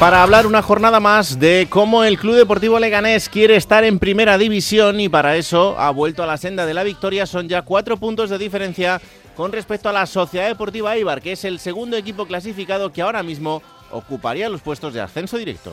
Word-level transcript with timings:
Para 0.00 0.22
hablar 0.22 0.46
una 0.46 0.60
jornada 0.60 0.98
más 0.98 1.38
de 1.38 1.68
cómo 1.70 2.04
el 2.04 2.18
Club 2.18 2.34
Deportivo 2.34 2.78
Leganés 2.78 3.28
quiere 3.28 3.56
estar 3.56 3.84
en 3.84 4.00
Primera 4.00 4.36
División 4.36 4.98
y 5.00 5.08
para 5.08 5.36
eso 5.36 5.78
ha 5.78 5.90
vuelto 5.90 6.22
a 6.22 6.26
la 6.26 6.36
senda 6.36 6.66
de 6.66 6.74
la 6.74 6.82
victoria, 6.82 7.26
son 7.26 7.48
ya 7.48 7.62
cuatro 7.62 7.96
puntos 7.96 8.28
de 8.28 8.36
diferencia 8.36 9.00
con 9.36 9.52
respecto 9.52 9.88
a 9.88 9.92
la 9.92 10.06
Sociedad 10.06 10.48
Deportiva 10.48 10.96
Eibar, 10.96 11.22
que 11.22 11.32
es 11.32 11.44
el 11.44 11.58
segundo 11.58 11.96
equipo 11.96 12.26
clasificado 12.26 12.92
que 12.92 13.02
ahora 13.02 13.22
mismo 13.22 13.62
ocuparía 13.92 14.48
los 14.48 14.62
puestos 14.62 14.92
de 14.94 15.00
ascenso 15.00 15.38
directo. 15.38 15.72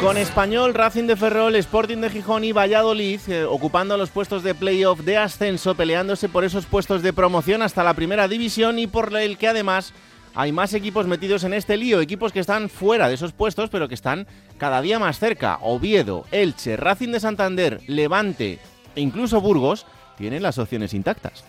Con 0.00 0.16
Español, 0.18 0.74
Racing 0.74 1.04
de 1.04 1.16
Ferrol, 1.16 1.56
Sporting 1.56 1.98
de 1.98 2.10
Gijón 2.10 2.44
y 2.44 2.52
Valladolid 2.52 3.20
eh, 3.28 3.44
ocupando 3.44 3.96
los 3.96 4.10
puestos 4.10 4.42
de 4.42 4.54
playoff 4.54 5.00
de 5.00 5.16
ascenso, 5.16 5.74
peleándose 5.74 6.28
por 6.28 6.44
esos 6.44 6.66
puestos 6.66 7.02
de 7.02 7.12
promoción 7.12 7.62
hasta 7.62 7.84
la 7.84 7.94
primera 7.94 8.28
división 8.28 8.78
y 8.78 8.86
por 8.86 9.16
el 9.16 9.38
que 9.38 9.48
además 9.48 9.94
hay 10.34 10.52
más 10.52 10.74
equipos 10.74 11.06
metidos 11.06 11.44
en 11.44 11.54
este 11.54 11.76
lío, 11.76 12.00
equipos 12.00 12.32
que 12.32 12.40
están 12.40 12.68
fuera 12.68 13.08
de 13.08 13.14
esos 13.14 13.32
puestos 13.32 13.70
pero 13.70 13.88
que 13.88 13.94
están 13.94 14.26
cada 14.58 14.82
día 14.82 14.98
más 14.98 15.18
cerca. 15.18 15.58
Oviedo, 15.62 16.24
Elche, 16.32 16.76
Racing 16.76 17.12
de 17.12 17.20
Santander, 17.20 17.80
Levante 17.86 18.58
e 18.94 19.00
incluso 19.00 19.40
Burgos 19.40 19.86
tienen 20.18 20.42
las 20.42 20.58
opciones 20.58 20.92
intactas. 20.92 21.44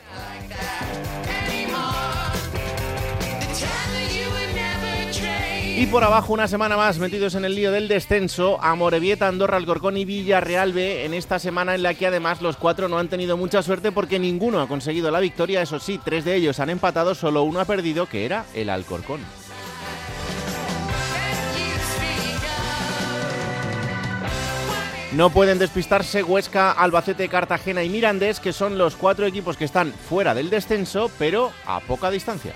Y 5.77 5.87
por 5.87 6.05
abajo, 6.05 6.31
una 6.31 6.47
semana 6.47 6.77
más 6.77 6.99
metidos 6.99 7.35
en 7.35 7.43
el 7.43 7.53
lío 7.53 7.69
del 7.69 7.89
descenso, 7.89 8.57
Amorebieta, 8.63 9.27
Andorra, 9.27 9.57
Alcorcón 9.57 9.97
y 9.97 10.05
Villarreal 10.05 10.71
B 10.71 11.03
en 11.03 11.13
esta 11.13 11.37
semana 11.37 11.75
en 11.75 11.83
la 11.83 11.93
que 11.93 12.07
además 12.07 12.41
los 12.41 12.55
cuatro 12.55 12.87
no 12.87 12.97
han 12.97 13.09
tenido 13.09 13.35
mucha 13.35 13.61
suerte 13.61 13.91
porque 13.91 14.17
ninguno 14.17 14.61
ha 14.61 14.69
conseguido 14.69 15.11
la 15.11 15.19
victoria. 15.19 15.61
Eso 15.61 15.77
sí, 15.81 15.99
tres 16.01 16.23
de 16.23 16.35
ellos 16.35 16.61
han 16.61 16.69
empatado, 16.69 17.13
solo 17.13 17.43
uno 17.43 17.59
ha 17.59 17.65
perdido, 17.65 18.07
que 18.07 18.23
era 18.23 18.45
el 18.53 18.69
Alcorcón. 18.69 19.19
No 25.11 25.29
pueden 25.29 25.59
despistarse 25.59 26.23
Huesca, 26.23 26.71
Albacete, 26.71 27.27
Cartagena 27.27 27.83
y 27.83 27.89
Mirandés, 27.89 28.39
que 28.39 28.53
son 28.53 28.77
los 28.77 28.95
cuatro 28.95 29.25
equipos 29.25 29.57
que 29.57 29.65
están 29.65 29.91
fuera 29.91 30.33
del 30.33 30.49
descenso, 30.49 31.11
pero 31.19 31.51
a 31.65 31.81
poca 31.81 32.09
distancia. 32.09 32.53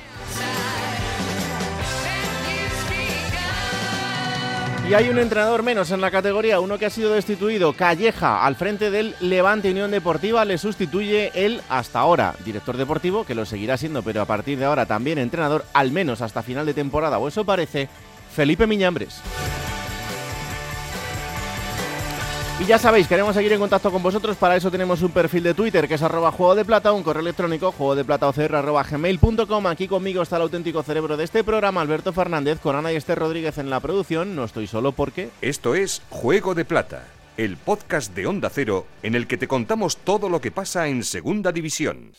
Y 4.89 4.95
hay 4.95 5.07
un 5.07 5.19
entrenador 5.19 5.61
menos 5.61 5.91
en 5.91 6.01
la 6.01 6.09
categoría, 6.09 6.59
uno 6.59 6.79
que 6.79 6.87
ha 6.87 6.89
sido 6.89 7.13
destituido, 7.13 7.73
Calleja, 7.73 8.43
al 8.43 8.55
frente 8.55 8.89
del 8.89 9.13
Levante 9.19 9.69
Unión 9.69 9.91
Deportiva, 9.91 10.43
le 10.45 10.57
sustituye 10.57 11.31
el 11.35 11.61
hasta 11.69 11.99
ahora 11.99 12.33
director 12.43 12.75
deportivo, 12.75 13.23
que 13.23 13.35
lo 13.35 13.45
seguirá 13.45 13.77
siendo, 13.77 14.01
pero 14.01 14.19
a 14.19 14.25
partir 14.25 14.57
de 14.57 14.65
ahora 14.65 14.87
también 14.87 15.19
entrenador, 15.19 15.63
al 15.73 15.91
menos 15.91 16.23
hasta 16.23 16.41
final 16.41 16.65
de 16.65 16.73
temporada, 16.73 17.19
o 17.19 17.27
eso 17.27 17.45
parece, 17.45 17.87
Felipe 18.33 18.65
Miñambres. 18.65 19.21
Y 22.61 22.65
ya 22.65 22.77
sabéis, 22.77 23.07
queremos 23.07 23.33
seguir 23.33 23.53
en 23.53 23.59
contacto 23.59 23.89
con 23.89 24.03
vosotros, 24.03 24.35
para 24.35 24.57
eso 24.57 24.69
tenemos 24.69 25.01
un 25.01 25.11
perfil 25.11 25.43
de 25.43 25.53
Twitter 25.53 25.87
que 25.87 25.93
es 25.93 26.01
arroba 26.01 26.29
juego 26.33 26.55
de 26.55 26.65
plata, 26.65 26.91
un 26.91 27.03
correo 27.03 27.21
electrónico 27.21 27.71
juego 27.71 27.95
de 27.95 28.03
plata. 28.03 28.29
Aquí 29.69 29.87
conmigo 29.87 30.21
está 30.21 30.35
el 30.35 30.41
auténtico 30.41 30.83
cerebro 30.83 31.15
de 31.15 31.23
este 31.23 31.45
programa, 31.45 31.79
Alberto 31.79 32.11
Fernández, 32.11 32.59
con 32.59 32.75
Ana 32.75 32.91
y 32.91 32.97
Esther 32.97 33.17
Rodríguez 33.17 33.57
en 33.59 33.69
la 33.69 33.79
producción. 33.79 34.35
No 34.35 34.43
estoy 34.43 34.67
solo 34.67 34.91
porque... 34.91 35.29
Esto 35.41 35.73
es 35.73 36.01
Juego 36.09 36.53
de 36.53 36.65
Plata, 36.65 37.07
el 37.37 37.55
podcast 37.55 38.13
de 38.13 38.27
Onda 38.27 38.49
Cero 38.49 38.85
en 39.03 39.15
el 39.15 39.25
que 39.25 39.37
te 39.37 39.47
contamos 39.47 39.95
todo 39.95 40.27
lo 40.27 40.41
que 40.41 40.51
pasa 40.51 40.89
en 40.89 41.05
Segunda 41.05 41.53
División. 41.53 42.11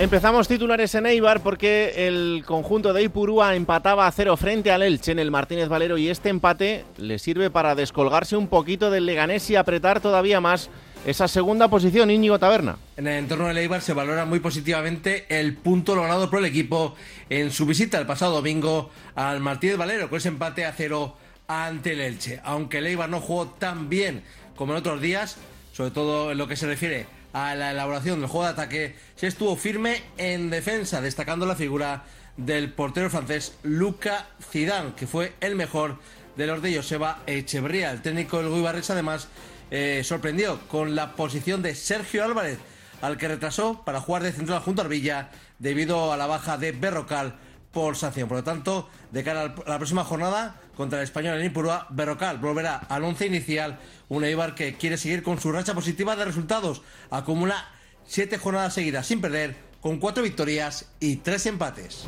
Empezamos 0.00 0.46
titulares 0.46 0.94
en 0.94 1.06
Eibar 1.06 1.42
porque 1.42 2.06
el 2.06 2.44
conjunto 2.46 2.92
de 2.92 3.02
Ipurúa 3.02 3.56
empataba 3.56 4.06
a 4.06 4.12
cero 4.12 4.36
frente 4.36 4.70
al 4.70 4.82
Elche 4.82 5.10
en 5.10 5.18
el 5.18 5.32
Martínez 5.32 5.68
Valero 5.68 5.98
y 5.98 6.08
este 6.08 6.28
empate 6.28 6.84
le 6.98 7.18
sirve 7.18 7.50
para 7.50 7.74
descolgarse 7.74 8.36
un 8.36 8.46
poquito 8.46 8.92
del 8.92 9.06
Leganés 9.06 9.50
y 9.50 9.56
apretar 9.56 10.00
todavía 10.00 10.40
más 10.40 10.70
esa 11.04 11.26
segunda 11.26 11.66
posición, 11.66 12.12
Íñigo 12.12 12.38
Taberna. 12.38 12.76
En 12.96 13.08
el 13.08 13.18
entorno 13.18 13.48
del 13.48 13.58
Eibar 13.58 13.82
se 13.82 13.92
valora 13.92 14.24
muy 14.24 14.38
positivamente 14.38 15.26
el 15.30 15.56
punto 15.56 15.96
logrado 15.96 16.30
por 16.30 16.38
el 16.38 16.44
equipo 16.44 16.94
en 17.28 17.50
su 17.50 17.66
visita 17.66 17.98
el 17.98 18.06
pasado 18.06 18.34
domingo 18.34 18.90
al 19.16 19.40
Martínez 19.40 19.78
Valero 19.78 20.08
con 20.08 20.18
ese 20.18 20.28
empate 20.28 20.64
a 20.64 20.72
cero 20.74 21.16
ante 21.48 21.94
el 21.94 22.00
Elche. 22.02 22.40
Aunque 22.44 22.78
el 22.78 22.86
Eibar 22.86 23.08
no 23.08 23.20
jugó 23.20 23.48
tan 23.48 23.88
bien 23.88 24.22
como 24.54 24.74
en 24.74 24.78
otros 24.78 25.00
días, 25.00 25.38
sobre 25.72 25.90
todo 25.90 26.30
en 26.30 26.38
lo 26.38 26.46
que 26.46 26.54
se 26.54 26.66
refiere 26.66 27.17
a 27.38 27.54
la 27.54 27.70
elaboración 27.70 28.20
del 28.20 28.28
juego 28.28 28.46
de 28.46 28.52
ataque, 28.52 28.96
se 29.14 29.28
estuvo 29.28 29.56
firme 29.56 30.02
en 30.16 30.50
defensa, 30.50 31.00
destacando 31.00 31.46
la 31.46 31.54
figura 31.54 32.04
del 32.36 32.72
portero 32.72 33.10
francés 33.10 33.56
Luca 33.62 34.26
Zidane, 34.50 34.94
que 34.94 35.06
fue 35.06 35.34
el 35.40 35.54
mejor 35.54 35.98
de 36.36 36.46
los 36.46 36.62
de 36.62 36.76
Joseba 36.76 37.22
Echeverría. 37.26 37.90
El 37.90 38.02
técnico 38.02 38.38
del 38.38 38.52
Guibarres 38.52 38.90
además 38.90 39.28
eh, 39.70 40.02
sorprendió 40.04 40.60
con 40.68 40.94
la 40.94 41.14
posición 41.14 41.62
de 41.62 41.74
Sergio 41.74 42.24
Álvarez, 42.24 42.58
al 43.02 43.16
que 43.16 43.28
retrasó 43.28 43.84
para 43.84 44.00
jugar 44.00 44.22
de 44.22 44.32
central 44.32 44.60
junto 44.60 44.82
a 44.82 44.88
Villa 44.88 45.30
debido 45.58 46.12
a 46.12 46.16
la 46.16 46.26
baja 46.26 46.58
de 46.58 46.72
Berrocal 46.72 47.36
por 47.72 47.96
sanción. 47.96 48.28
Por 48.28 48.38
lo 48.38 48.44
tanto, 48.44 48.88
de 49.10 49.22
cara 49.22 49.42
a 49.42 49.70
la 49.70 49.78
próxima 49.78 50.04
jornada 50.04 50.56
contra 50.78 50.98
el 51.00 51.04
español 51.04 51.40
en 51.40 51.46
Ipurúa, 51.46 51.88
Berrocal 51.90 52.38
volverá 52.38 52.76
al 52.76 53.02
once 53.02 53.26
inicial. 53.26 53.80
Un 54.08 54.22
Eibar 54.22 54.54
que 54.54 54.76
quiere 54.76 54.96
seguir 54.96 55.24
con 55.24 55.40
su 55.40 55.50
racha 55.50 55.74
positiva 55.74 56.14
de 56.14 56.24
resultados. 56.24 56.82
Acumula 57.10 57.68
siete 58.06 58.38
jornadas 58.38 58.74
seguidas 58.74 59.04
sin 59.04 59.20
perder, 59.20 59.56
con 59.80 59.98
cuatro 59.98 60.22
victorias 60.22 60.88
y 61.00 61.16
tres 61.16 61.46
empates. 61.46 62.06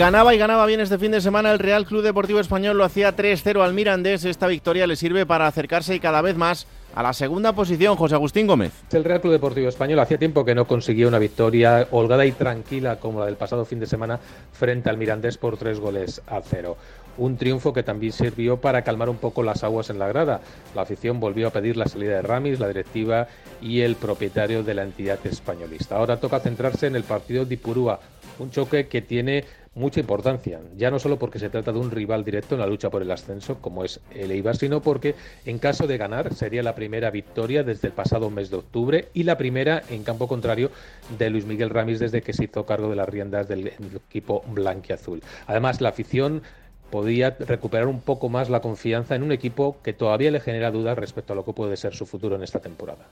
Ganaba 0.00 0.34
y 0.34 0.38
ganaba 0.38 0.66
bien 0.66 0.80
este 0.80 0.98
fin 0.98 1.12
de 1.12 1.20
semana 1.20 1.52
el 1.52 1.60
Real 1.60 1.86
Club 1.86 2.02
Deportivo 2.02 2.40
Español, 2.40 2.76
lo 2.76 2.84
hacía 2.84 3.14
3-0 3.14 3.62
al 3.62 3.74
Mirandés. 3.74 4.24
Esta 4.24 4.48
victoria 4.48 4.88
le 4.88 4.96
sirve 4.96 5.26
para 5.26 5.46
acercarse 5.46 6.00
cada 6.00 6.22
vez 6.22 6.36
más 6.36 6.66
a 6.94 7.02
la 7.02 7.12
segunda 7.12 7.52
posición, 7.52 7.96
José 7.96 8.14
Agustín 8.14 8.46
Gómez. 8.46 8.72
El 8.92 9.04
Real 9.04 9.20
Club 9.20 9.32
Deportivo 9.32 9.68
Español 9.68 9.98
hacía 10.00 10.18
tiempo 10.18 10.44
que 10.44 10.54
no 10.54 10.66
conseguía 10.66 11.08
una 11.08 11.18
victoria 11.18 11.86
holgada 11.90 12.26
y 12.26 12.32
tranquila 12.32 12.96
como 12.96 13.20
la 13.20 13.26
del 13.26 13.36
pasado 13.36 13.64
fin 13.64 13.80
de 13.80 13.86
semana 13.86 14.18
frente 14.52 14.90
al 14.90 14.96
Mirandés 14.96 15.38
por 15.38 15.56
tres 15.56 15.78
goles 15.78 16.20
a 16.26 16.40
cero. 16.42 16.76
Un 17.18 17.36
triunfo 17.36 17.72
que 17.72 17.82
también 17.82 18.12
sirvió 18.12 18.56
para 18.56 18.82
calmar 18.82 19.08
un 19.08 19.18
poco 19.18 19.42
las 19.42 19.62
aguas 19.62 19.90
en 19.90 19.98
la 19.98 20.08
grada. 20.08 20.40
La 20.74 20.82
afición 20.82 21.20
volvió 21.20 21.48
a 21.48 21.50
pedir 21.50 21.76
la 21.76 21.86
salida 21.86 22.14
de 22.14 22.22
Ramis, 22.22 22.60
la 22.60 22.68
directiva 22.68 23.28
y 23.60 23.80
el 23.80 23.96
propietario 23.96 24.62
de 24.62 24.74
la 24.74 24.82
entidad 24.82 25.18
españolista. 25.24 25.96
Ahora 25.96 26.18
toca 26.18 26.40
centrarse 26.40 26.86
en 26.86 26.96
el 26.96 27.02
partido 27.04 27.44
de 27.44 27.54
Ipurúa, 27.54 28.00
un 28.38 28.50
choque 28.50 28.88
que 28.88 29.02
tiene 29.02 29.44
mucha 29.74 30.00
importancia, 30.00 30.60
ya 30.76 30.90
no 30.90 30.98
solo 30.98 31.18
porque 31.18 31.38
se 31.38 31.48
trata 31.48 31.72
de 31.72 31.78
un 31.78 31.90
rival 31.90 32.24
directo 32.24 32.54
en 32.54 32.60
la 32.60 32.66
lucha 32.66 32.90
por 32.90 33.02
el 33.02 33.10
ascenso, 33.10 33.58
como 33.60 33.84
es 33.84 34.00
el 34.12 34.32
Eibar, 34.32 34.56
sino 34.56 34.82
porque 34.82 35.14
en 35.44 35.58
caso 35.58 35.86
de 35.86 35.96
ganar 35.96 36.34
sería 36.34 36.62
la 36.62 36.74
primera 36.74 37.10
victoria 37.10 37.62
desde 37.62 37.88
el 37.88 37.94
pasado 37.94 38.30
mes 38.30 38.50
de 38.50 38.56
octubre 38.56 39.08
y 39.14 39.22
la 39.22 39.38
primera 39.38 39.82
en 39.88 40.02
campo 40.02 40.26
contrario 40.26 40.70
de 41.16 41.30
Luis 41.30 41.46
Miguel 41.46 41.70
Ramis 41.70 42.00
desde 42.00 42.22
que 42.22 42.32
se 42.32 42.44
hizo 42.44 42.66
cargo 42.66 42.90
de 42.90 42.96
las 42.96 43.08
riendas 43.08 43.46
del 43.46 43.68
equipo 43.68 44.42
blanquiazul. 44.48 45.22
Además, 45.46 45.80
la 45.80 45.90
afición 45.90 46.42
podía 46.90 47.36
recuperar 47.38 47.86
un 47.86 48.00
poco 48.00 48.28
más 48.28 48.50
la 48.50 48.60
confianza 48.60 49.14
en 49.14 49.22
un 49.22 49.30
equipo 49.30 49.76
que 49.84 49.92
todavía 49.92 50.32
le 50.32 50.40
genera 50.40 50.72
dudas 50.72 50.98
respecto 50.98 51.32
a 51.32 51.36
lo 51.36 51.44
que 51.44 51.52
puede 51.52 51.76
ser 51.76 51.94
su 51.94 52.06
futuro 52.06 52.34
en 52.34 52.42
esta 52.42 52.58
temporada. 52.58 53.06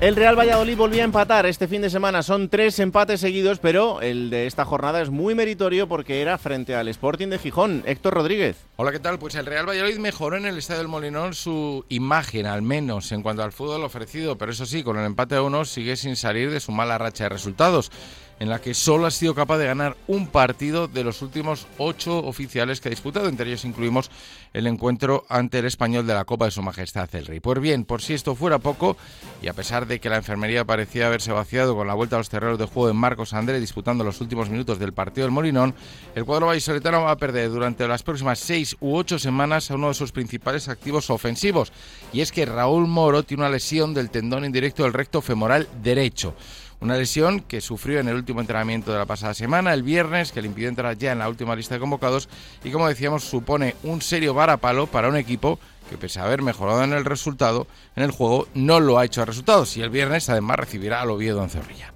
El 0.00 0.16
Real 0.16 0.34
Valladolid 0.34 0.78
volvía 0.78 1.02
a 1.02 1.04
empatar 1.04 1.44
este 1.44 1.68
fin 1.68 1.82
de 1.82 1.90
semana. 1.90 2.22
Son 2.22 2.48
tres 2.48 2.78
empates 2.78 3.20
seguidos, 3.20 3.58
pero 3.58 4.00
el 4.00 4.30
de 4.30 4.46
esta 4.46 4.64
jornada 4.64 5.02
es 5.02 5.10
muy 5.10 5.34
meritorio 5.34 5.88
porque 5.88 6.22
era 6.22 6.38
frente 6.38 6.74
al 6.74 6.88
Sporting 6.88 7.28
de 7.28 7.38
Gijón. 7.38 7.82
Héctor 7.84 8.14
Rodríguez. 8.14 8.56
Hola, 8.76 8.92
¿qué 8.92 8.98
tal? 8.98 9.18
Pues 9.18 9.34
el 9.34 9.44
Real 9.44 9.68
Valladolid 9.68 9.98
mejoró 9.98 10.38
en 10.38 10.46
el 10.46 10.56
Estadio 10.56 10.78
del 10.78 10.88
Molinón 10.88 11.34
su 11.34 11.84
imagen, 11.90 12.46
al 12.46 12.62
menos 12.62 13.12
en 13.12 13.22
cuanto 13.22 13.42
al 13.42 13.52
fútbol 13.52 13.84
ofrecido, 13.84 14.38
pero 14.38 14.52
eso 14.52 14.64
sí, 14.64 14.82
con 14.82 14.98
el 14.98 15.04
empate 15.04 15.34
a 15.34 15.42
uno 15.42 15.66
sigue 15.66 15.96
sin 15.96 16.16
salir 16.16 16.50
de 16.50 16.60
su 16.60 16.72
mala 16.72 16.96
racha 16.96 17.24
de 17.24 17.28
resultados 17.28 17.92
en 18.40 18.48
la 18.48 18.60
que 18.60 18.72
solo 18.72 19.06
ha 19.06 19.10
sido 19.10 19.34
capaz 19.34 19.58
de 19.58 19.66
ganar 19.66 19.96
un 20.06 20.26
partido 20.26 20.88
de 20.88 21.04
los 21.04 21.20
últimos 21.20 21.66
ocho 21.76 22.18
oficiales 22.18 22.80
que 22.80 22.88
ha 22.88 22.90
disputado. 22.90 23.28
Entre 23.28 23.46
ellos 23.46 23.66
incluimos 23.66 24.10
el 24.54 24.66
encuentro 24.66 25.24
ante 25.28 25.58
el 25.58 25.66
español 25.66 26.06
de 26.06 26.14
la 26.14 26.24
Copa 26.24 26.46
de 26.46 26.50
Su 26.50 26.62
Majestad 26.62 27.14
el 27.14 27.26
Rey. 27.26 27.40
Pues 27.40 27.60
bien, 27.60 27.84
por 27.84 28.00
si 28.00 28.14
esto 28.14 28.34
fuera 28.34 28.58
poco, 28.58 28.96
y 29.42 29.48
a 29.48 29.52
pesar 29.52 29.86
de 29.86 30.00
que 30.00 30.08
la 30.08 30.16
enfermería 30.16 30.64
parecía 30.64 31.06
haberse 31.06 31.32
vaciado 31.32 31.76
con 31.76 31.86
la 31.86 31.92
vuelta 31.92 32.16
a 32.16 32.18
los 32.18 32.30
terrenos 32.30 32.58
de 32.58 32.64
juego 32.64 32.88
de 32.88 32.94
Marcos 32.94 33.34
André 33.34 33.60
disputando 33.60 34.04
los 34.04 34.20
últimos 34.22 34.48
minutos 34.48 34.78
del 34.78 34.94
partido 34.94 35.26
del 35.26 35.32
Molinón, 35.32 35.74
el 36.14 36.24
cuadro 36.24 36.46
vallisoletano 36.46 37.02
va 37.02 37.10
a 37.10 37.16
perder 37.16 37.50
durante 37.50 37.86
las 37.86 38.02
próximas 38.02 38.38
seis 38.38 38.74
u 38.80 38.96
ocho 38.96 39.18
semanas 39.18 39.70
a 39.70 39.74
uno 39.74 39.88
de 39.88 39.94
sus 39.94 40.12
principales 40.12 40.68
activos 40.68 41.10
ofensivos. 41.10 41.72
Y 42.10 42.22
es 42.22 42.32
que 42.32 42.46
Raúl 42.46 42.86
Moro 42.86 43.22
tiene 43.22 43.42
una 43.42 43.50
lesión 43.50 43.92
del 43.92 44.08
tendón 44.08 44.46
indirecto 44.46 44.84
del 44.84 44.94
recto 44.94 45.20
femoral 45.20 45.68
derecho. 45.82 46.34
Una 46.80 46.96
lesión 46.96 47.40
que 47.40 47.60
sufrió 47.60 48.00
en 48.00 48.08
el 48.08 48.14
último 48.14 48.40
entrenamiento 48.40 48.90
de 48.90 48.98
la 48.98 49.04
pasada 49.04 49.34
semana, 49.34 49.74
el 49.74 49.82
viernes, 49.82 50.32
que 50.32 50.40
le 50.40 50.48
impidió 50.48 50.70
entrar 50.70 50.96
ya 50.96 51.12
en 51.12 51.18
la 51.18 51.28
última 51.28 51.54
lista 51.54 51.74
de 51.74 51.80
convocados 51.80 52.28
y 52.64 52.70
como 52.70 52.88
decíamos 52.88 53.22
supone 53.24 53.76
un 53.82 54.00
serio 54.00 54.32
varapalo 54.32 54.86
para 54.86 55.08
un 55.08 55.16
equipo 55.16 55.58
que 55.90 55.98
pese 55.98 56.20
a 56.20 56.24
haber 56.24 56.40
mejorado 56.40 56.82
en 56.82 56.94
el 56.94 57.04
resultado, 57.04 57.66
en 57.96 58.04
el 58.04 58.12
juego 58.12 58.48
no 58.54 58.80
lo 58.80 58.98
ha 58.98 59.04
hecho 59.04 59.20
a 59.20 59.26
resultados 59.26 59.76
y 59.76 59.82
el 59.82 59.90
viernes 59.90 60.30
además 60.30 60.58
recibirá 60.58 61.02
al 61.02 61.10
Oviedo 61.10 61.42
en 61.42 61.50
Zorrilla. 61.50 61.92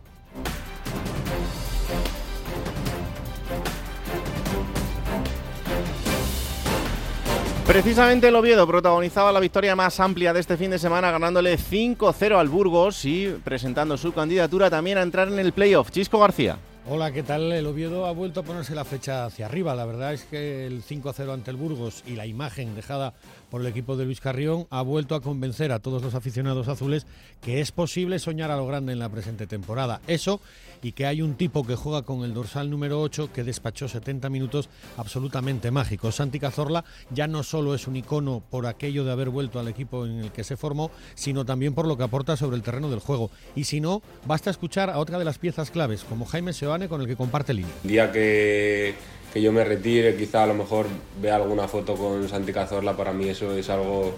Precisamente 7.66 8.28
el 8.28 8.36
Oviedo 8.36 8.66
protagonizaba 8.66 9.32
la 9.32 9.40
victoria 9.40 9.74
más 9.74 9.98
amplia 9.98 10.34
de 10.34 10.40
este 10.40 10.58
fin 10.58 10.70
de 10.70 10.78
semana, 10.78 11.10
ganándole 11.10 11.56
5-0 11.56 12.38
al 12.38 12.50
Burgos 12.50 13.06
y 13.06 13.28
presentando 13.42 13.96
su 13.96 14.12
candidatura 14.12 14.68
también 14.68 14.98
a 14.98 15.02
entrar 15.02 15.28
en 15.28 15.38
el 15.38 15.52
playoff. 15.52 15.90
Chisco 15.90 16.18
García. 16.20 16.58
Hola, 16.86 17.10
¿qué 17.12 17.22
tal? 17.22 17.50
El 17.50 17.66
Oviedo 17.66 18.04
ha 18.04 18.12
vuelto 18.12 18.40
a 18.40 18.42
ponerse 18.42 18.74
la 18.74 18.84
fecha 18.84 19.24
hacia 19.24 19.46
arriba. 19.46 19.74
La 19.74 19.86
verdad 19.86 20.12
es 20.12 20.24
que 20.24 20.66
el 20.66 20.84
5-0 20.84 21.32
ante 21.32 21.50
el 21.50 21.56
Burgos 21.56 22.04
y 22.06 22.16
la 22.16 22.26
imagen 22.26 22.74
dejada 22.74 23.14
por 23.54 23.60
el 23.60 23.68
equipo 23.68 23.96
de 23.96 24.04
Luis 24.04 24.20
Carrión 24.20 24.66
ha 24.70 24.82
vuelto 24.82 25.14
a 25.14 25.20
convencer 25.20 25.70
a 25.70 25.78
todos 25.78 26.02
los 26.02 26.16
aficionados 26.16 26.66
azules 26.66 27.06
que 27.40 27.60
es 27.60 27.70
posible 27.70 28.18
soñar 28.18 28.50
a 28.50 28.56
lo 28.56 28.66
grande 28.66 28.92
en 28.92 28.98
la 28.98 29.08
presente 29.08 29.46
temporada. 29.46 30.00
Eso 30.08 30.40
y 30.82 30.90
que 30.90 31.06
hay 31.06 31.22
un 31.22 31.36
tipo 31.36 31.64
que 31.64 31.76
juega 31.76 32.02
con 32.02 32.24
el 32.24 32.34
dorsal 32.34 32.68
número 32.68 33.00
8 33.00 33.30
que 33.32 33.44
despachó 33.44 33.86
70 33.86 34.28
minutos 34.28 34.68
absolutamente 34.96 35.70
mágicos. 35.70 36.16
Santi 36.16 36.40
Cazorla 36.40 36.84
ya 37.10 37.28
no 37.28 37.44
solo 37.44 37.76
es 37.76 37.86
un 37.86 37.94
icono 37.94 38.42
por 38.50 38.66
aquello 38.66 39.04
de 39.04 39.12
haber 39.12 39.30
vuelto 39.30 39.60
al 39.60 39.68
equipo 39.68 40.04
en 40.04 40.18
el 40.18 40.32
que 40.32 40.42
se 40.42 40.56
formó, 40.56 40.90
sino 41.14 41.44
también 41.44 41.74
por 41.74 41.86
lo 41.86 41.96
que 41.96 42.02
aporta 42.02 42.36
sobre 42.36 42.56
el 42.56 42.62
terreno 42.64 42.90
del 42.90 42.98
juego. 42.98 43.30
Y 43.54 43.64
si 43.64 43.80
no, 43.80 44.02
basta 44.26 44.50
escuchar 44.50 44.90
a 44.90 44.98
otra 44.98 45.16
de 45.16 45.26
las 45.26 45.38
piezas 45.38 45.70
claves, 45.70 46.02
como 46.02 46.26
Jaime 46.26 46.52
Seoane, 46.54 46.88
con 46.88 47.00
el 47.00 47.06
que 47.06 47.14
comparte 47.14 47.54
línea. 47.54 47.72
Día 47.84 48.10
que 48.10 48.96
que 49.34 49.42
yo 49.42 49.50
me 49.50 49.64
retire, 49.64 50.14
quizá 50.14 50.44
a 50.44 50.46
lo 50.46 50.54
mejor 50.54 50.86
vea 51.20 51.34
alguna 51.34 51.66
foto 51.66 51.96
con 51.96 52.28
Santi 52.28 52.52
Cazorla, 52.52 52.96
para 52.96 53.12
mí 53.12 53.28
eso 53.28 53.52
es 53.56 53.68
algo 53.68 54.14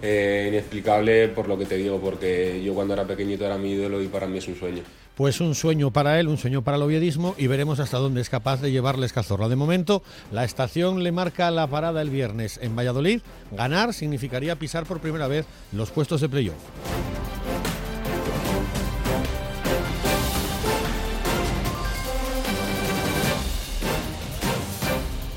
eh, 0.00 0.46
inexplicable 0.48 1.28
por 1.28 1.46
lo 1.46 1.58
que 1.58 1.66
te 1.66 1.76
digo, 1.76 2.00
porque 2.00 2.62
yo 2.64 2.72
cuando 2.72 2.94
era 2.94 3.04
pequeñito 3.04 3.44
era 3.44 3.58
mi 3.58 3.72
ídolo 3.72 4.00
y 4.02 4.08
para 4.08 4.26
mí 4.26 4.38
es 4.38 4.48
un 4.48 4.56
sueño. 4.56 4.82
Pues 5.14 5.42
un 5.42 5.54
sueño 5.54 5.90
para 5.90 6.18
él, 6.18 6.28
un 6.28 6.38
sueño 6.38 6.62
para 6.62 6.78
el 6.78 6.82
oviedismo 6.84 7.34
y 7.36 7.48
veremos 7.48 7.80
hasta 7.80 7.98
dónde 7.98 8.22
es 8.22 8.30
capaz 8.30 8.62
de 8.62 8.70
llevarles 8.72 9.12
Cazorla. 9.12 9.50
De 9.50 9.56
momento, 9.56 10.02
la 10.32 10.44
estación 10.44 11.02
le 11.02 11.12
marca 11.12 11.50
la 11.50 11.66
parada 11.66 12.00
el 12.00 12.08
viernes 12.08 12.58
en 12.62 12.74
Valladolid. 12.74 13.20
Ganar 13.52 13.92
significaría 13.92 14.56
pisar 14.56 14.86
por 14.86 15.00
primera 15.00 15.28
vez 15.28 15.44
los 15.72 15.90
puestos 15.90 16.22
de 16.22 16.30
playoff. 16.30 16.56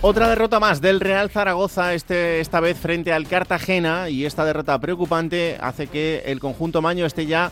Otra 0.01 0.29
derrota 0.29 0.61
más 0.61 0.79
del 0.79 1.01
Real 1.01 1.29
Zaragoza, 1.29 1.93
este, 1.93 2.39
esta 2.39 2.61
vez 2.61 2.77
frente 2.77 3.11
al 3.11 3.27
Cartagena, 3.27 4.09
y 4.09 4.23
esta 4.23 4.45
derrota 4.45 4.79
preocupante 4.79 5.57
hace 5.59 5.87
que 5.87 6.23
el 6.25 6.39
conjunto 6.39 6.81
Maño 6.81 7.05
esté 7.05 7.25
ya 7.25 7.51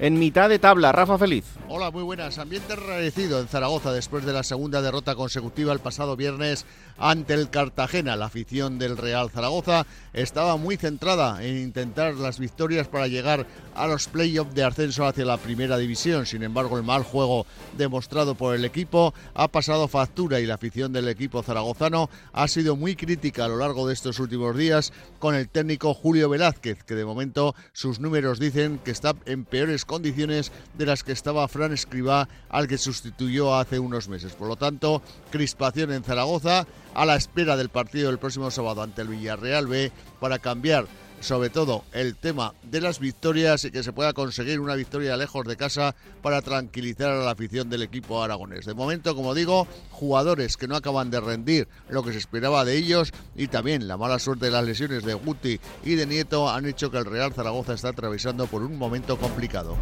en 0.00 0.18
mitad 0.18 0.48
de 0.48 0.58
tabla. 0.58 0.92
Rafa 0.92 1.18
Feliz. 1.18 1.44
Hola, 1.68 1.90
muy 1.90 2.02
buenas. 2.02 2.38
Ambiente 2.38 2.72
enrarecido 2.72 3.38
en 3.38 3.48
Zaragoza 3.48 3.92
después 3.92 4.24
de 4.24 4.32
la 4.32 4.42
segunda 4.42 4.80
derrota 4.80 5.14
consecutiva 5.14 5.74
el 5.74 5.78
pasado 5.78 6.16
viernes 6.16 6.64
ante 6.98 7.34
el 7.34 7.50
Cartagena. 7.50 8.16
La 8.16 8.26
afición 8.26 8.78
del 8.78 8.96
Real 8.96 9.30
Zaragoza 9.30 9.86
estaba 10.14 10.56
muy 10.56 10.78
centrada 10.78 11.44
en 11.44 11.58
intentar 11.58 12.14
las 12.14 12.38
victorias 12.38 12.88
para 12.88 13.08
llegar 13.08 13.46
a 13.74 13.86
los 13.86 14.08
playoffs 14.08 14.54
de 14.54 14.64
ascenso 14.64 15.06
hacia 15.06 15.26
la 15.26 15.36
primera 15.36 15.76
división. 15.76 16.24
Sin 16.24 16.42
embargo, 16.42 16.78
el 16.78 16.82
mal 16.82 17.04
juego 17.04 17.46
demostrado 17.76 18.34
por 18.34 18.54
el 18.54 18.64
equipo 18.64 19.12
ha 19.34 19.48
pasado 19.48 19.86
factura 19.86 20.40
y 20.40 20.46
la 20.46 20.54
afición 20.54 20.94
del 20.94 21.08
equipo 21.08 21.42
zaragozano 21.42 22.08
ha 22.32 22.48
sido 22.48 22.74
muy 22.74 22.96
crítica 22.96 23.44
a 23.44 23.48
lo 23.48 23.58
largo 23.58 23.86
de 23.86 23.92
estos 23.92 24.18
últimos 24.18 24.56
días 24.56 24.92
con 25.18 25.34
el 25.34 25.48
técnico 25.48 25.92
Julio 25.92 26.30
Velázquez, 26.30 26.84
que 26.84 26.94
de 26.94 27.04
momento 27.04 27.54
sus 27.72 28.00
números 28.00 28.38
dicen 28.38 28.80
que 28.82 28.92
está 28.92 29.14
en 29.26 29.44
peores 29.44 29.84
condiciones 29.90 30.52
de 30.78 30.86
las 30.86 31.02
que 31.02 31.10
estaba 31.10 31.48
Fran 31.48 31.72
Escribá, 31.72 32.28
al 32.48 32.68
que 32.68 32.78
sustituyó 32.78 33.56
hace 33.56 33.80
unos 33.80 34.08
meses. 34.08 34.34
Por 34.34 34.46
lo 34.46 34.54
tanto, 34.54 35.02
crispación 35.32 35.92
en 35.92 36.04
Zaragoza 36.04 36.64
a 36.94 37.04
la 37.04 37.16
espera 37.16 37.56
del 37.56 37.70
partido 37.70 38.08
del 38.08 38.20
próximo 38.20 38.52
sábado 38.52 38.82
ante 38.82 39.02
el 39.02 39.08
Villarreal 39.08 39.66
B 39.66 39.90
para 40.20 40.38
cambiar 40.38 40.86
sobre 41.20 41.50
todo 41.50 41.84
el 41.92 42.16
tema 42.16 42.54
de 42.62 42.80
las 42.80 42.98
victorias 42.98 43.64
y 43.64 43.70
que 43.70 43.82
se 43.82 43.92
pueda 43.92 44.12
conseguir 44.12 44.60
una 44.60 44.74
victoria 44.74 45.16
lejos 45.16 45.46
de 45.46 45.56
casa 45.56 45.94
para 46.22 46.42
tranquilizar 46.42 47.10
a 47.10 47.24
la 47.24 47.30
afición 47.30 47.70
del 47.70 47.82
equipo 47.82 48.22
aragonés. 48.22 48.66
De 48.66 48.74
momento, 48.74 49.14
como 49.14 49.34
digo, 49.34 49.68
jugadores 49.90 50.56
que 50.56 50.66
no 50.68 50.76
acaban 50.76 51.10
de 51.10 51.20
rendir 51.20 51.68
lo 51.88 52.02
que 52.02 52.12
se 52.12 52.18
esperaba 52.18 52.64
de 52.64 52.76
ellos 52.76 53.12
y 53.36 53.48
también 53.48 53.86
la 53.86 53.96
mala 53.96 54.18
suerte 54.18 54.46
de 54.46 54.52
las 54.52 54.64
lesiones 54.64 55.04
de 55.04 55.14
Guti 55.14 55.60
y 55.84 55.94
de 55.94 56.06
Nieto 56.06 56.50
han 56.50 56.66
hecho 56.66 56.90
que 56.90 56.98
el 56.98 57.04
Real 57.04 57.32
Zaragoza 57.32 57.74
está 57.74 57.90
atravesando 57.90 58.46
por 58.46 58.62
un 58.62 58.76
momento 58.76 59.18
complicado. 59.18 59.76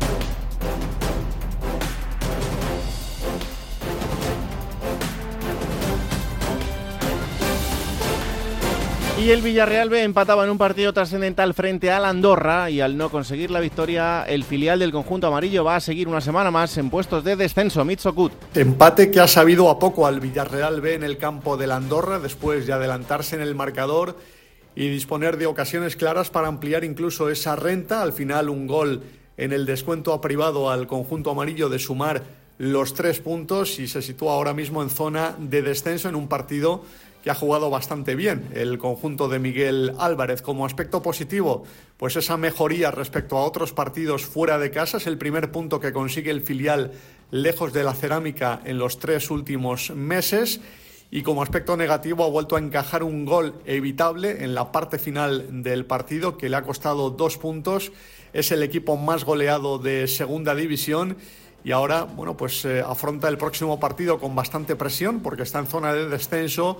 Y 9.20 9.30
el 9.32 9.42
Villarreal 9.42 9.90
B 9.90 10.04
empataba 10.04 10.44
en 10.44 10.50
un 10.50 10.58
partido 10.58 10.92
trascendental 10.92 11.52
frente 11.52 11.90
al 11.90 12.04
Andorra 12.04 12.70
y 12.70 12.80
al 12.80 12.96
no 12.96 13.10
conseguir 13.10 13.50
la 13.50 13.58
victoria, 13.58 14.22
el 14.22 14.44
filial 14.44 14.78
del 14.78 14.92
conjunto 14.92 15.26
amarillo 15.26 15.64
va 15.64 15.74
a 15.74 15.80
seguir 15.80 16.06
una 16.06 16.20
semana 16.20 16.52
más 16.52 16.78
en 16.78 16.88
puestos 16.88 17.24
de 17.24 17.34
descenso. 17.34 17.84
Mitzokut. 17.84 18.32
Empate 18.54 19.10
que 19.10 19.18
ha 19.18 19.26
sabido 19.26 19.70
a 19.70 19.78
poco 19.80 20.06
al 20.06 20.20
Villarreal 20.20 20.80
B 20.80 20.94
en 20.94 21.02
el 21.02 21.18
campo 21.18 21.56
del 21.56 21.72
Andorra 21.72 22.20
después 22.20 22.64
de 22.68 22.72
adelantarse 22.72 23.34
en 23.34 23.42
el 23.42 23.56
marcador 23.56 24.16
y 24.76 24.88
disponer 24.88 25.36
de 25.36 25.46
ocasiones 25.46 25.96
claras 25.96 26.30
para 26.30 26.46
ampliar 26.46 26.84
incluso 26.84 27.28
esa 27.28 27.56
renta. 27.56 28.02
Al 28.02 28.12
final 28.12 28.48
un 28.48 28.68
gol 28.68 29.02
en 29.36 29.52
el 29.52 29.66
descuento 29.66 30.12
a 30.12 30.20
privado 30.20 30.70
al 30.70 30.86
conjunto 30.86 31.32
amarillo 31.32 31.68
de 31.68 31.80
sumar 31.80 32.22
los 32.58 32.94
tres 32.94 33.18
puntos 33.18 33.80
y 33.80 33.88
se 33.88 34.00
sitúa 34.00 34.34
ahora 34.34 34.54
mismo 34.54 34.82
en 34.82 34.90
zona 34.90 35.34
de 35.38 35.62
descenso 35.62 36.08
en 36.08 36.14
un 36.14 36.28
partido 36.28 36.82
que 37.22 37.30
ha 37.30 37.34
jugado 37.34 37.70
bastante 37.70 38.14
bien 38.14 38.48
el 38.54 38.78
conjunto 38.78 39.28
de 39.28 39.38
Miguel 39.38 39.94
Álvarez. 39.98 40.42
Como 40.42 40.66
aspecto 40.66 41.02
positivo, 41.02 41.64
pues 41.96 42.16
esa 42.16 42.36
mejoría 42.36 42.90
respecto 42.90 43.36
a 43.36 43.44
otros 43.44 43.72
partidos 43.72 44.24
fuera 44.24 44.58
de 44.58 44.70
casa 44.70 44.98
es 44.98 45.06
el 45.06 45.18
primer 45.18 45.50
punto 45.50 45.80
que 45.80 45.92
consigue 45.92 46.30
el 46.30 46.42
filial 46.42 46.92
lejos 47.30 47.72
de 47.72 47.84
la 47.84 47.94
cerámica 47.94 48.60
en 48.64 48.78
los 48.78 48.98
tres 48.98 49.30
últimos 49.30 49.90
meses. 49.90 50.60
Y 51.10 51.22
como 51.22 51.42
aspecto 51.42 51.76
negativo 51.76 52.24
ha 52.24 52.28
vuelto 52.28 52.56
a 52.56 52.58
encajar 52.58 53.02
un 53.02 53.24
gol 53.24 53.54
evitable 53.64 54.44
en 54.44 54.54
la 54.54 54.70
parte 54.70 54.98
final 54.98 55.62
del 55.62 55.86
partido 55.86 56.36
que 56.36 56.50
le 56.50 56.56
ha 56.56 56.62
costado 56.62 57.10
dos 57.10 57.38
puntos. 57.38 57.92
Es 58.34 58.52
el 58.52 58.62
equipo 58.62 58.96
más 58.98 59.24
goleado 59.24 59.78
de 59.78 60.06
segunda 60.06 60.54
división 60.54 61.16
y 61.64 61.72
ahora, 61.72 62.04
bueno, 62.04 62.36
pues 62.36 62.64
eh, 62.64 62.82
afronta 62.86 63.28
el 63.28 63.38
próximo 63.38 63.80
partido 63.80 64.18
con 64.18 64.34
bastante 64.34 64.76
presión 64.76 65.20
porque 65.20 65.42
está 65.42 65.58
en 65.58 65.66
zona 65.66 65.92
de 65.92 66.08
descenso 66.08 66.78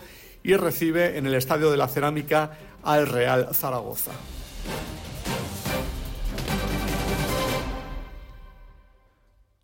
y 0.48 0.56
recibe 0.56 1.18
en 1.18 1.26
el 1.26 1.34
Estadio 1.34 1.70
de 1.70 1.76
la 1.76 1.88
Cerámica 1.88 2.52
al 2.82 3.06
Real 3.06 3.48
Zaragoza. 3.52 4.12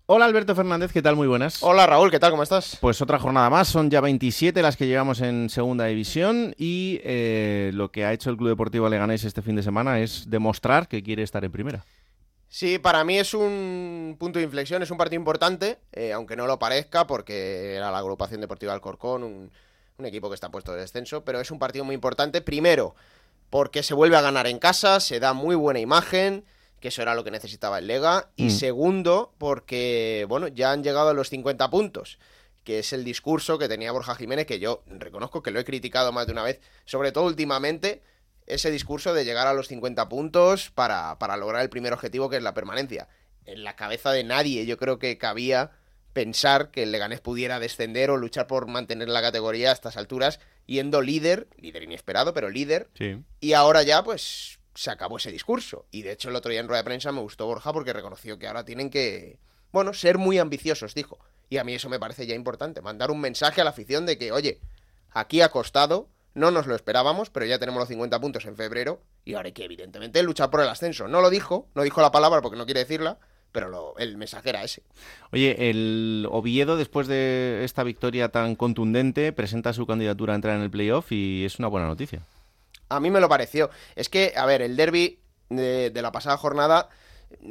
Hola 0.05 0.27
Alberto 0.27 0.55
Fernández, 0.55 0.93
¿qué 0.93 1.01
tal? 1.01 1.17
Muy 1.17 1.27
buenas. 1.27 1.63
Hola 1.63 1.87
Raúl, 1.87 2.11
¿qué 2.11 2.21
tal? 2.21 2.33
¿Cómo 2.33 2.43
estás? 2.43 2.77
Pues 2.83 3.01
otra 3.01 3.19
jornada 3.19 3.49
más, 3.49 3.69
son 3.69 3.89
ya 3.89 4.03
27 4.03 4.61
las 4.61 4.77
que 4.77 4.87
llevamos 4.87 5.23
en 5.23 5.49
segunda 5.49 5.87
división 5.87 6.55
y 6.59 7.01
eh, 7.03 7.71
lo 7.73 7.91
que 7.91 8.05
ha 8.05 8.13
hecho 8.13 8.29
el 8.29 8.37
Club 8.37 8.51
Deportivo 8.51 8.87
Leganés 8.91 9.25
este 9.25 9.41
fin 9.41 9.57
de 9.57 9.63
semana 9.63 10.01
es 10.01 10.29
demostrar 10.29 10.87
que 10.87 11.03
quiere 11.03 11.23
estar 11.23 11.43
en 11.47 11.53
primera. 11.53 11.83
Sí, 12.51 12.79
para 12.79 13.05
mí 13.05 13.19
es 13.19 13.33
un 13.33 14.17
punto 14.19 14.39
de 14.39 14.45
inflexión, 14.45 14.83
es 14.83 14.91
un 14.91 14.99
partido 14.99 15.19
importante, 15.19 15.79
eh, 15.93 16.13
aunque 16.13 16.37
no 16.37 16.47
lo 16.47 16.59
parezca, 16.59 17.07
porque 17.07 17.75
era 17.75 17.91
la 17.91 17.99
agrupación 17.99 18.43
deportiva 18.43 18.75
Alcorcón, 18.75 19.25
un, 19.25 19.51
un 19.99 20.07
equipo 20.07 20.29
que 20.29 20.35
está 20.35 20.51
puesto 20.51 20.73
de 20.73 20.81
descenso, 20.81 21.25
pero 21.25 21.41
es 21.41 21.51
un 21.51 21.59
partido 21.59 21.85
muy 21.85 21.95
importante. 21.95 22.41
Primero, 22.41 22.95
porque 23.51 23.83
se 23.83 23.95
vuelve 23.95 24.17
a 24.17 24.21
ganar 24.23 24.47
en 24.47 24.59
casa, 24.59 24.99
se 25.01 25.21
da 25.21 25.33
muy 25.33 25.55
buena 25.55 25.79
imagen, 25.81 26.45
que 26.81 26.89
eso 26.89 27.03
era 27.03 27.15
lo 27.15 27.23
que 27.25 27.31
necesitaba 27.31 27.79
el 27.79 27.87
Lega. 27.87 28.31
Y 28.37 28.47
Mm. 28.47 28.51
segundo, 28.51 29.33
porque, 29.39 30.27
bueno, 30.29 30.49
ya 30.49 30.73
han 30.73 30.83
llegado 30.83 31.11
a 31.11 31.15
los 31.15 31.29
50 31.31 31.71
puntos, 31.71 32.19
que 32.65 32.81
es 32.81 32.93
el 32.93 33.05
discurso 33.05 33.57
que 33.59 33.69
tenía 33.69 33.93
Borja 33.93 34.17
Jiménez, 34.17 34.47
que 34.47 34.59
yo 34.59 34.83
reconozco 34.87 35.43
que 35.43 35.51
lo 35.51 35.61
he 35.61 35.65
criticado 35.65 36.11
más 36.13 36.27
de 36.27 36.33
una 36.33 36.43
vez, 36.43 36.61
sobre 36.85 37.13
todo 37.13 37.25
últimamente, 37.27 38.03
ese 38.47 38.71
discurso 38.71 39.15
de 39.15 39.25
llegar 39.25 39.47
a 39.47 39.55
los 39.55 39.69
50 39.69 40.09
puntos 40.09 40.71
para, 40.71 41.19
para 41.19 41.37
lograr 41.37 41.63
el 41.63 41.71
primer 41.71 41.93
objetivo, 41.93 42.29
que 42.29 42.37
es 42.37 42.43
la 42.43 42.53
permanencia. 42.55 43.09
En 43.47 43.63
la 43.65 43.77
cabeza 43.77 44.11
de 44.11 44.25
nadie 44.25 44.67
yo 44.67 44.77
creo 44.77 44.99
que 44.99 45.17
cabía 45.19 45.71
pensar 46.15 46.71
que 46.71 46.85
el 46.85 46.93
Leganés 46.93 47.21
pudiera 47.21 47.59
descender 47.61 48.09
o 48.11 48.17
luchar 48.17 48.47
por 48.47 48.67
mantener 48.67 49.09
la 49.09 49.21
categoría 49.21 49.69
a 49.71 49.73
estas 49.75 49.99
alturas, 49.99 50.41
yendo 50.65 51.03
líder, 51.03 51.49
líder 51.59 51.83
inesperado, 51.83 52.33
pero 52.33 52.49
líder, 52.49 52.89
Sí. 52.95 53.19
y 53.41 53.53
ahora 53.53 53.83
ya, 53.83 54.03
pues, 54.03 54.59
se 54.75 54.91
acabó 54.91 55.19
ese 55.19 55.31
discurso. 55.31 55.87
Y 55.91 56.03
de 56.03 56.13
hecho, 56.13 56.31
el 56.31 56.37
otro 56.37 56.51
día 56.51 56.61
en 56.61 56.69
rueda 56.69 56.81
de 56.83 56.87
prensa 56.87 57.13
me 57.13 57.21
gustó 57.21 57.47
Borja 57.47 57.73
porque 57.73 57.93
reconoció 57.93 58.39
que 58.39 58.47
ahora 58.47 58.65
tienen 58.65 58.89
que, 58.89 59.39
bueno, 59.73 59.93
ser 59.93 60.17
muy 60.17 60.39
ambiciosos, 60.39 60.95
dijo. 60.95 61.19
Y 61.51 61.59
a 61.59 61.65
mí 61.65 61.75
eso 61.75 61.89
me 61.91 61.99
parece 62.01 62.27
ya 62.27 62.35
importante, 62.35 62.81
mandar 62.81 63.11
un 63.11 63.21
mensaje 63.21 63.61
a 63.61 63.65
la 63.65 63.71
afición 63.71 64.07
de 64.07 64.17
que, 64.17 64.33
oye, 64.33 64.61
aquí 65.11 65.43
ha 65.43 65.51
costado, 65.51 66.09
no 66.33 66.51
nos 66.51 66.67
lo 66.67 66.75
esperábamos, 66.75 67.31
pero 67.31 67.47
ya 67.47 67.59
tenemos 67.59 67.79
los 67.81 67.89
50 67.89 68.21
puntos 68.21 68.45
en 68.47 68.57
febrero 68.57 69.03
y 69.25 69.35
ahora 69.35 69.47
hay 69.47 69.53
que, 69.53 69.65
evidentemente, 69.65 70.23
luchar 70.23 70.51
por 70.51 70.61
el 70.61 70.69
ascenso. 70.69 71.07
No 71.07 71.21
lo 71.21 71.31
dijo, 71.31 71.69
no 71.75 71.83
dijo 71.83 72.01
la 72.01 72.11
palabra 72.11 72.41
porque 72.43 72.57
no 72.57 72.65
quiere 72.65 72.81
decirla, 72.81 73.19
pero 73.55 73.69
lo- 73.71 73.97
el 73.99 74.17
mensaje 74.17 74.49
era 74.51 74.65
ese. 74.65 74.83
Oye, 75.33 75.71
el 75.71 76.27
Oviedo, 76.31 76.77
después 76.77 77.07
de 77.07 77.63
esta 77.65 77.85
victoria 77.85 78.29
tan 78.31 78.57
contundente, 78.57 79.33
presenta 79.33 79.73
su 79.73 79.87
candidatura 79.87 80.33
a 80.33 80.37
entrar 80.37 80.57
en 80.57 80.63
el 80.63 80.71
playoff 80.71 81.13
y 81.13 81.45
es 81.45 81.59
una 81.61 81.69
buena 81.69 81.87
noticia. 81.87 82.21
A 82.89 82.99
mí 83.01 83.11
me 83.11 83.21
lo 83.21 83.29
pareció. 83.29 83.71
Es 83.95 84.09
que, 84.09 84.33
a 84.37 84.45
ver, 84.45 84.61
el 84.61 84.75
derby 84.77 85.21
de, 85.51 85.91
de 85.91 86.03
la 86.03 86.11
pasada 86.11 86.37
jornada 86.37 86.89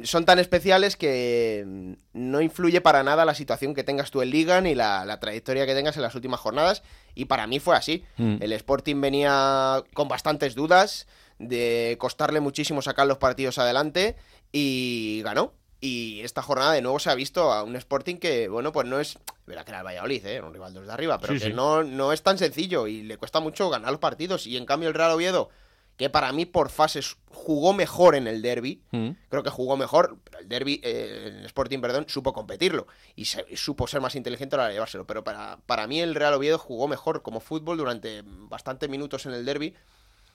son 0.02 0.24
tan 0.24 0.38
especiales 0.38 0.96
que 0.96 1.64
mm, 1.66 1.92
no 2.12 2.40
influye 2.40 2.80
para 2.80 3.02
nada 3.02 3.24
la 3.24 3.34
situación 3.34 3.74
que 3.74 3.82
tengas 3.84 4.10
tú 4.10 4.20
en 4.22 4.30
Liga 4.30 4.60
ni 4.60 4.74
la, 4.74 5.04
la 5.06 5.20
trayectoria 5.20 5.66
que 5.66 5.74
tengas 5.74 5.96
en 5.96 6.02
las 6.02 6.14
últimas 6.14 6.38
jornadas. 6.40 6.82
Y 7.14 7.24
para 7.24 7.46
mí 7.46 7.60
fue 7.60 7.76
así. 7.76 8.04
Mm. 8.18 8.36
El 8.40 8.52
Sporting 8.52 9.00
venía 9.00 9.82
con 9.94 10.06
bastantes 10.08 10.54
dudas, 10.54 11.06
de 11.38 11.96
costarle 11.98 12.40
muchísimo 12.40 12.80
sacar 12.82 13.06
los 13.06 13.18
partidos 13.18 13.58
adelante 13.58 14.16
y 14.52 15.20
ganó. 15.24 15.52
Y 15.84 16.20
esta 16.22 16.40
jornada 16.40 16.72
de 16.72 16.80
nuevo 16.80 16.98
se 16.98 17.10
ha 17.10 17.14
visto 17.14 17.52
a 17.52 17.62
un 17.62 17.76
Sporting 17.76 18.16
que, 18.16 18.48
bueno, 18.48 18.72
pues 18.72 18.86
no 18.86 18.98
es. 19.00 19.18
Verá 19.46 19.64
que 19.64 19.70
era 19.72 19.80
el 19.80 19.86
Valladolid, 19.86 20.24
¿eh? 20.24 20.40
un 20.40 20.52
rival 20.54 20.72
de 20.72 20.80
los 20.80 20.86
de 20.86 20.94
arriba, 20.94 21.18
pero 21.18 21.34
Sí, 21.34 21.38
que 21.40 21.46
sí. 21.46 21.52
No, 21.52 21.82
no 21.84 22.12
es 22.12 22.22
tan 22.22 22.38
sencillo 22.38 22.86
y 22.86 23.02
le 23.02 23.18
cuesta 23.18 23.40
mucho 23.40 23.68
ganar 23.68 23.90
los 23.90 24.00
partidos. 24.00 24.46
Y 24.46 24.56
en 24.56 24.64
cambio, 24.64 24.88
el 24.88 24.94
Real 24.94 25.10
Oviedo, 25.10 25.50
que 25.98 26.08
para 26.08 26.32
mí 26.32 26.46
por 26.46 26.70
fases 26.70 27.16
jugó 27.28 27.74
mejor 27.74 28.14
en 28.14 28.26
el 28.26 28.40
derby, 28.40 28.80
Mm. 28.92 29.10
creo 29.28 29.42
que 29.42 29.50
jugó 29.50 29.76
mejor, 29.76 30.16
pero 30.24 30.38
el 30.38 30.48
derby, 30.48 30.80
eh, 30.82 31.34
el 31.40 31.44
Sporting, 31.44 31.80
perdón, 31.80 32.06
supo 32.08 32.32
competirlo 32.32 32.86
y, 33.14 33.26
se- 33.26 33.44
y 33.50 33.56
supo 33.58 33.86
ser 33.86 34.00
más 34.00 34.14
inteligente 34.14 34.56
a 34.56 34.56
la 34.56 34.62
hora 34.62 34.68
de 34.68 34.74
llevárselo. 34.76 35.06
Pero 35.06 35.22
para, 35.22 35.58
para 35.66 35.86
mí, 35.86 36.00
el 36.00 36.14
Real 36.14 36.32
Oviedo 36.32 36.58
jugó 36.58 36.88
mejor 36.88 37.20
como 37.22 37.40
fútbol 37.40 37.76
durante 37.76 38.22
bastantes 38.24 38.88
minutos 38.88 39.26
en 39.26 39.34
el 39.34 39.44
derby. 39.44 39.74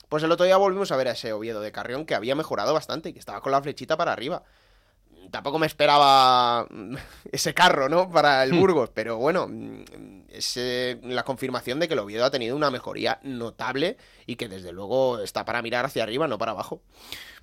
Pues 0.09 0.21
el 0.23 0.31
otro 0.31 0.45
día 0.45 0.57
volvimos 0.57 0.91
a 0.91 0.95
ver 0.97 1.07
a 1.07 1.11
ese 1.13 1.33
Oviedo 1.33 1.59
de 1.61 1.71
Carrión 1.71 2.05
que 2.05 2.13
había 2.15 2.35
mejorado 2.35 2.73
bastante 2.73 3.09
y 3.09 3.13
que 3.13 3.19
estaba 3.19 3.41
con 3.41 3.51
la 3.51 3.61
flechita 3.63 3.97
para 3.97 4.13
arriba. 4.13 4.43
Tampoco 5.31 5.59
me 5.59 5.67
esperaba 5.67 6.67
ese 7.31 7.53
carro, 7.53 7.89
¿no? 7.89 8.09
Para 8.09 8.43
el 8.43 8.53
Burgos, 8.53 8.89
pero 8.93 9.17
bueno, 9.17 9.47
mm, 9.47 9.83
es 10.29 10.57
eh, 10.57 10.99
la 11.03 11.23
confirmación 11.23 11.79
de 11.79 11.87
que 11.87 11.93
el 11.93 11.99
Oviedo 11.99 12.25
ha 12.25 12.31
tenido 12.31 12.55
una 12.55 12.71
mejoría 12.71 13.19
notable 13.23 13.97
y 14.25 14.35
que 14.35 14.47
desde 14.47 14.71
luego 14.71 15.19
está 15.19 15.45
para 15.45 15.61
mirar 15.61 15.85
hacia 15.85 16.03
arriba, 16.03 16.27
no 16.27 16.37
para 16.37 16.51
abajo. 16.51 16.81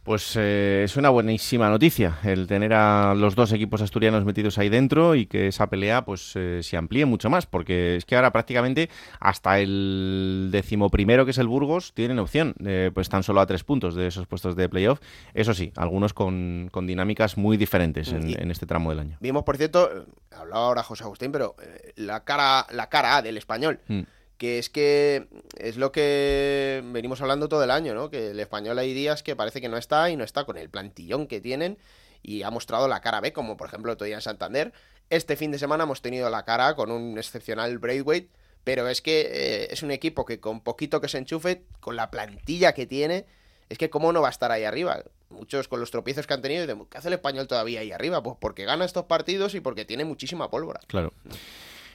Pues 0.06 0.36
eh, 0.36 0.82
es 0.84 0.96
una 0.96 1.10
buenísima 1.10 1.68
noticia 1.68 2.18
el 2.22 2.46
tener 2.46 2.72
a 2.74 3.12
los 3.16 3.34
dos 3.34 3.50
equipos 3.50 3.82
asturianos 3.82 4.24
metidos 4.24 4.56
ahí 4.56 4.68
dentro 4.68 5.16
y 5.16 5.26
que 5.26 5.48
esa 5.48 5.66
pelea 5.68 6.04
pues 6.04 6.30
eh, 6.36 6.60
se 6.62 6.76
amplíe 6.76 7.04
mucho 7.06 7.28
más, 7.28 7.46
porque 7.46 7.96
es 7.96 8.04
que 8.04 8.14
ahora 8.14 8.30
prácticamente 8.32 8.88
hasta 9.18 9.58
el 9.58 10.50
decimoprimero 10.52 11.24
que 11.24 11.32
es 11.32 11.38
el 11.38 11.48
Burgos 11.48 11.92
tienen 11.92 12.20
opción, 12.20 12.54
eh, 12.64 12.92
pues 12.94 13.08
tan 13.08 13.24
solo 13.24 13.40
a 13.40 13.46
tres 13.46 13.64
puntos 13.64 13.96
de 13.96 14.06
esos 14.06 14.28
puestos 14.28 14.54
de 14.54 14.68
playoff. 14.68 15.00
Eso 15.34 15.54
sí, 15.54 15.72
algunos 15.74 16.14
con, 16.14 16.68
con 16.70 16.86
dinámicas 16.86 17.36
muy 17.36 17.56
diferentes 17.56 18.12
en, 18.12 18.30
Y- 18.30 18.34
en 18.34 18.52
este 18.52 18.64
tramo 18.64 18.90
del 18.90 19.00
año. 19.00 19.16
Vimos, 19.20 19.42
por 19.42 19.56
cierto, 19.56 19.90
eh, 19.92 20.04
hablaba 20.38 20.66
ahora 20.66 20.84
José 20.84 21.02
Agustín, 21.02 21.32
pero 21.32 21.56
eh, 21.60 21.92
la 21.96 22.22
cara, 22.22 22.64
la 22.70 22.88
cara 22.88 23.16
A 23.16 23.22
del 23.22 23.36
español, 23.38 23.80
Mm. 23.88 24.02
Que 24.38 24.58
es 24.58 24.68
que 24.68 25.28
es 25.58 25.76
lo 25.76 25.92
que 25.92 26.82
venimos 26.84 27.20
hablando 27.20 27.48
todo 27.48 27.64
el 27.64 27.70
año, 27.70 27.94
¿no? 27.94 28.10
Que 28.10 28.30
el 28.30 28.40
español 28.40 28.78
hay 28.78 28.92
días 28.92 29.22
que 29.22 29.36
parece 29.36 29.60
que 29.60 29.68
no 29.68 29.76
está 29.76 30.10
y 30.10 30.16
no 30.16 30.24
está 30.24 30.44
con 30.44 30.58
el 30.58 30.68
plantillón 30.68 31.26
que 31.26 31.40
tienen 31.40 31.78
y 32.22 32.42
ha 32.42 32.50
mostrado 32.50 32.88
la 32.88 33.00
cara 33.00 33.20
B, 33.20 33.32
como 33.32 33.56
por 33.56 33.68
ejemplo 33.68 33.94
día 33.96 34.16
en 34.16 34.20
Santander. 34.20 34.72
Este 35.10 35.36
fin 35.36 35.52
de 35.52 35.58
semana 35.58 35.84
hemos 35.84 36.02
tenido 36.02 36.28
la 36.28 36.44
cara 36.44 36.74
con 36.74 36.90
un 36.90 37.16
excepcional 37.16 37.78
Braithwaite, 37.78 38.28
pero 38.64 38.88
es 38.88 39.00
que 39.00 39.20
eh, 39.20 39.68
es 39.70 39.82
un 39.82 39.92
equipo 39.92 40.24
que 40.24 40.40
con 40.40 40.60
poquito 40.60 41.00
que 41.00 41.08
se 41.08 41.18
enchufe, 41.18 41.62
con 41.80 41.94
la 41.94 42.10
plantilla 42.10 42.74
que 42.74 42.86
tiene, 42.86 43.24
es 43.68 43.78
que 43.78 43.90
cómo 43.90 44.12
no 44.12 44.20
va 44.20 44.28
a 44.28 44.32
estar 44.32 44.50
ahí 44.50 44.64
arriba. 44.64 45.02
Muchos 45.30 45.68
con 45.68 45.80
los 45.80 45.90
tropiezos 45.90 46.26
que 46.26 46.34
han 46.34 46.42
tenido, 46.42 46.88
¿qué 46.88 46.98
hace 46.98 47.08
el 47.08 47.14
español 47.14 47.46
todavía 47.46 47.80
ahí 47.80 47.92
arriba? 47.92 48.22
Pues 48.22 48.36
porque 48.40 48.64
gana 48.64 48.84
estos 48.84 49.04
partidos 49.04 49.54
y 49.54 49.60
porque 49.60 49.84
tiene 49.84 50.04
muchísima 50.04 50.50
pólvora. 50.50 50.80
Claro. 50.88 51.12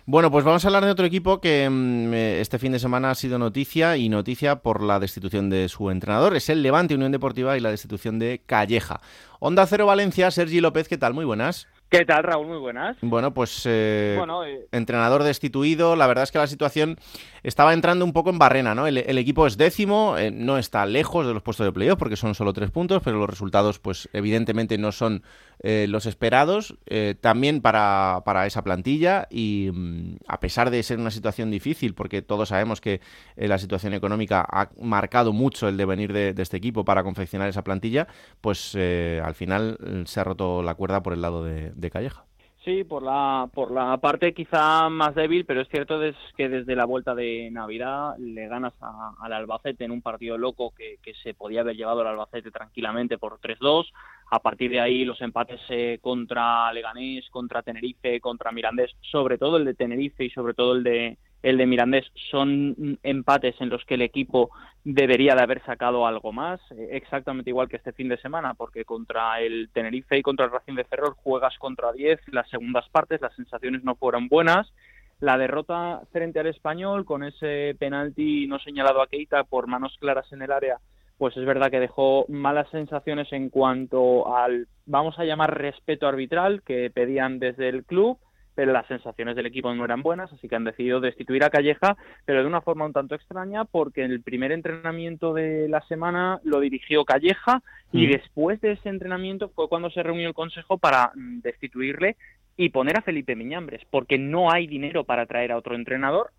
Bueno, 0.08 0.32
pues 0.32 0.44
vamos 0.44 0.66
a 0.66 0.68
hablar 0.68 0.84
de 0.84 0.92
otro 0.92 1.06
equipo 1.06 1.40
que 1.40 1.70
mm, 1.70 2.14
eh, 2.14 2.42
este 2.42 2.58
fin 2.58 2.72
de 2.72 2.80
semana 2.80 3.12
ha 3.12 3.16
sido 3.16 3.38
noticia 3.38 3.98
y 3.98 4.10
noticia 4.10 4.58
por 4.58 4.82
la 4.82 5.00
destitución 5.00 5.50
de 5.50 5.70
su 5.70 5.92
entrenador. 5.92 6.36
Es 6.36 6.50
el 6.50 6.64
Levante 6.64 6.96
Unión 6.96 7.12
Deportiva 7.12 7.56
y 7.56 7.60
la 7.60 7.70
destitución 7.70 8.18
de 8.18 8.42
Calleja. 8.46 9.00
Onda 9.40 9.66
Cero 9.68 9.86
Valencia, 9.86 10.32
Sergi 10.32 10.60
López, 10.60 10.88
¿qué 10.88 10.98
tal? 10.98 11.14
Muy 11.14 11.26
buenas. 11.26 11.68
¿Qué 11.92 12.06
tal, 12.06 12.24
Raúl? 12.24 12.48
Muy 12.48 12.58
buenas. 12.58 12.96
Bueno, 13.02 13.34
pues 13.34 13.64
eh, 13.66 14.16
Bueno, 14.18 14.46
eh, 14.46 14.66
entrenador 14.72 15.24
destituido, 15.24 15.98
la 15.98 16.08
verdad 16.08 16.24
es 16.24 16.32
que 16.32 16.38
la 16.38 16.48
situación 16.48 16.98
estaba 17.44 17.74
entrando 17.74 18.06
un 18.06 18.14
poco 18.14 18.30
en 18.30 18.40
barrena, 18.40 18.74
¿no? 18.74 18.88
El, 18.88 19.00
el 19.00 19.18
equipo 19.18 19.46
es 19.46 19.58
décimo, 19.58 20.18
eh, 20.18 20.32
no 20.32 20.58
está 20.58 20.86
lejos 20.86 21.28
de 21.28 21.34
los 21.34 21.44
puestos 21.44 21.66
de 21.66 21.74
playoff 21.74 22.00
porque 22.00 22.16
son 22.16 22.34
solo 22.34 22.54
tres 22.54 22.72
puntos, 22.72 23.02
pero 23.04 23.18
los 23.18 23.30
resultados, 23.30 23.80
pues 23.80 24.08
evidentemente 24.14 24.78
no 24.78 24.94
son 24.94 25.24
los 25.64 26.08
esperados, 26.08 26.74
también 27.20 27.62
para, 27.62 28.24
para 28.26 28.48
esa 28.48 28.64
plantilla 28.64 29.28
y 29.30 29.70
mm, 29.72 30.16
a 30.28 30.40
pesar 30.40 30.72
de 30.72 30.82
ser 30.82 30.98
una 30.98 31.12
situación 31.12 31.52
difícil, 31.52 31.94
porque 31.94 32.24
todos 32.24 32.50
sabemos 32.50 32.82
que 32.82 33.00
la 33.36 33.60
situación 33.60 33.94
económica 33.94 34.44
ha 34.50 34.72
marcado 34.82 35.34
mucho 35.34 35.68
el 35.68 35.78
devenir 35.78 36.14
de, 36.14 36.34
de 36.34 36.42
este 36.42 36.58
equipo 36.58 36.84
para 36.84 37.04
confeccionar 37.04 37.48
esa 37.48 37.64
plantilla, 37.64 38.08
pues 38.42 38.76
al 38.76 39.36
final 39.36 39.78
eh, 39.86 40.04
se 40.06 40.20
ha 40.20 40.24
roto 40.24 40.64
la 40.64 40.76
cuerda 40.76 41.04
por 41.04 41.14
el 41.14 41.22
lado 41.22 41.44
de, 41.44 41.81
de 41.82 41.90
Calleja. 41.90 42.26
sí, 42.64 42.84
por 42.84 43.04
la, 43.04 43.50
por 43.54 43.72
la 43.72 43.98
parte 43.98 44.34
quizá 44.34 44.88
más 44.90 45.16
débil, 45.16 45.46
pero 45.46 45.62
es 45.62 45.68
cierto 45.70 46.00
que 46.38 46.48
desde 46.48 46.76
la 46.76 46.86
vuelta 46.86 47.16
de 47.16 47.50
Navidad 47.52 48.16
le 48.20 48.48
ganas 48.48 48.74
al 49.20 49.34
Albacete 49.34 49.84
en 49.84 49.92
un 49.92 50.02
partido 50.02 50.38
loco 50.38 50.72
que, 50.78 50.98
que 51.02 51.14
se 51.24 51.34
podía 51.34 51.62
haber 51.62 51.76
llevado 51.76 52.02
al 52.02 52.08
Albacete 52.08 52.52
tranquilamente 52.52 53.18
por 53.18 53.40
3-2. 53.40 53.92
A 54.30 54.40
partir 54.40 54.72
de 54.72 54.80
ahí 54.80 55.04
los 55.04 55.20
empates 55.22 55.60
eh, 55.70 55.98
contra 56.02 56.72
Leganés, 56.72 57.30
contra 57.32 57.64
Tenerife, 57.64 58.22
contra 58.22 58.52
Mirandés, 58.52 58.92
sobre 59.02 59.38
todo 59.38 59.58
el 59.58 59.66
de 59.66 59.74
Tenerife 59.74 60.24
y 60.24 60.30
sobre 60.30 60.54
todo 60.54 60.74
el 60.74 60.84
de 60.84 61.18
el 61.44 61.58
de 61.58 61.66
Mirandés 61.66 62.06
son 62.30 63.00
empates 63.04 63.60
en 63.60 63.70
los 63.70 63.84
que 63.86 63.96
el 63.96 64.02
equipo 64.02 64.52
debería 64.84 65.36
de 65.36 65.42
haber 65.42 65.64
sacado 65.64 66.06
algo 66.06 66.32
más, 66.32 66.60
eh, 66.72 66.90
exactamente 66.92 67.50
igual 67.50 67.70
que 67.70 67.78
este 67.78 67.94
fin 67.94 68.10
de 68.10 68.18
semana, 68.18 68.54
porque 68.54 68.86
contra 68.86 69.40
el 69.40 69.70
Tenerife 69.74 70.18
y 70.18 70.22
contra 70.22 70.46
el 70.46 70.52
Racing 70.52 70.76
de 70.76 70.86
Ferrol 70.86 71.14
juegas 71.16 71.58
contra 71.58 71.92
10, 71.92 72.20
las 72.32 72.50
segundas 72.50 72.88
partes, 72.90 73.22
las 73.22 73.36
sensaciones 73.36 73.84
no 73.84 73.96
fueron 73.96 74.28
buenas. 74.28 74.72
La 75.20 75.38
derrota 75.38 76.02
frente 76.12 76.40
al 76.40 76.48
español 76.48 77.06
con 77.06 77.24
ese 77.24 77.76
penalti 77.78 78.48
no 78.48 78.58
señalado 78.58 79.04
a 79.04 79.08
Keita 79.08 79.44
por 79.44 79.68
manos 79.68 79.96
claras 80.00 80.32
en 80.34 80.42
el 80.42 80.52
área, 80.52 80.80
pues 81.20 81.38
es 81.38 81.46
verdad 81.46 81.70
que 81.70 81.80
dejó 81.80 82.26
malas 82.28 82.68
sensaciones 82.72 83.32
en 83.32 83.52
cuanto 83.52 84.36
al, 84.36 84.68
vamos 84.88 85.20
a 85.20 85.24
llamar, 85.24 85.56
respeto 85.56 86.08
arbitral 86.08 86.64
que 86.64 86.90
pedían 86.90 87.38
desde 87.38 87.70
el 87.70 87.86
club 87.86 88.18
pero 88.56 88.74
las 88.74 88.88
sensaciones 88.88 89.36
del 89.36 89.46
equipo 89.46 89.74
no 89.74 89.86
eran 89.86 90.02
buenas, 90.02 90.32
así 90.34 90.48
que 90.48 90.56
han 90.56 90.64
decidido 90.64 91.00
destituir 91.00 91.44
a 91.44 91.50
Calleja, 91.50 91.96
pero 92.26 92.42
de 92.42 92.48
una 92.48 92.62
forma 92.62 92.86
un 92.86 92.94
tanto 92.94 93.16
extraña, 93.16 93.66
porque 93.66 94.04
el 94.04 94.22
primer 94.22 94.52
entrenamiento 94.52 95.34
de 95.34 95.68
la 95.70 95.82
semana 95.88 96.40
lo 96.44 96.60
dirigió 96.60 97.06
Calleja 97.06 97.62
y 97.92 98.08
Mm. 98.08 98.12
después 98.12 98.62
de 98.62 98.74
ese 98.74 98.90
entrenamiento 98.90 99.50
fue 99.50 99.70
cuando 99.70 99.90
se 99.90 100.04
reunió 100.04 100.28
el 100.28 100.34
Consejo 100.34 100.78
para 100.78 101.12
mm, 101.16 101.40
destituirle 101.42 102.18
y 102.58 102.70
poner 102.70 102.98
a 102.98 103.02
Felipe 103.02 103.36
Miñambres, 103.36 103.82
porque 103.90 104.18
no 104.18 104.52
hay 104.52 104.68
dinero 104.68 105.04
para 105.04 105.26
traer 105.26 105.52
a 105.52 105.58
otro 105.58 105.76
entrenador 105.76 106.32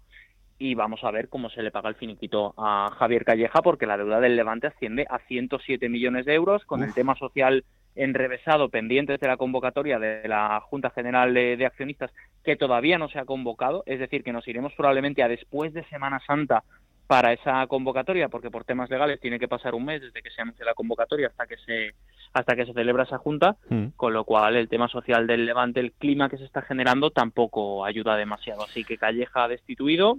y 0.58 0.74
vamos 0.76 1.02
a 1.02 1.10
ver 1.10 1.28
cómo 1.28 1.50
se 1.50 1.62
le 1.62 1.72
paga 1.72 1.88
el 1.88 1.96
finiquito 1.96 2.54
a 2.56 2.94
Javier 2.96 3.24
Calleja, 3.24 3.62
porque 3.62 3.86
la 3.86 3.96
deuda 3.96 4.20
del 4.20 4.36
Levante 4.36 4.68
asciende 4.68 5.06
a 5.10 5.18
107 5.18 5.88
millones 5.88 6.24
de 6.24 6.34
euros, 6.34 6.64
con 6.66 6.84
el 6.84 6.94
tema 6.94 7.16
social 7.16 7.64
enrevesado, 7.94 8.68
pendientes 8.68 9.20
de 9.20 9.28
la 9.28 9.36
convocatoria 9.36 9.98
de 9.98 10.26
la 10.28 10.60
Junta 10.60 10.90
General 10.90 11.32
de, 11.32 11.66
Accionistas, 11.66 12.10
que 12.44 12.56
todavía 12.56 12.98
no 12.98 13.08
se 13.08 13.18
ha 13.18 13.24
convocado, 13.24 13.82
es 13.86 13.98
decir, 13.98 14.22
que 14.24 14.32
nos 14.32 14.46
iremos 14.48 14.72
probablemente 14.74 15.22
a 15.22 15.28
después 15.28 15.72
de 15.72 15.84
Semana 15.84 16.20
Santa 16.26 16.64
para 17.06 17.32
esa 17.32 17.66
convocatoria, 17.66 18.28
porque 18.28 18.50
por 18.50 18.64
temas 18.64 18.88
legales 18.88 19.20
tiene 19.20 19.38
que 19.38 19.48
pasar 19.48 19.74
un 19.74 19.84
mes 19.84 20.00
desde 20.00 20.22
que 20.22 20.30
se 20.30 20.40
anuncie 20.40 20.64
la 20.64 20.74
convocatoria 20.74 21.26
hasta 21.26 21.46
que 21.46 21.56
se 21.58 21.94
hasta 22.32 22.56
que 22.56 22.64
se 22.64 22.72
celebra 22.72 23.02
esa 23.02 23.18
junta, 23.18 23.56
mm. 23.68 23.88
con 23.96 24.14
lo 24.14 24.24
cual 24.24 24.56
el 24.56 24.68
tema 24.68 24.88
social 24.88 25.26
del 25.26 25.44
Levante, 25.44 25.80
el 25.80 25.92
clima 25.92 26.30
que 26.30 26.38
se 26.38 26.44
está 26.44 26.62
generando 26.62 27.10
tampoco 27.10 27.84
ayuda 27.84 28.16
demasiado. 28.16 28.64
Así 28.64 28.84
que 28.84 28.96
Calleja 28.96 29.44
ha 29.44 29.48
destituido 29.48 30.16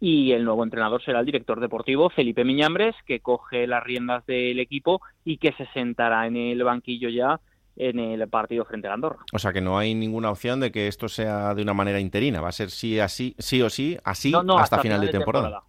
y 0.00 0.32
el 0.32 0.44
nuevo 0.44 0.64
entrenador 0.64 1.02
será 1.02 1.20
el 1.20 1.26
director 1.26 1.60
deportivo 1.60 2.10
Felipe 2.10 2.44
Miñambres, 2.44 2.94
que 3.06 3.20
coge 3.20 3.66
las 3.66 3.82
riendas 3.82 4.24
del 4.26 4.60
equipo 4.60 5.00
y 5.24 5.38
que 5.38 5.52
se 5.52 5.66
sentará 5.72 6.26
en 6.26 6.36
el 6.36 6.62
banquillo 6.62 7.08
ya 7.08 7.40
en 7.78 8.00
el 8.00 8.28
partido 8.28 8.64
frente 8.64 8.88
a 8.88 8.92
Andorra. 8.94 9.18
O 9.32 9.38
sea 9.38 9.52
que 9.52 9.60
no 9.60 9.78
hay 9.78 9.94
ninguna 9.94 10.30
opción 10.30 10.58
de 10.58 10.72
que 10.72 10.88
esto 10.88 11.08
sea 11.08 11.54
de 11.54 11.62
una 11.62 11.74
manera 11.74 12.00
interina, 12.00 12.40
va 12.40 12.48
a 12.48 12.52
ser 12.52 12.70
sí 12.70 12.98
así, 12.98 13.34
sí 13.38 13.62
o 13.62 13.70
sí, 13.70 13.96
así 14.04 14.32
hasta, 14.58 14.80
final, 14.80 15.00
de 15.00 15.08
temporada. 15.08 15.62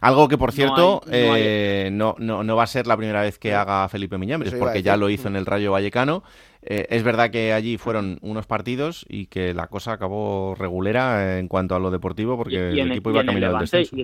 Algo 0.00 0.28
que 0.28 0.38
por 0.38 0.52
cierto 0.52 1.02
eh, 1.10 1.90
no, 1.92 2.14
no, 2.18 2.44
no, 2.44 2.56
va 2.56 2.62
a 2.62 2.68
ser 2.68 2.86
la 2.86 2.96
primera 2.96 3.22
vez 3.22 3.38
que 3.38 3.54
haga 3.54 3.88
Felipe 3.88 4.16
Miñambres, 4.16 4.54
porque 4.54 4.82
ya 4.82 4.96
lo 4.96 5.10
hizo 5.10 5.28
en 5.28 5.36
el 5.36 5.44
Rayo 5.44 5.72
Vallecano. 5.72 6.22
Eh, 6.62 6.86
es 6.90 7.02
verdad 7.02 7.30
que 7.30 7.52
allí 7.52 7.78
fueron 7.78 8.18
unos 8.22 8.46
partidos 8.46 9.06
y 9.08 9.26
que 9.26 9.54
la 9.54 9.68
cosa 9.68 9.92
acabó 9.92 10.54
regulera 10.54 11.38
en 11.38 11.48
cuanto 11.48 11.74
a 11.74 11.80
lo 11.80 11.90
deportivo, 11.90 12.36
porque 12.36 12.70
el, 12.70 12.90
equipo 12.90 13.10
iba 13.10 13.24
caminando 13.24 13.56
al 13.56 13.62
descenso. 13.62 13.96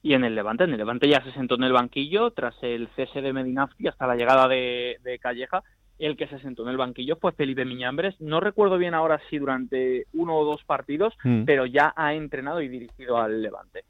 Y 0.00 0.14
en, 0.14 0.24
el 0.24 0.34
Levante, 0.34 0.64
en 0.64 0.70
el 0.70 0.78
Levante 0.78 1.08
ya 1.08 1.22
se 1.22 1.32
sentó 1.32 1.56
en 1.56 1.64
el 1.64 1.72
banquillo 1.72 2.30
tras 2.30 2.54
el 2.62 2.88
cese 2.94 3.20
de 3.20 3.32
Medinafti 3.32 3.88
hasta 3.88 4.06
la 4.06 4.14
llegada 4.14 4.48
de 4.48 5.18
Calleja 5.20 5.62
el 5.98 6.16
que 6.16 6.28
se 6.28 6.38
sentó 6.38 6.62
en 6.62 6.68
el 6.68 6.76
banquillo 6.76 7.16
fue 7.16 7.32
Felipe 7.32 7.64
Miñambres. 7.64 8.20
No 8.20 8.40
recuerdo 8.40 8.78
bien 8.78 8.94
ahora 8.94 9.20
si 9.28 9.38
durante 9.38 10.06
uno 10.14 10.36
o 10.36 10.44
dos 10.44 10.62
partidos, 10.64 11.14
mm. 11.24 11.44
pero 11.44 11.66
ya 11.66 11.92
ha 11.96 12.14
entrenado 12.14 12.62
y 12.62 12.68
dirigido 12.68 13.18
al 13.18 13.42
Levante. 13.42 13.84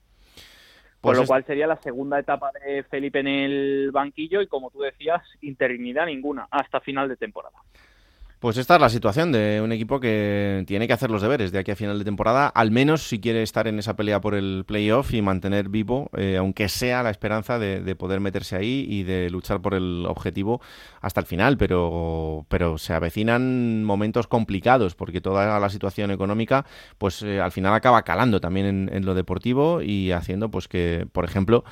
Por 1.00 1.14
pues 1.14 1.18
lo 1.18 1.26
cual 1.26 1.44
sería 1.44 1.66
la 1.68 1.76
segunda 1.76 2.18
etapa 2.18 2.50
de 2.52 2.82
Felipe 2.82 3.20
en 3.20 3.28
el 3.28 3.90
banquillo 3.92 4.42
y, 4.42 4.48
como 4.48 4.70
tú 4.70 4.80
decías, 4.80 5.22
interinidad 5.42 6.06
ninguna 6.06 6.48
hasta 6.50 6.80
final 6.80 7.08
de 7.08 7.16
temporada. 7.16 7.56
Pues 8.40 8.56
esta 8.56 8.76
es 8.76 8.80
la 8.80 8.88
situación 8.88 9.32
de 9.32 9.60
un 9.60 9.72
equipo 9.72 9.98
que 9.98 10.62
tiene 10.68 10.86
que 10.86 10.92
hacer 10.92 11.10
los 11.10 11.22
deberes 11.22 11.50
de 11.50 11.58
aquí 11.58 11.72
a 11.72 11.76
final 11.76 11.98
de 11.98 12.04
temporada, 12.04 12.46
al 12.46 12.70
menos 12.70 13.02
si 13.08 13.18
quiere 13.18 13.42
estar 13.42 13.66
en 13.66 13.80
esa 13.80 13.96
pelea 13.96 14.20
por 14.20 14.36
el 14.36 14.62
playoff 14.64 15.12
y 15.12 15.22
mantener 15.22 15.68
vivo, 15.68 16.08
eh, 16.16 16.36
aunque 16.36 16.68
sea 16.68 17.02
la 17.02 17.10
esperanza 17.10 17.58
de, 17.58 17.96
poder 17.96 18.20
meterse 18.20 18.54
ahí 18.54 18.86
y 18.88 19.02
de 19.02 19.28
luchar 19.28 19.60
por 19.60 19.74
el 19.74 20.06
objetivo 20.06 20.60
hasta 21.00 21.18
el 21.18 21.26
final. 21.26 21.56
Pero, 21.56 22.46
pero 22.48 22.78
se 22.78 22.92
avecinan 22.92 23.82
momentos 23.82 24.28
complicados 24.28 24.94
porque 24.94 25.20
toda 25.20 25.58
la 25.58 25.68
situación 25.68 26.12
económica, 26.12 26.64
pues 26.96 27.22
eh, 27.22 27.40
al 27.40 27.50
final 27.50 27.74
acaba 27.74 28.02
calando 28.02 28.40
también 28.40 28.66
en, 28.66 28.90
en 28.92 29.04
lo 29.04 29.14
deportivo 29.14 29.82
y 29.82 30.12
haciendo 30.12 30.48
pues 30.48 30.68
que, 30.68 31.08
por 31.10 31.24
ejemplo, 31.24 31.64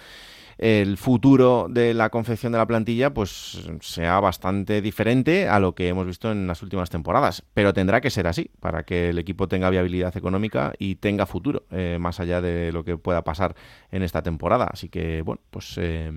el 0.59 0.97
futuro 0.97 1.67
de 1.69 1.93
la 1.93 2.11
confección 2.11 2.53
de 2.53 2.59
la 2.59 2.67
plantilla 2.67 3.13
pues 3.13 3.69
sea 3.81 4.21
bastante 4.21 4.81
diferente 4.81 5.49
a 5.49 5.61
lo 5.61 5.75
que 5.75 5.89
hemos 5.89 6.07
visto 6.07 6.33
en 6.33 6.47
las 6.47 6.63
últimas 6.63 6.91
temporadas. 6.91 7.45
Pero 7.55 7.75
tendrá 7.75 8.01
que 8.01 8.11
ser 8.11 8.27
así 8.27 8.51
para 8.61 8.85
que 8.85 9.11
el 9.11 9.19
equipo 9.19 9.49
tenga 9.49 9.71
viabilidad 9.71 10.17
económica 10.17 10.73
y 10.79 10.97
tenga 10.97 11.27
futuro, 11.27 11.65
eh, 11.71 11.99
más 12.01 12.21
allá 12.21 12.41
de 12.41 12.73
lo 12.73 12.85
que 12.85 12.97
pueda 12.97 13.23
pasar 13.23 13.55
en 13.91 14.03
esta 14.03 14.23
temporada. 14.23 14.69
Así 14.73 14.89
que, 14.89 15.23
bueno, 15.23 15.43
pues 15.51 15.75
eh, 15.77 16.11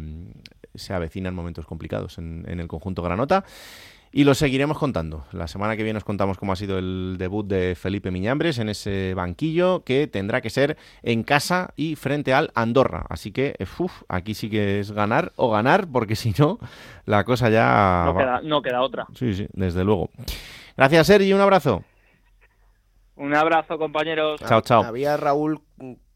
se 0.75 0.93
avecinan 0.93 1.35
momentos 1.35 1.65
complicados 1.65 2.17
en, 2.17 2.45
en 2.47 2.59
el 2.59 2.67
conjunto 2.67 3.01
Granota. 3.01 3.43
Y 4.11 4.23
lo 4.23 4.33
seguiremos 4.33 4.79
contando. 4.79 5.25
La 5.31 5.47
semana 5.47 5.77
que 5.77 5.83
viene 5.83 5.97
os 5.97 6.03
contamos 6.03 6.39
cómo 6.39 6.51
ha 6.51 6.55
sido 6.55 6.79
el 6.79 7.17
debut 7.19 7.45
de 7.45 7.75
Felipe 7.75 8.09
Miñambres 8.09 8.57
en 8.57 8.67
ese 8.69 9.13
banquillo 9.13 9.83
que 9.83 10.07
tendrá 10.07 10.41
que 10.41 10.49
ser 10.49 10.77
en 11.03 11.21
casa 11.21 11.73
y 11.75 11.95
frente 11.95 12.33
al 12.33 12.51
Andorra. 12.55 13.05
Así 13.09 13.31
que, 13.31 13.55
uf, 13.77 14.01
aquí 14.07 14.33
sí 14.33 14.49
que 14.49 14.79
es 14.79 14.91
ganar 14.91 15.31
o 15.35 15.51
ganar, 15.51 15.87
porque 15.91 16.15
si 16.15 16.33
no, 16.39 16.57
la 17.05 17.23
cosa 17.23 17.49
ya... 17.49 18.41
No, 18.43 18.63
queda, 18.63 18.81
otra. 18.81 19.05
Sí, 19.13 19.33
sí, 19.35 19.47
desde 19.53 19.83
luego. 19.83 20.09
Gracias, 20.75 21.05
Sergi, 21.05 21.31
un 21.31 21.41
abrazo. 21.41 21.83
Un 23.15 23.35
abrazo, 23.35 23.77
compañeros. 23.77 24.39
Chao, 24.39 24.61
chao. 24.61 24.83
Había, 24.83 25.17
Raúl, 25.17 25.61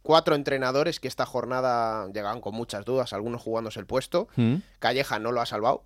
cuatro 0.02 0.34
entrenadores 0.34 1.00
que 1.00 1.08
esta 1.08 1.28
jornada 1.28 2.08
llegaban 2.08 2.42
con 2.42 2.56
muchas 2.56 2.86
dudas, 2.86 3.14
algunos 3.14 3.42
jugándose 3.44 3.80
el 3.80 3.86
puesto. 3.86 4.30
Mm. 4.36 4.56
Calleja 4.80 5.20
no 5.20 5.32
lo 5.32 5.42
ha 5.42 5.46
salvado 5.46 5.84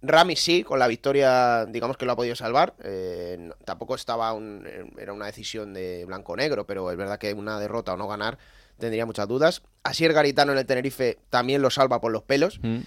Rami 0.00 0.36
sí, 0.36 0.62
con 0.62 0.78
la 0.78 0.86
victoria, 0.86 1.66
digamos 1.66 1.96
que 1.96 2.06
lo 2.06 2.12
ha 2.12 2.16
podido 2.16 2.36
salvar. 2.36 2.74
Eh, 2.84 3.50
tampoco 3.64 3.94
estaba 3.94 4.32
un, 4.32 4.66
era 4.96 5.12
una 5.12 5.26
decisión 5.26 5.74
de 5.74 6.04
blanco-negro, 6.04 6.66
pero 6.66 6.90
es 6.90 6.96
verdad 6.96 7.18
que 7.18 7.32
una 7.32 7.58
derrota 7.58 7.94
o 7.94 7.96
no 7.96 8.06
ganar 8.06 8.38
tendría 8.78 9.06
muchas 9.06 9.26
dudas. 9.26 9.62
Asier 9.82 10.12
Garitano 10.12 10.52
en 10.52 10.58
el 10.58 10.66
Tenerife 10.66 11.18
también 11.30 11.62
lo 11.62 11.70
salva 11.70 12.00
por 12.00 12.12
los 12.12 12.22
pelos. 12.22 12.60
Mm. 12.62 12.78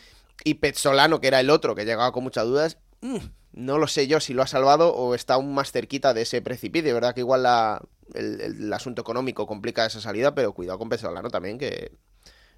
Y 0.44 0.56
Pezzolano, 0.56 1.20
que 1.20 1.28
era 1.28 1.40
el 1.40 1.50
otro 1.50 1.76
que 1.76 1.86
llegaba 1.86 2.14
con 2.14 2.24
muchas 2.24 2.46
dudas, 2.46 2.78
mm, 3.02 3.18
no 3.54 3.78
lo 3.78 3.88
sé 3.88 4.08
yo 4.08 4.22
si 4.22 4.34
lo 4.34 4.42
ha 4.42 4.48
salvado 4.48 4.96
o 4.96 5.14
está 5.14 5.34
aún 5.34 5.54
más 5.54 5.72
cerquita 5.72 6.14
de 6.14 6.22
ese 6.22 6.42
precipicio. 6.42 6.88
De 6.88 6.94
verdad 6.94 7.14
que 7.14 7.20
igual 7.20 7.44
la, 7.44 7.82
el, 8.14 8.40
el, 8.40 8.74
asunto 8.74 9.02
económico 9.02 9.46
complica 9.46 9.86
esa 9.86 10.00
salida, 10.00 10.34
pero 10.34 10.54
cuidado 10.54 10.80
con 10.80 10.88
Pezzolano 10.88 11.30
también, 11.30 11.58
que 11.58 11.92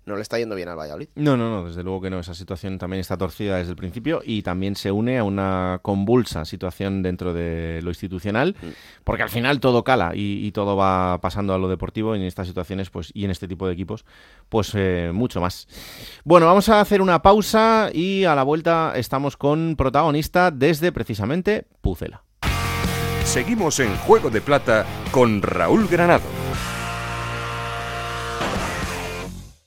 no 0.06 0.16
le 0.16 0.22
está 0.22 0.38
yendo 0.38 0.56
bien 0.56 0.70
al 0.70 0.78
Valladolid. 0.78 1.08
No, 1.16 1.38
no, 1.38 1.50
no, 1.50 1.66
desde 1.66 1.84
luego 1.84 2.02
que 2.02 2.10
no. 2.10 2.20
Esa 2.20 2.34
situación 2.34 2.78
también 2.78 3.00
está 3.00 3.18
torcida 3.18 3.58
desde 3.58 3.72
el 3.72 3.76
principio 3.76 4.22
y 4.24 4.42
también 4.42 4.76
se 4.76 4.92
une 4.92 5.18
a 5.18 5.24
una 5.24 5.80
convulsa 5.82 6.46
situación 6.46 7.04
dentro 7.04 7.34
de 7.34 7.80
lo 7.84 7.90
institucional, 7.90 8.56
mm. 8.62 8.68
porque 9.04 9.24
al 9.24 9.30
final 9.30 9.60
todo 9.60 9.84
cala 9.84 10.12
y, 10.14 10.52
todo 10.54 10.76
va 10.76 11.20
pasando 11.20 11.56
a 11.56 11.58
lo 11.58 11.68
deportivo 11.68 12.16
y 12.16 12.20
en 12.20 12.26
estas 12.26 12.48
situaciones 12.48 12.92
pues 12.92 13.10
y 13.14 13.26
en 13.26 13.32
este 13.32 13.48
tipo 13.48 13.66
de 13.66 13.74
equipos, 13.74 14.06
pues 14.50 14.72
eh, 14.76 15.12
mucho 15.14 15.42
más. 15.42 15.68
Bueno, 16.24 16.46
vamos 16.46 16.70
a 16.70 16.80
hacer 16.80 17.02
una 17.02 17.22
pausa 17.22 17.90
y 17.92 18.26
a 18.26 18.36
la 18.36 18.44
vuelta 18.44 18.94
estamos 18.96 19.36
con 19.36 19.76
protagonista 19.76 20.52
desde 20.52 20.92
precisamente 20.92 21.66
Pucela. 21.82 22.24
Seguimos 23.24 23.80
en 23.80 23.96
Juego 23.98 24.30
de 24.30 24.42
Plata 24.42 24.86
con 25.12 25.42
Raúl 25.42 25.88
Granado. 25.88 26.26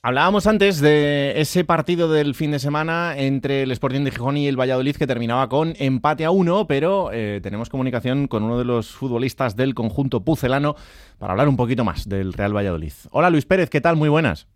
Hablábamos 0.07 0.47
antes 0.47 0.79
de 0.79 1.33
ese 1.35 1.65
partido 1.65 2.07
del 2.09 2.33
fin 2.33 2.51
de 2.51 2.59
semana 2.59 3.17
entre 3.17 3.63
el 3.63 3.71
Sporting 3.71 4.05
de 4.05 4.11
Gijón 4.11 4.37
y 4.37 4.47
el 4.47 4.57
Valladolid 4.57 4.95
que 4.95 5.05
terminaba 5.05 5.49
con 5.49 5.73
empate 5.79 6.23
a 6.23 6.31
uno, 6.31 6.65
pero 6.65 7.09
eh, 7.11 7.41
tenemos 7.43 7.67
comunicación 7.67 8.29
con 8.29 8.43
uno 8.43 8.57
de 8.57 8.63
los 8.63 8.87
futbolistas 8.91 9.57
del 9.57 9.75
conjunto 9.75 10.21
pucelano 10.23 10.77
para 11.17 11.33
hablar 11.33 11.49
un 11.49 11.57
poquito 11.57 11.83
más 11.83 12.07
del 12.07 12.31
Real 12.31 12.55
Valladolid. 12.55 12.93
Hola 13.11 13.29
Luis 13.29 13.43
Pérez, 13.43 13.69
¿qué 13.69 13.81
tal? 13.81 13.97
Muy 13.97 14.07
buenas. 14.07 14.47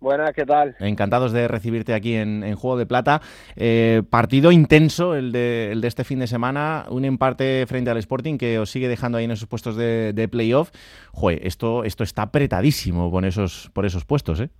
Buenas, 0.00 0.32
¿qué 0.32 0.46
tal? 0.46 0.76
Encantados 0.78 1.32
de 1.32 1.48
recibirte 1.48 1.92
aquí 1.92 2.14
en, 2.14 2.54
Juego 2.54 2.76
de 2.76 2.86
Plata. 2.86 3.20
Eh, 3.56 4.02
partido 4.08 4.52
intenso 4.52 5.16
el 5.16 5.32
de, 5.32 5.72
el 5.72 5.80
de, 5.80 5.88
este 5.88 6.04
fin 6.04 6.20
de 6.20 6.28
semana, 6.28 6.86
un 6.88 7.04
empate 7.04 7.66
frente 7.66 7.90
al 7.90 7.96
Sporting 7.98 8.38
que 8.38 8.58
os 8.58 8.70
sigue 8.70 8.86
dejando 8.88 9.18
ahí 9.18 9.24
en 9.24 9.32
esos 9.32 9.48
puestos 9.48 9.76
de, 9.76 10.12
de 10.12 10.28
playoff. 10.28 10.70
Joder, 11.12 11.44
esto, 11.44 11.82
esto 11.82 12.04
está 12.04 12.22
apretadísimo 12.22 13.10
por 13.10 13.24
esos, 13.24 13.70
por 13.74 13.86
esos 13.86 14.04
puestos, 14.04 14.40
¿eh? 14.40 14.50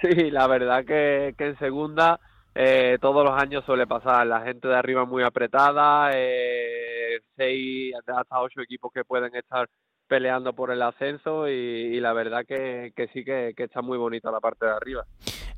Sí, 0.00 0.30
la 0.30 0.46
verdad 0.46 0.84
que, 0.84 1.34
que 1.36 1.48
en 1.48 1.58
segunda 1.58 2.20
eh, 2.54 2.98
todos 3.00 3.24
los 3.24 3.40
años 3.40 3.64
suele 3.64 3.86
pasar. 3.86 4.26
La 4.26 4.40
gente 4.40 4.68
de 4.68 4.76
arriba 4.76 5.04
muy 5.04 5.22
apretada, 5.22 6.10
eh, 6.14 7.20
seis 7.36 7.94
hasta 7.94 8.40
ocho 8.40 8.60
equipos 8.60 8.92
que 8.92 9.04
pueden 9.04 9.34
estar 9.34 9.68
peleando 10.08 10.54
por 10.54 10.72
el 10.72 10.82
ascenso 10.82 11.48
y, 11.48 12.00
la 12.00 12.12
verdad 12.12 12.44
que, 12.46 12.92
sí 13.12 13.24
que, 13.24 13.54
está 13.56 13.82
muy 13.82 13.98
bonita 13.98 14.30
la 14.30 14.40
parte 14.40 14.66
de 14.66 14.72
arriba. 14.72 15.04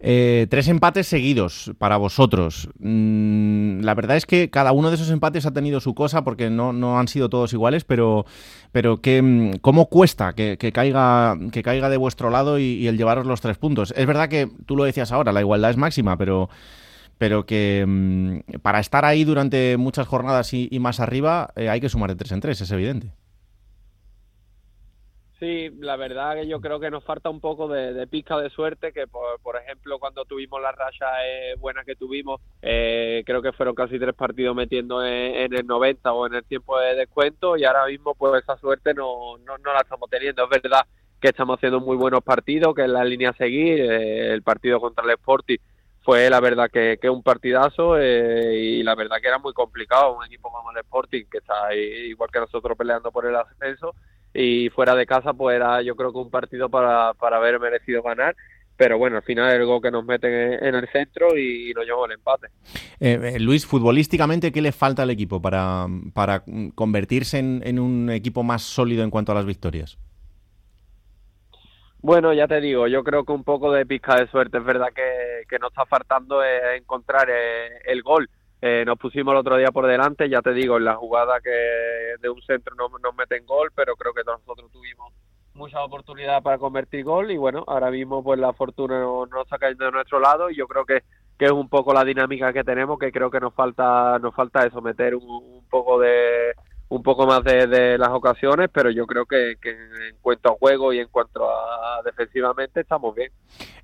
Eh, 0.01 0.47
tres 0.51 0.69
empates 0.69 1.07
seguidos 1.07 1.73
para 1.79 1.97
vosotros. 1.97 2.69
Mm, 2.79 3.83
la 3.83 3.95
verdad 3.95 4.17
es 4.17 4.27
que 4.27 4.51
cada 4.51 4.73
uno 4.73 4.89
de 4.89 4.97
esos 4.97 5.11
empates 5.11 5.47
ha 5.47 5.53
tenido 5.53 5.81
su 5.81 5.95
cosa 5.95 6.25
porque 6.25 6.51
no, 6.51 6.73
no 6.73 6.99
han 6.99 7.09
sido 7.09 7.29
todos 7.29 7.53
iguales, 7.53 7.85
pero, 7.85 8.27
pero 8.73 9.01
que, 9.01 9.23
mm, 9.23 9.59
¿cómo 9.61 9.87
cuesta 9.87 10.35
que, 10.35 10.57
caiga, 10.73 11.39
que 11.53 11.63
caiga 11.63 11.89
de 11.89 11.97
vuestro 11.97 12.31
lado 12.31 12.59
y, 12.59 12.87
el 12.89 12.99
llevaros 12.99 13.27
los 13.27 13.41
tres 13.41 13.57
puntos? 13.57 13.95
Es 13.97 14.07
verdad 14.07 14.29
que 14.29 14.49
tú 14.67 14.77
lo 14.77 14.85
decías 14.85 15.13
ahora, 15.13 15.33
la 15.33 15.41
igualdad 15.41 15.71
es 15.71 15.77
máxima, 15.77 16.17
pero 16.17 16.51
pero 17.19 17.45
que 17.45 17.85
mm, 17.87 18.61
para 18.63 18.81
estar 18.81 19.05
ahí 19.05 19.25
durante 19.25 19.77
muchas 19.77 20.09
jornadas 20.09 20.55
y, 20.55 20.71
más 20.81 21.01
arriba 21.01 21.51
eh, 21.55 21.69
hay 21.69 21.79
que 21.79 21.91
sumar 21.91 22.09
de 22.09 22.17
tres 22.17 22.33
en 22.33 22.41
tres, 22.41 22.63
es 22.63 22.71
evidente. 22.73 23.13
Sí, 25.40 25.70
la 25.81 25.96
verdad 25.96 26.35
que 26.35 26.46
yo 26.46 26.61
creo 26.61 26.79
que 26.79 26.90
nos 26.90 27.03
falta 27.03 27.31
un 27.31 27.40
poco 27.40 27.66
de, 27.66 27.94
de 27.94 28.07
pizca 28.07 28.37
de 28.38 28.50
suerte, 28.50 28.92
que 28.92 29.07
por, 29.07 29.57
ejemplo 29.57 29.98
cuando 29.98 30.26
tuvimos 30.26 30.61
la 30.61 30.70
raya 30.70 31.07
eh, 31.26 31.55
buena 31.59 31.83
que 31.83 31.96
tuvimos, 31.96 32.42
eh, 32.61 33.22
creo 33.24 33.40
que 33.40 33.53
fueron 33.53 33.74
casi 33.74 33.98
tres 33.98 34.14
partidos 34.14 34.55
metiendo 34.55 35.03
en, 35.03 35.55
el 35.55 35.66
90 35.66 36.12
o 36.12 36.26
en 36.26 36.35
el 36.35 36.44
tiempo 36.44 36.79
de 36.79 36.94
descuento 36.94 37.57
y 37.57 37.64
ahora 37.64 37.87
mismo 37.87 38.14
pues 38.14 38.42
esa 38.42 38.59
suerte 38.59 38.92
no 38.92 39.38
la 39.46 39.81
estamos 39.81 40.11
teniendo. 40.11 40.44
Es 40.44 40.62
verdad 40.62 40.83
que 41.18 41.29
estamos 41.29 41.57
haciendo 41.57 41.81
muy 41.81 41.96
buenos 41.96 42.22
partidos, 42.22 42.74
que 42.74 42.83
es 42.83 42.90
la 42.90 43.03
línea 43.03 43.31
a 43.31 43.35
seguir, 43.35 43.81
eh, 43.81 44.35
el 44.35 44.42
partido 44.42 44.79
contra 44.79 45.05
el 45.05 45.12
Sporting 45.12 45.59
fue 46.03 46.29
la 46.31 46.40
verdad 46.40 46.70
que, 46.70 46.98
que 47.00 47.11
un 47.11 47.22
partidazo 47.22 47.98
eh, 47.98 48.57
y 48.57 48.83
la 48.83 48.94
verdad 48.94 49.18
que 49.20 49.29
era 49.29 49.38
muy 49.38 49.53
complicado 49.53 50.16
un 50.16 50.24
equipo 50.24 50.50
como 50.50 50.70
el 50.70 50.79
Sporting 50.79 51.24
que 51.31 51.38
está 51.38 51.66
ahí, 51.66 51.81
igual 52.11 52.31
que 52.31 52.40
nosotros 52.40 52.76
peleando 52.76 53.11
por 53.11 53.26
el 53.26 53.37
ascenso 53.37 53.94
y 54.33 54.69
fuera 54.71 54.95
de 54.95 55.07
casa 55.07 55.33
pues 55.33 55.57
era 55.57 55.83
yo 55.83 55.97
creo 55.97 56.12
que 56.12 56.19
un 56.19 56.31
partido 56.31 56.69
para, 56.69 57.14
para 57.14 57.38
haber 57.38 57.59
merecido 57.59 58.03
ganar 58.03 58.37
pero 58.81 58.97
bueno, 58.97 59.16
al 59.16 59.23
final 59.23 59.53
el 59.53 59.66
gol 59.66 59.83
que 59.83 59.90
nos 59.90 60.07
meten 60.07 60.33
en 60.33 60.75
el 60.75 60.88
centro 60.88 61.37
y 61.37 61.71
nos 61.75 61.85
llevamos 61.85 62.09
el 62.09 62.14
empate. 62.14 62.47
Eh, 62.99 63.35
eh, 63.35 63.38
Luis, 63.38 63.66
futbolísticamente, 63.66 64.51
¿qué 64.53 64.62
le 64.62 64.73
falta 64.73 65.03
al 65.03 65.11
equipo 65.11 65.43
para, 65.43 65.87
para 66.14 66.45
convertirse 66.75 67.38
en, 67.38 67.61
en, 67.62 67.79
un 67.79 68.09
equipo 68.09 68.43
más 68.43 68.62
sólido 68.62 69.05
en 69.05 69.11
cuanto 69.11 69.33
a 69.33 69.35
las 69.35 69.45
victorias? 69.45 69.99
Bueno, 72.01 72.33
ya 72.33 72.49
te 72.49 72.59
digo, 72.62 72.87
yo 72.87 73.05
creo 73.05 73.25
que 73.25 73.33
un 73.33 73.45
poco 73.45 73.71
de 73.71 73.85
pizca 73.85 74.16
de 74.16 74.29
suerte. 74.29 74.57
Es 74.57 74.64
verdad 74.64 74.88
que, 74.95 75.43
que 75.47 75.59
nos 75.59 75.73
está 75.73 75.85
faltando 75.85 76.43
encontrar 76.43 77.29
eh, 77.29 77.83
el 77.85 78.03
gol. 78.03 78.31
Eh, 78.62 78.85
nos 78.87 78.99
pusimos 78.99 79.33
el 79.33 79.38
otro 79.38 79.57
día 79.57 79.70
por 79.73 79.87
delante, 79.87 80.29
ya 80.29 80.42
te 80.42 80.53
digo, 80.53 80.77
en 80.77 80.85
la 80.85 80.94
jugada 80.94 81.40
que 81.40 81.51
de 82.20 82.29
un 82.29 82.42
centro 82.42 82.75
nos, 82.75 82.90
nos 83.01 83.14
meten 83.14 83.46
gol, 83.46 83.70
pero 83.75 83.96
creo 83.96 84.12
que 84.12 84.23
nosotros 84.25 84.70
tuvimos 84.70 85.14
mucha 85.55 85.83
oportunidad 85.83 86.42
para 86.42 86.59
convertir 86.59 87.05
gol 87.05 87.31
y 87.31 87.37
bueno, 87.37 87.64
ahora 87.66 87.90
mismo 87.90 88.23
pues 88.23 88.38
la 88.38 88.53
fortuna 88.53 89.01
no, 89.01 89.27
no 89.27 89.42
está 89.42 89.59
cayendo 89.59 89.87
de 89.87 89.92
nuestro 89.92 90.20
lado 90.20 90.51
y 90.51 90.57
yo 90.57 90.66
creo 90.68 90.85
que, 90.85 91.03
que, 91.38 91.46
es 91.46 91.51
un 91.53 91.68
poco 91.68 91.92
la 91.92 92.05
dinámica 92.05 92.53
que 92.53 92.64
tenemos, 92.64 92.99
que 92.99 93.11
creo 93.11 93.31
que 93.31 93.40
nos 93.40 93.55
falta 93.55 94.18
nos 94.18 94.35
falta 94.35 94.66
eso, 94.66 94.81
meter 94.81 95.14
un, 95.14 95.25
un 95.25 95.68
poco 95.68 95.99
de 95.99 96.55
un 96.90 97.05
poco 97.05 97.24
más 97.24 97.44
de, 97.44 97.68
de, 97.68 97.96
las 97.98 98.09
ocasiones, 98.09 98.68
pero 98.72 98.90
yo 98.90 99.07
creo 99.07 99.24
que, 99.24 99.55
que, 99.62 99.70
en 99.70 100.16
cuanto 100.20 100.50
a 100.50 100.57
juego 100.59 100.92
y 100.92 100.98
en 100.98 101.07
cuanto 101.07 101.48
a 101.48 102.03
defensivamente 102.05 102.81
estamos 102.81 103.14
bien. 103.14 103.31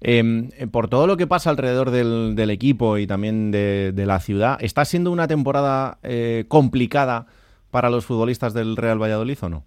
Eh, 0.01 0.67
por 0.73 0.89
todo 0.89 1.07
lo 1.07 1.17
que 1.17 1.29
pasa 1.29 1.51
alrededor 1.51 1.91
del, 1.91 2.35
del 2.35 2.51
equipo 2.51 2.99
y 2.99 3.07
también 3.07 3.53
de, 3.53 3.93
de, 3.95 4.07
la 4.07 4.19
ciudad, 4.19 4.59
¿está 4.61 4.85
siendo 4.85 5.13
una 5.13 5.29
temporada 5.29 5.99
eh, 6.03 6.47
complicada 6.49 7.27
para 7.71 7.91
los 7.91 8.05
futbolistas 8.05 8.55
del 8.55 8.77
Real 8.77 9.01
Valladolid 9.01 9.39
o 9.41 9.49
no? 9.49 9.65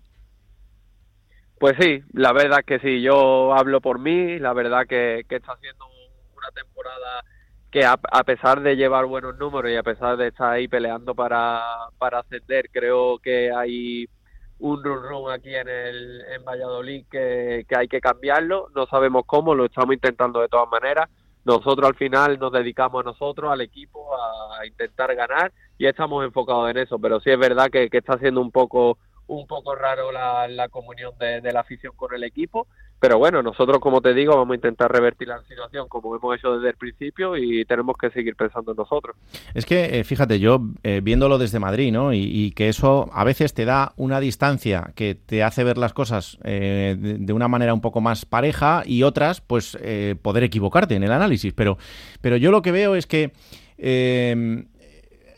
Pues 1.59 1.77
sí, 1.79 2.03
la 2.11 2.33
verdad 2.33 2.59
que 2.65 2.79
sí, 2.79 3.01
yo 3.01 3.53
hablo 3.53 3.79
por 3.79 3.99
mí, 3.99 4.37
la 4.37 4.51
verdad 4.51 4.85
que, 4.85 5.23
que 5.29 5.37
está 5.37 5.55
siendo 5.61 5.85
una 6.35 6.51
temporada 6.51 7.23
que 7.71 7.85
a, 7.85 7.97
pesar 7.97 8.61
de 8.61 8.75
llevar 8.75 9.05
buenos 9.05 9.37
números 9.37 9.71
y 9.71 9.75
a 9.75 9.83
pesar 9.83 10.17
de 10.17 10.29
estar 10.29 10.51
ahí 10.51 10.67
peleando 10.67 11.13
para, 11.13 11.61
para 11.97 12.19
ascender, 12.19 12.69
creo 12.71 13.19
que 13.19 13.51
hay 13.51 14.07
un 14.59 14.83
run 14.83 15.03
run 15.03 15.31
aquí 15.31 15.55
en 15.55 15.69
el 15.69 16.21
en 16.33 16.43
Valladolid 16.43 17.05
que, 17.09 17.65
que 17.67 17.77
hay 17.77 17.87
que 17.87 18.01
cambiarlo, 18.01 18.69
no 18.75 18.87
sabemos 18.87 19.23
cómo, 19.25 19.53
lo 19.53 19.65
estamos 19.65 19.93
intentando 19.93 20.41
de 20.41 20.49
todas 20.49 20.69
maneras. 20.69 21.09
Nosotros 21.45 21.87
al 21.87 21.95
final 21.95 22.37
nos 22.37 22.51
dedicamos 22.51 23.01
a 23.01 23.09
nosotros, 23.09 23.51
al 23.51 23.61
equipo, 23.61 24.09
a 24.15 24.65
intentar 24.65 25.15
ganar 25.15 25.53
y 25.77 25.85
estamos 25.85 26.25
enfocados 26.25 26.69
en 26.69 26.77
eso, 26.77 26.99
pero 26.99 27.19
sí 27.21 27.29
es 27.29 27.39
verdad 27.39 27.69
que, 27.71 27.89
que 27.89 27.99
está 27.99 28.17
siendo 28.17 28.41
un 28.41 28.51
poco 28.51 28.97
un 29.29 29.45
poco 29.45 29.75
raro 29.75 30.11
la, 30.11 30.47
la 30.47 30.69
comunión 30.69 31.13
de, 31.19 31.41
la 31.51 31.61
afición 31.61 31.93
con 31.95 32.13
el 32.13 32.23
equipo, 32.23 32.67
pero 32.99 33.17
bueno, 33.17 33.41
nosotros 33.41 33.79
como 33.79 34.01
te 34.01 34.13
digo 34.13 34.35
vamos 34.35 34.53
a 34.53 34.55
intentar 34.55 34.91
revertir 34.91 35.27
la 35.27 35.41
situación 35.43 35.87
como 35.87 36.15
hemos 36.15 36.37
hecho 36.37 36.55
desde 36.55 36.69
el 36.69 36.75
principio 36.75 37.37
y 37.37 37.65
tenemos 37.65 37.97
que 37.97 38.09
seguir 38.11 38.35
pensando 38.35 38.71
en 38.71 38.77
nosotros. 38.77 39.15
Es 39.53 39.65
que, 39.65 39.99
eh, 39.99 40.03
fíjate, 40.03 40.39
yo 40.39 40.61
eh, 40.83 41.01
viéndolo 41.03 41.37
desde 41.37 41.59
Madrid, 41.59 41.91
¿no? 41.91 42.13
Y, 42.13 42.19
y, 42.19 42.51
que 42.51 42.69
eso 42.69 43.09
a 43.13 43.23
veces 43.23 43.53
te 43.53 43.65
da 43.65 43.93
una 43.95 44.19
distancia 44.19 44.91
que 44.95 45.15
te 45.15 45.43
hace 45.43 45.63
ver 45.63 45.77
las 45.77 45.93
cosas 45.93 46.37
eh, 46.43 46.95
de, 46.99 47.33
una 47.33 47.47
manera 47.47 47.73
un 47.73 47.81
poco 47.81 48.01
más 48.01 48.25
pareja 48.25 48.83
y 48.85 49.03
otras, 49.03 49.41
pues, 49.41 49.77
eh, 49.81 50.15
poder 50.21 50.43
equivocarte 50.43 50.95
en 50.95 51.03
el 51.03 51.11
análisis, 51.11 51.53
pero, 51.53 51.77
pero 52.21 52.37
yo 52.37 52.51
lo 52.51 52.61
que 52.61 52.71
veo 52.71 52.95
es 52.95 53.07
que 53.07 53.31
eh, 53.77 54.65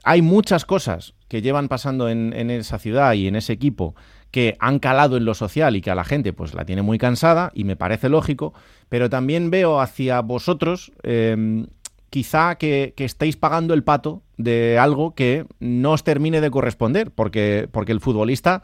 hay 0.04 0.22
muchas 0.22 0.66
cosas 0.66 1.14
que 1.28 1.42
llevan 1.42 1.68
pasando 1.68 2.10
en, 2.10 2.34
en, 2.34 2.50
esa 2.50 2.80
ciudad 2.80 3.14
y 3.14 3.28
en 3.28 3.36
ese 3.36 3.54
equipo 3.54 3.96
que 4.32 4.56
han 4.60 4.80
calado 4.80 5.18
en 5.18 5.26
lo 5.26 5.34
social 5.34 5.76
y 5.76 5.82
que 5.82 5.92
a 5.92 5.96
la 5.96 6.04
gente 6.04 6.34
pues 6.34 6.54
la 6.54 6.66
tiene 6.66 6.82
muy 6.82 6.98
cansada 6.98 7.52
y 7.54 7.64
me 7.64 7.76
parece 7.76 8.10
lógico, 8.10 8.54
pero 8.90 9.10
también 9.10 9.52
veo 9.52 9.80
hacia 9.80 10.22
vosotros 10.22 10.92
eh, 11.04 11.66
quizá 12.10 12.56
que, 12.56 12.94
que, 12.96 13.06
estéis 13.06 13.38
pagando 13.38 13.74
el 13.74 13.84
pato 13.84 14.24
de 14.38 14.78
algo 14.80 15.16
que 15.16 15.46
no 15.60 15.92
os 15.92 16.04
termine 16.04 16.42
de 16.42 16.52
corresponder, 16.52 17.12
porque, 17.12 17.68
porque 17.72 17.92
el 17.92 18.02
futbolista 18.02 18.62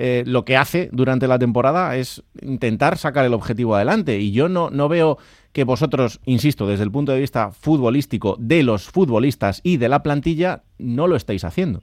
eh, 0.00 0.22
lo 0.26 0.44
que 0.44 0.56
hace 0.56 0.90
durante 0.92 1.26
la 1.26 1.40
temporada 1.40 1.96
es 1.96 2.22
intentar 2.40 2.98
sacar 2.98 3.24
el 3.24 3.34
objetivo 3.34 3.74
adelante 3.74 4.20
y 4.20 4.30
yo 4.30 4.48
no, 4.48 4.70
no 4.70 4.88
veo 4.88 5.18
que 5.52 5.64
vosotros, 5.64 6.20
insisto, 6.24 6.68
desde 6.68 6.84
el 6.84 6.92
punto 6.92 7.10
de 7.10 7.18
vista 7.18 7.50
futbolístico 7.50 8.36
de 8.38 8.62
los 8.62 8.84
futbolistas 8.84 9.60
y 9.64 9.76
de 9.76 9.88
la 9.88 10.04
plantilla, 10.04 10.62
no 10.78 11.08
lo 11.08 11.16
estáis 11.16 11.42
haciendo. 11.42 11.82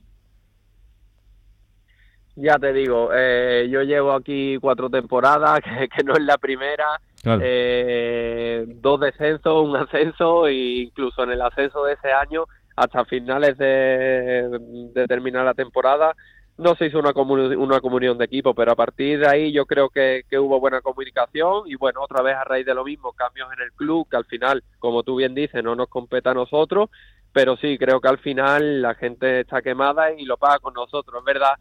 Ya 2.36 2.60
te 2.60 2.74
digo, 2.74 3.12
eh, 3.14 3.68
yo 3.70 3.82
llevo 3.84 4.12
aquí 4.12 4.58
cuatro 4.60 4.90
temporadas, 4.90 5.62
que, 5.64 5.88
que, 5.88 6.04
no 6.04 6.14
es 6.14 6.24
la 6.24 6.38
primera, 6.38 7.00
claro. 7.22 7.42
eh, 7.44 8.66
dos 8.68 9.00
descensos, 9.00 9.64
un 9.66 9.76
ascenso, 9.78 10.48
e 10.48 10.54
incluso 10.54 11.24
en 11.24 11.32
el 11.32 11.42
ascenso 11.42 11.86
de 11.86 11.94
ese 11.94 12.12
año, 12.12 12.46
hasta 12.76 13.06
finales 13.06 13.58
de, 13.58 14.50
de 14.94 15.08
terminar 15.08 15.46
la 15.46 15.54
temporada, 15.54 16.14
no 16.58 16.76
se 16.76 16.86
hizo 16.86 17.00
una, 17.00 17.14
comunión, 17.14 17.58
una 17.58 17.82
comunión 17.82 18.18
de 18.18 18.26
equipo, 18.26 18.54
pero 18.54 18.72
a 18.72 18.76
partir 18.76 19.20
de 19.20 19.28
ahí 19.28 19.52
yo 19.52 19.66
creo 19.66 19.90
que, 19.90 20.24
que, 20.30 20.40
hubo 20.40 20.60
buena 20.60 20.82
comunicación 20.82 21.64
y 21.66 21.76
bueno, 21.76 22.02
otra 22.02 22.22
vez 22.22 22.36
a 22.36 22.46
raíz 22.46 22.66
de 22.66 22.74
lo 22.74 22.86
mismo, 22.86 23.12
cambios 23.14 23.50
en 23.54 23.64
el 23.64 23.74
club, 23.74 24.08
que 24.10 24.18
al 24.18 24.26
final, 24.26 24.64
como 24.80 25.04
tú 25.04 25.18
bien 25.18 25.36
dices, 25.36 25.64
no 25.64 25.76
nos 25.76 25.90
compete 25.90 26.30
a 26.30 26.34
nosotros, 26.34 26.90
pero 27.34 27.58
sí, 27.58 27.78
creo 27.78 28.00
que 28.00 28.08
al 28.08 28.20
final 28.20 28.82
la 28.82 28.96
gente 28.96 29.42
está 29.42 29.62
quemada 29.62 30.14
y 30.14 30.24
lo 30.24 30.38
paga 30.38 30.60
con 30.60 30.74
nosotros, 30.74 31.20
es 31.20 31.26
verdad 31.26 31.56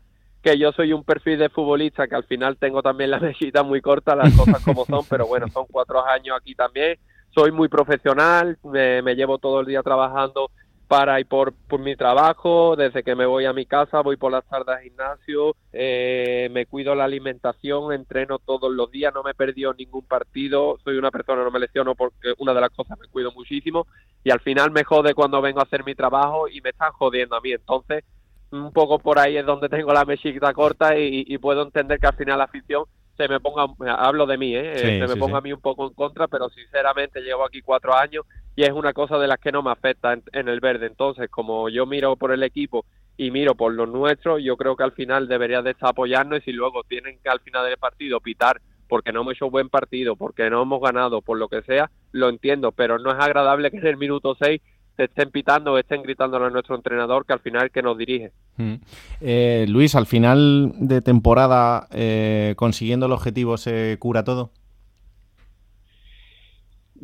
que 0.44 0.58
yo 0.58 0.72
soy 0.72 0.92
un 0.92 1.04
perfil 1.04 1.38
de 1.38 1.48
futbolista 1.48 2.06
que 2.06 2.14
al 2.14 2.24
final 2.24 2.58
tengo 2.58 2.82
también 2.82 3.10
la 3.10 3.18
mejita 3.20 3.62
muy 3.62 3.80
corta, 3.80 4.14
las 4.14 4.36
cosas 4.36 4.62
como 4.62 4.84
son, 4.84 5.00
pero 5.08 5.26
bueno, 5.26 5.48
son 5.48 5.64
cuatro 5.70 6.06
años 6.06 6.36
aquí 6.38 6.54
también. 6.54 6.98
Soy 7.34 7.50
muy 7.50 7.68
profesional, 7.68 8.58
me, 8.62 9.02
me 9.02 9.16
llevo 9.16 9.38
todo 9.38 9.60
el 9.60 9.66
día 9.66 9.82
trabajando 9.82 10.50
para 10.86 11.18
y 11.18 11.24
por, 11.24 11.54
por 11.54 11.80
mi 11.80 11.96
trabajo, 11.96 12.76
desde 12.76 13.02
que 13.02 13.14
me 13.14 13.24
voy 13.24 13.46
a 13.46 13.54
mi 13.54 13.64
casa, 13.64 14.02
voy 14.02 14.16
por 14.16 14.30
las 14.30 14.44
tardes 14.44 14.76
al 14.76 14.82
gimnasio, 14.82 15.56
eh, 15.72 16.48
me 16.52 16.66
cuido 16.66 16.94
la 16.94 17.04
alimentación, 17.04 17.92
entreno 17.94 18.38
todos 18.38 18.70
los 18.70 18.90
días, 18.90 19.12
no 19.14 19.22
me 19.22 19.30
he 19.30 19.34
perdido 19.34 19.72
ningún 19.72 20.04
partido, 20.04 20.78
soy 20.84 20.98
una 20.98 21.10
persona, 21.10 21.42
no 21.42 21.50
me 21.50 21.58
lesiono 21.58 21.94
porque 21.94 22.34
una 22.38 22.52
de 22.52 22.60
las 22.60 22.70
cosas 22.70 22.98
me 23.00 23.08
cuido 23.08 23.32
muchísimo. 23.32 23.86
Y 24.22 24.30
al 24.30 24.40
final 24.40 24.70
me 24.70 24.84
jode 24.84 25.14
cuando 25.14 25.40
vengo 25.40 25.60
a 25.60 25.64
hacer 25.64 25.84
mi 25.84 25.94
trabajo 25.94 26.48
y 26.48 26.60
me 26.60 26.70
están 26.70 26.92
jodiendo 26.92 27.34
a 27.34 27.40
mí, 27.40 27.52
entonces 27.52 28.04
un 28.50 28.72
poco 28.72 28.98
por 28.98 29.18
ahí 29.18 29.36
es 29.36 29.46
donde 29.46 29.68
tengo 29.68 29.92
la 29.92 30.04
mechita 30.04 30.52
corta 30.52 30.98
y, 30.98 31.24
y, 31.26 31.38
puedo 31.38 31.62
entender 31.62 31.98
que 31.98 32.06
al 32.06 32.16
final 32.16 32.38
la 32.38 32.44
afición 32.44 32.84
se 33.16 33.28
me 33.28 33.40
ponga, 33.40 33.66
hablo 33.94 34.26
de 34.26 34.38
mí, 34.38 34.56
¿eh? 34.56 34.72
Sí, 34.74 34.80
se 34.80 35.00
me 35.00 35.08
sí, 35.08 35.18
ponga 35.18 35.34
sí. 35.34 35.38
a 35.38 35.40
mí 35.42 35.52
un 35.52 35.60
poco 35.60 35.86
en 35.86 35.94
contra, 35.94 36.26
pero 36.28 36.48
sinceramente 36.50 37.20
llevo 37.20 37.44
aquí 37.44 37.60
cuatro 37.62 37.94
años 37.94 38.26
y 38.56 38.64
es 38.64 38.72
una 38.72 38.92
cosa 38.92 39.18
de 39.18 39.28
las 39.28 39.38
que 39.38 39.52
no 39.52 39.62
me 39.62 39.70
afecta 39.70 40.12
en, 40.12 40.22
en 40.32 40.48
el 40.48 40.60
verde. 40.60 40.86
Entonces, 40.86 41.28
como 41.30 41.68
yo 41.68 41.86
miro 41.86 42.16
por 42.16 42.32
el 42.32 42.42
equipo 42.42 42.84
y 43.16 43.30
miro 43.30 43.54
por 43.54 43.72
los 43.72 43.88
nuestros, 43.88 44.42
yo 44.42 44.56
creo 44.56 44.76
que 44.76 44.84
al 44.84 44.92
final 44.92 45.28
debería 45.28 45.62
de 45.62 45.70
estar 45.70 45.90
apoyarnos 45.90 46.40
y 46.40 46.42
si 46.42 46.52
luego 46.52 46.82
tienen 46.84 47.18
que 47.22 47.28
al 47.28 47.40
final 47.40 47.64
del 47.66 47.78
partido 47.78 48.20
pitar 48.20 48.60
porque 48.88 49.12
no 49.12 49.22
hemos 49.22 49.34
hecho 49.34 49.50
buen 49.50 49.68
partido, 49.68 50.16
porque 50.16 50.50
no 50.50 50.62
hemos 50.62 50.80
ganado, 50.80 51.22
por 51.22 51.38
lo 51.38 51.48
que 51.48 51.62
sea, 51.62 51.90
lo 52.12 52.28
entiendo, 52.28 52.72
pero 52.72 52.98
no 52.98 53.10
es 53.10 53.18
agradable 53.18 53.70
que 53.70 53.78
en 53.78 53.86
el 53.86 53.96
minuto 53.96 54.36
6 54.38 54.60
se 54.96 55.04
estén 55.04 55.30
pitando 55.30 55.72
o 55.72 55.78
estén 55.78 56.02
gritando 56.02 56.36
a 56.36 56.50
nuestro 56.50 56.76
entrenador 56.76 57.26
que 57.26 57.32
al 57.32 57.40
final 57.40 57.70
que 57.70 57.82
nos 57.82 57.98
dirige. 57.98 58.32
Mm. 58.56 58.74
Eh, 59.20 59.66
Luis, 59.68 59.94
al 59.94 60.06
final 60.06 60.72
de 60.76 61.02
temporada, 61.02 61.88
eh, 61.92 62.54
consiguiendo 62.56 63.06
el 63.06 63.12
objetivo, 63.12 63.56
¿se 63.56 63.96
cura 63.98 64.24
todo? 64.24 64.50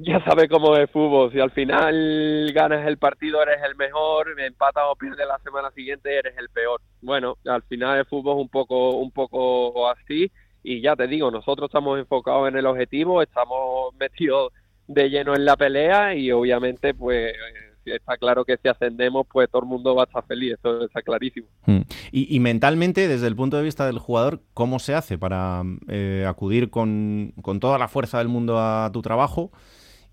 Ya 0.02 0.24
sabes 0.24 0.48
cómo 0.48 0.76
es 0.76 0.90
fútbol, 0.90 1.30
si 1.30 1.40
al 1.40 1.50
final 1.50 2.50
ganas 2.54 2.86
el 2.86 2.96
partido 2.96 3.42
eres 3.42 3.58
el 3.68 3.76
mejor, 3.76 4.28
empatas 4.40 4.84
o 4.88 4.96
pierdes 4.96 5.26
la 5.26 5.38
semana 5.40 5.70
siguiente 5.72 6.16
eres 6.16 6.34
el 6.38 6.48
peor. 6.48 6.80
Bueno, 7.02 7.36
al 7.44 7.62
final 7.64 7.98
el 7.98 8.06
fútbol 8.06 8.38
es 8.38 8.42
un 8.42 8.48
poco, 8.48 8.92
un 8.92 9.10
poco 9.10 9.90
así 9.90 10.30
y 10.62 10.80
ya 10.80 10.96
te 10.96 11.06
digo, 11.06 11.30
nosotros 11.30 11.68
estamos 11.68 11.98
enfocados 11.98 12.48
en 12.48 12.56
el 12.56 12.66
objetivo, 12.66 13.20
estamos 13.20 13.94
metidos 14.00 14.52
de 14.86 15.10
lleno 15.10 15.34
en 15.34 15.44
la 15.44 15.56
pelea 15.56 16.14
y 16.14 16.32
obviamente 16.32 16.94
pues 16.94 17.34
está 17.84 18.16
claro 18.16 18.44
que 18.44 18.56
si 18.56 18.68
ascendemos, 18.68 19.26
pues 19.30 19.50
todo 19.50 19.62
el 19.62 19.68
mundo 19.68 19.94
va 19.94 20.02
a 20.02 20.06
estar 20.06 20.24
feliz, 20.26 20.54
eso 20.54 20.84
está 20.84 21.02
clarísimo. 21.02 21.46
Mm. 21.66 21.80
Y, 22.12 22.36
y, 22.36 22.40
mentalmente, 22.40 23.08
desde 23.08 23.26
el 23.26 23.36
punto 23.36 23.56
de 23.56 23.62
vista 23.62 23.86
del 23.86 23.98
jugador, 23.98 24.40
¿cómo 24.54 24.78
se 24.78 24.94
hace 24.94 25.18
para 25.18 25.62
eh, 25.88 26.24
acudir 26.28 26.70
con, 26.70 27.32
con, 27.42 27.60
toda 27.60 27.78
la 27.78 27.88
fuerza 27.88 28.18
del 28.18 28.28
mundo 28.28 28.58
a 28.58 28.90
tu 28.92 29.02
trabajo 29.02 29.50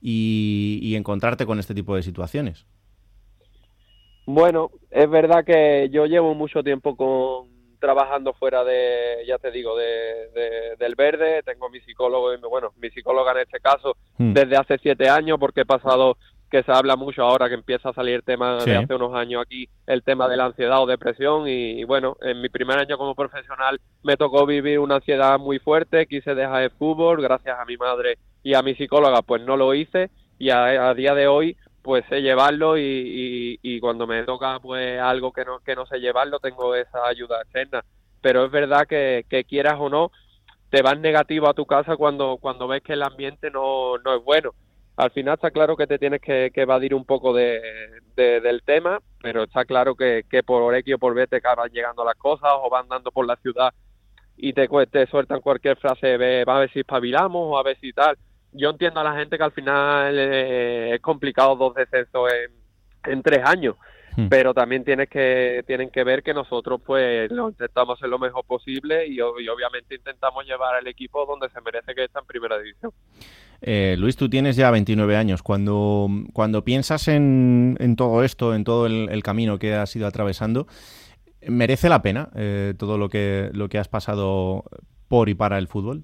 y, 0.01 0.79
y 0.81 0.95
encontrarte 0.95 1.45
con 1.45 1.59
este 1.59 1.73
tipo 1.73 1.95
de 1.95 2.03
situaciones? 2.03 2.65
Bueno, 4.25 4.71
es 4.91 5.09
verdad 5.09 5.45
que 5.45 5.89
yo 5.91 6.05
llevo 6.05 6.33
mucho 6.35 6.61
tiempo 6.63 6.95
con 6.97 7.57
trabajando 7.79 8.33
fuera 8.33 8.63
de, 8.63 9.23
ya 9.27 9.37
te 9.37 9.51
digo, 9.51 9.77
de, 9.77 10.29
de, 10.33 10.75
del 10.77 10.95
verde, 10.95 11.43
tengo 11.43 11.69
mi 11.69 11.79
psicólogo, 11.81 12.29
bueno, 12.49 12.73
mi 12.77 12.89
psicóloga 12.89 13.31
en 13.33 13.39
este 13.39 13.59
caso, 13.59 13.95
mm. 14.17 14.33
desde 14.33 14.57
hace 14.57 14.77
siete 14.79 15.09
años, 15.09 15.37
porque 15.39 15.61
he 15.61 15.65
pasado 15.65 16.17
que 16.49 16.63
se 16.63 16.71
habla 16.71 16.95
mucho 16.95 17.23
ahora 17.23 17.49
que 17.49 17.55
empieza 17.55 17.89
a 17.89 17.93
salir 17.93 18.15
el 18.15 18.23
tema 18.23 18.59
Sí. 18.61 18.69
de 18.69 18.77
hace 18.77 18.95
unos 18.95 19.13
años 19.15 19.41
aquí, 19.41 19.67
el 19.85 20.03
tema 20.03 20.27
de 20.29 20.37
la 20.37 20.45
ansiedad 20.45 20.81
o 20.81 20.85
depresión 20.85 21.47
y, 21.47 21.81
y 21.81 21.83
bueno, 21.83 22.15
en 22.21 22.41
mi 22.41 22.49
primer 22.49 22.79
año 22.79 22.97
como 22.97 23.15
profesional 23.15 23.79
me 24.03 24.15
tocó 24.17 24.45
vivir 24.45 24.79
una 24.79 24.95
ansiedad 24.95 25.37
muy 25.39 25.59
fuerte, 25.59 26.05
quise 26.07 26.35
dejar 26.35 26.63
el 26.63 26.71
fútbol, 26.71 27.21
gracias 27.21 27.59
a 27.59 27.65
mi 27.65 27.75
madre 27.77 28.17
y 28.43 28.53
a 28.53 28.61
mi 28.61 28.75
psicóloga 28.75 29.21
pues 29.23 29.41
no 29.41 29.57
lo 29.57 29.73
hice 29.73 30.09
y 30.39 30.49
a, 30.51 30.89
a 30.89 30.93
día 30.93 31.13
de 31.15 31.27
hoy 31.27 31.57
pues 31.81 32.03
sé 32.09 32.21
llevarlo 32.21 32.77
y, 32.77 32.81
y- 32.83 33.59
y 33.61 33.79
cuando 33.79 34.07
me 34.07 34.23
toca 34.23 34.59
pues 34.59 34.99
algo 34.99 35.31
que 35.31 35.45
no, 35.45 35.59
que 35.59 35.75
no 35.75 35.85
sé 35.85 35.99
llevarlo 35.99 36.39
tengo 36.39 36.75
esa 36.75 37.05
ayuda 37.07 37.41
externa, 37.41 37.83
pero 38.21 38.45
es 38.45 38.51
verdad 38.51 38.85
que, 38.87 39.25
que 39.29 39.43
quieras 39.45 39.75
o 39.79 39.89
no, 39.89 40.11
te 40.69 40.81
vas 40.81 40.99
negativo 40.99 41.47
a 41.47 41.53
tu 41.53 41.65
casa 41.65 41.95
cuando, 41.95 42.37
cuando 42.41 42.67
ves 42.67 42.81
que 42.83 42.93
el 42.93 43.03
ambiente 43.03 43.49
no, 43.51 43.97
no 43.99 44.15
es 44.15 44.23
bueno. 44.23 44.51
Al 44.97 45.11
final 45.11 45.35
está 45.35 45.51
claro 45.51 45.77
que 45.77 45.85
te 45.87 45.99
tienes 45.99 46.21
que, 46.21 46.51
evadir 46.55 46.95
un 46.95 47.05
poco 47.05 47.33
de, 47.33 47.61
de- 48.15 48.41
del 48.41 48.63
tema, 48.63 48.99
pero 49.21 49.43
está 49.43 49.63
claro 49.65 49.95
que, 49.95 50.23
por 50.45 50.73
X 50.75 50.95
o 50.95 50.97
por 50.99 51.13
B 51.13 51.27
te 51.27 51.37
acaban 51.37 51.69
llegando 51.71 52.03
las 52.03 52.15
cosas 52.15 52.49
o 52.55 52.69
van 52.69 52.87
dando 52.87 53.11
por 53.11 53.27
la 53.27 53.35
ciudad 53.37 53.73
y 54.37 54.53
te, 54.53 54.67
te 54.91 55.07
sueltan 55.07 55.41
cualquier 55.41 55.77
frase, 55.77 56.17
va 56.45 56.57
a 56.57 56.59
ver 56.61 56.71
si 56.71 56.79
espabilamos 56.79 57.41
o 57.43 57.57
a 57.57 57.63
ver 57.63 57.77
si 57.79 57.93
tal. 57.93 58.17
Yo 58.53 58.69
entiendo 58.71 58.99
a 58.99 59.03
la 59.03 59.15
gente 59.15 59.37
que 59.37 59.43
al 59.43 59.51
final 59.51 60.15
eh, 60.17 60.95
es 60.95 61.01
complicado 61.01 61.55
dos 61.55 61.75
descensos 61.75 62.31
en, 62.33 63.11
en 63.11 63.23
tres 63.23 63.41
años, 63.45 63.75
Hmm. 64.17 64.29
pero 64.29 64.51
también 64.51 64.83
tienes 64.83 65.09
que 65.09 65.63
tienen 65.67 65.91
que 65.91 66.03
ver 66.03 66.23
que 66.23 66.33
nosotros 66.33 66.81
pues 66.83 67.29
lo 67.31 67.49
intentamos 67.49 67.99
hacer 67.99 68.09
lo 68.09 68.17
mejor 68.17 68.43
posible 68.45 69.05
y, 69.05 69.17
ob- 69.17 69.39
y 69.39 69.47
obviamente 69.47 69.93
intentamos 69.93 70.43
llevar 70.43 70.73
al 70.75 70.87
equipo 70.87 71.23
donde 71.27 71.49
se 71.49 71.61
merece 71.61 71.93
que 71.93 72.05
esté 72.05 72.17
en 72.19 72.25
primera 72.25 72.57
división. 72.57 72.91
Eh, 73.61 73.95
Luis, 73.99 74.15
tú 74.15 74.27
tienes 74.27 74.55
ya 74.55 74.71
29 74.71 75.15
años. 75.15 75.43
Cuando, 75.43 76.07
cuando 76.33 76.63
piensas 76.63 77.07
en, 77.07 77.77
en 77.79 77.95
todo 77.95 78.23
esto, 78.23 78.55
en 78.55 78.63
todo 78.63 78.87
el, 78.87 79.07
el 79.09 79.21
camino 79.21 79.59
que 79.59 79.75
has 79.75 79.95
ido 79.95 80.07
atravesando, 80.07 80.65
¿merece 81.47 81.87
la 81.87 82.01
pena 82.01 82.29
eh, 82.35 82.73
todo 82.77 82.97
lo 82.97 83.09
que, 83.09 83.49
lo 83.53 83.69
que 83.69 83.77
has 83.77 83.87
pasado 83.87 84.63
por 85.07 85.29
y 85.29 85.35
para 85.35 85.59
el 85.59 85.67
fútbol? 85.67 86.03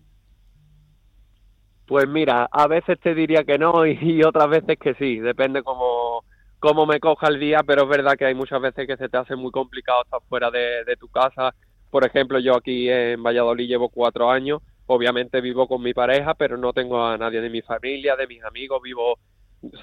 Pues 1.86 2.08
mira, 2.08 2.48
a 2.52 2.68
veces 2.68 3.00
te 3.00 3.14
diría 3.14 3.44
que 3.44 3.58
no 3.58 3.86
y, 3.86 3.98
y 4.02 4.24
otras 4.24 4.50
veces 4.50 4.78
que 4.80 4.94
sí, 4.96 5.20
depende 5.20 5.64
cómo, 5.64 6.24
cómo 6.64 6.86
me 6.86 7.02
coja 7.02 7.28
el 7.28 7.42
día, 7.42 7.62
pero 7.62 7.84
es 7.84 7.90
verdad 7.90 8.16
que 8.18 8.24
hay 8.24 8.34
muchas 8.36 8.62
veces 8.62 8.88
que 8.88 8.96
se 8.96 9.10
te 9.10 9.18
hace 9.18 9.36
muy 9.36 9.52
complicado 9.52 10.02
estar 10.04 10.22
fuera 10.30 10.50
de, 10.50 10.86
de 10.86 10.96
tu 10.96 11.10
casa. 11.10 11.54
Por 11.92 12.06
ejemplo, 12.06 12.40
yo 12.40 12.56
aquí 12.56 12.90
en 12.90 13.22
Valladolid 13.22 13.68
llevo 13.68 13.90
cuatro 13.90 14.32
años, 14.32 14.62
obviamente 14.86 15.42
vivo 15.42 15.68
con 15.68 15.82
mi 15.84 15.94
pareja, 15.94 16.36
pero 16.36 16.56
no 16.56 16.72
tengo 16.72 17.06
a 17.06 17.18
nadie 17.18 17.42
de 17.42 17.50
mi 17.50 17.62
familia, 17.62 18.16
de 18.16 18.28
mis 18.28 18.42
amigos, 18.46 18.82
vivo 18.82 19.20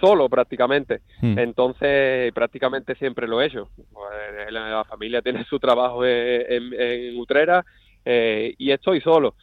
solo 0.01 0.27
prácticamente. 0.31 1.03
Hmm. 1.21 1.39
Entonces, 1.39 2.33
prácticamente 2.33 2.95
siempre 2.95 3.29
lo 3.29 3.43
he 3.43 3.47
hecho. 3.49 3.69
Pues, 3.77 4.51
la, 4.51 4.71
la 4.71 4.85
familia 4.85 5.21
tiene 5.21 5.45
su 5.45 5.59
trabajo 5.59 6.03
en, 6.07 6.51
en- 6.51 6.81
en 6.81 7.19
Utrera 7.19 7.63
eh, 8.07 8.55
y 8.57 8.71
estoy 8.71 9.03
solo. 9.03 9.35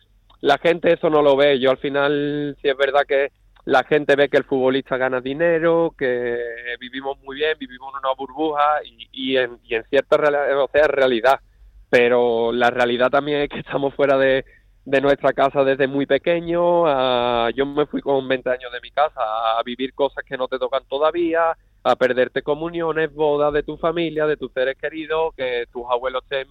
La 0.42 0.58
gente 0.58 0.92
eso 0.92 1.08
no 1.12 1.22
lo 1.22 1.36
ve. 1.36 1.60
Yo 1.60 1.70
al 1.70 1.78
final, 1.78 2.58
sí 2.64 2.68
es 2.68 2.78
verdad 2.78 3.04
que 3.08 3.30
la 3.68 3.84
gente 3.84 4.16
ve 4.16 4.30
que 4.30 4.38
el 4.38 4.46
futbolista 4.46 4.96
gana 4.96 5.20
dinero, 5.20 5.94
que 5.98 6.40
vivimos 6.80 7.20
muy 7.20 7.36
bien, 7.36 7.58
vivimos 7.60 7.92
en 7.94 8.00
una 8.00 8.16
burbuja 8.16 8.64
y, 8.86 9.10
y 9.12 9.36
en, 9.36 9.60
y 9.66 9.76
en 9.76 9.84
cierta 9.90 10.16
reali- 10.16 10.56
o 10.56 10.70
sea, 10.72 10.88
realidad. 10.88 11.42
Pero 11.90 12.54
la 12.54 12.70
realidad 12.70 13.10
también 13.10 13.42
es 13.42 13.50
que 13.50 13.60
estamos 13.60 13.94
fuera 13.94 14.18
de, 14.18 14.46
nuestra 14.86 15.34
casa 15.34 15.66
desde 15.66 15.86
muy 15.86 16.06
pequeño. 16.06 16.88
a- 16.88 17.50
yo 17.54 17.66
me 17.66 17.86
fui 17.88 18.00
con 18.02 18.26
20 18.26 18.50
años 18.50 18.72
de 18.72 18.80
mi 18.82 18.90
casa 18.92 19.20
a 19.60 19.62
vivir 19.66 19.94
cosas 19.94 20.24
que 20.24 20.38
no 20.38 20.48
te 20.48 20.60
tocan 20.60 20.84
todavía, 20.88 21.58
a 21.84 21.96
perderte 21.98 22.44
comuniones, 22.44 23.14
bodas 23.14 23.52
de 23.52 23.64
tu 23.64 23.76
familia, 23.78 24.28
de 24.28 24.38
tus 24.38 24.54
seres 24.54 24.78
queridos, 24.78 25.36
que 25.36 25.66
tus 25.74 25.84
abuelos 25.92 26.24
estén 26.24 26.48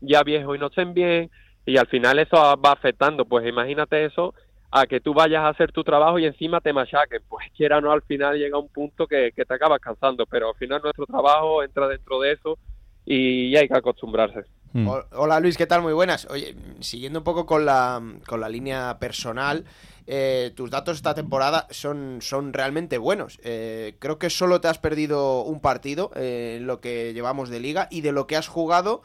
ya 0.00 0.24
viejos 0.24 0.56
y 0.56 0.58
no 0.58 0.66
estén 0.66 0.94
bien. 0.94 1.30
Y 1.64 1.76
al 1.76 1.86
final 1.86 2.18
eso 2.18 2.36
va 2.36 2.72
afectando. 2.72 3.24
Pues 3.24 3.46
imagínate 3.46 4.04
eso 4.04 4.34
a 4.74 4.86
que 4.86 5.00
tú 5.00 5.12
vayas 5.14 5.42
a 5.42 5.48
hacer 5.48 5.70
tu 5.70 5.84
trabajo 5.84 6.18
y 6.18 6.24
encima 6.24 6.60
te 6.60 6.72
machaquen. 6.72 7.22
Pues 7.28 7.46
quiera 7.56 7.80
no, 7.80 7.92
al 7.92 8.02
final 8.02 8.38
llega 8.38 8.58
un 8.58 8.68
punto 8.68 9.06
que, 9.06 9.30
que 9.36 9.44
te 9.44 9.54
acabas 9.54 9.80
cansando. 9.80 10.24
Pero 10.26 10.48
al 10.48 10.54
final 10.56 10.80
nuestro 10.82 11.06
trabajo 11.06 11.62
entra 11.62 11.86
dentro 11.86 12.18
de 12.20 12.32
eso 12.32 12.58
y 13.04 13.54
hay 13.54 13.68
que 13.68 13.76
acostumbrarse. 13.76 14.44
Hmm. 14.72 14.88
Hol- 14.88 15.06
Hola 15.12 15.38
Luis, 15.40 15.58
¿qué 15.58 15.66
tal? 15.66 15.82
Muy 15.82 15.92
buenas. 15.92 16.26
Oye, 16.30 16.56
siguiendo 16.80 17.18
un 17.18 17.24
poco 17.24 17.44
con 17.44 17.66
la, 17.66 18.00
con 18.26 18.40
la 18.40 18.48
línea 18.48 18.98
personal, 18.98 19.64
eh, 20.06 20.52
tus 20.56 20.70
datos 20.70 20.96
esta 20.96 21.14
temporada 21.14 21.66
son, 21.70 22.18
son 22.22 22.54
realmente 22.54 22.96
buenos. 22.96 23.38
Eh, 23.44 23.96
creo 23.98 24.18
que 24.18 24.30
solo 24.30 24.62
te 24.62 24.68
has 24.68 24.78
perdido 24.78 25.42
un 25.42 25.60
partido 25.60 26.10
eh, 26.16 26.56
en 26.58 26.66
lo 26.66 26.80
que 26.80 27.12
llevamos 27.12 27.50
de 27.50 27.60
liga 27.60 27.88
y 27.90 28.00
de 28.00 28.12
lo 28.12 28.26
que 28.26 28.36
has 28.36 28.48
jugado. 28.48 29.02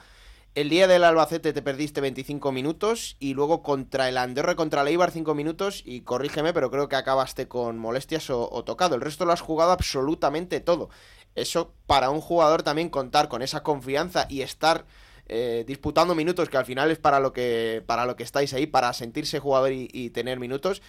El 0.57 0.69
día 0.69 0.87
del 0.87 1.03
Albacete 1.03 1.53
te 1.53 1.61
perdiste 1.61 2.01
25 2.01 2.51
minutos 2.51 3.15
y 3.19 3.35
luego 3.35 3.61
contra 3.61 4.09
el 4.09 4.17
Andorra, 4.17 4.55
contra 4.55 4.81
el 4.81 4.87
Eibar 4.87 5.11
5 5.11 5.35
minutos 5.35 5.83
y 5.85 6.01
corrígeme, 6.01 6.51
pero 6.51 6.71
creo 6.71 6.89
que 6.89 6.95
acabaste 6.95 7.47
con 7.47 7.77
molestias 7.77 8.31
o, 8.31 8.63
tocado. 8.63 8.95
El 8.95 9.01
resto 9.01 9.23
lo 9.23 9.33
has 9.33 9.41
jugado 9.41 9.71
absolutamente 9.71 10.59
todo. 10.59 10.89
Eso 11.35 11.75
para 11.85 12.09
un 12.09 12.21
jugador 12.21 12.63
también 12.63 12.89
contar 12.89 13.29
con 13.29 13.43
esa 13.43 13.61
confianza 13.61 14.25
y 14.31 14.41
estar 14.41 14.85
eh, 15.27 15.63
disputando 15.67 16.15
minutos, 16.15 16.49
que 16.49 16.57
al 16.57 16.65
final 16.65 16.89
es 16.89 16.97
para 16.97 17.19
lo 17.19 17.33
que, 17.33 17.83
para 17.85 18.07
lo 18.07 18.15
que 18.15 18.23
estáis 18.23 18.51
ahí, 18.55 18.65
para 18.65 18.91
sentirse 18.93 19.37
jugador 19.37 19.71
y, 19.71 20.09
tener 20.09 20.39
minutos. 20.39 20.81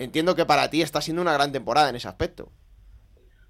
Entiendo 0.00 0.34
que 0.34 0.46
para 0.46 0.68
ti 0.68 0.82
está 0.82 1.00
siendo 1.00 1.22
una 1.22 1.34
gran 1.34 1.52
temporada 1.52 1.90
en 1.90 1.94
ese 1.94 2.08
aspecto. 2.08 2.50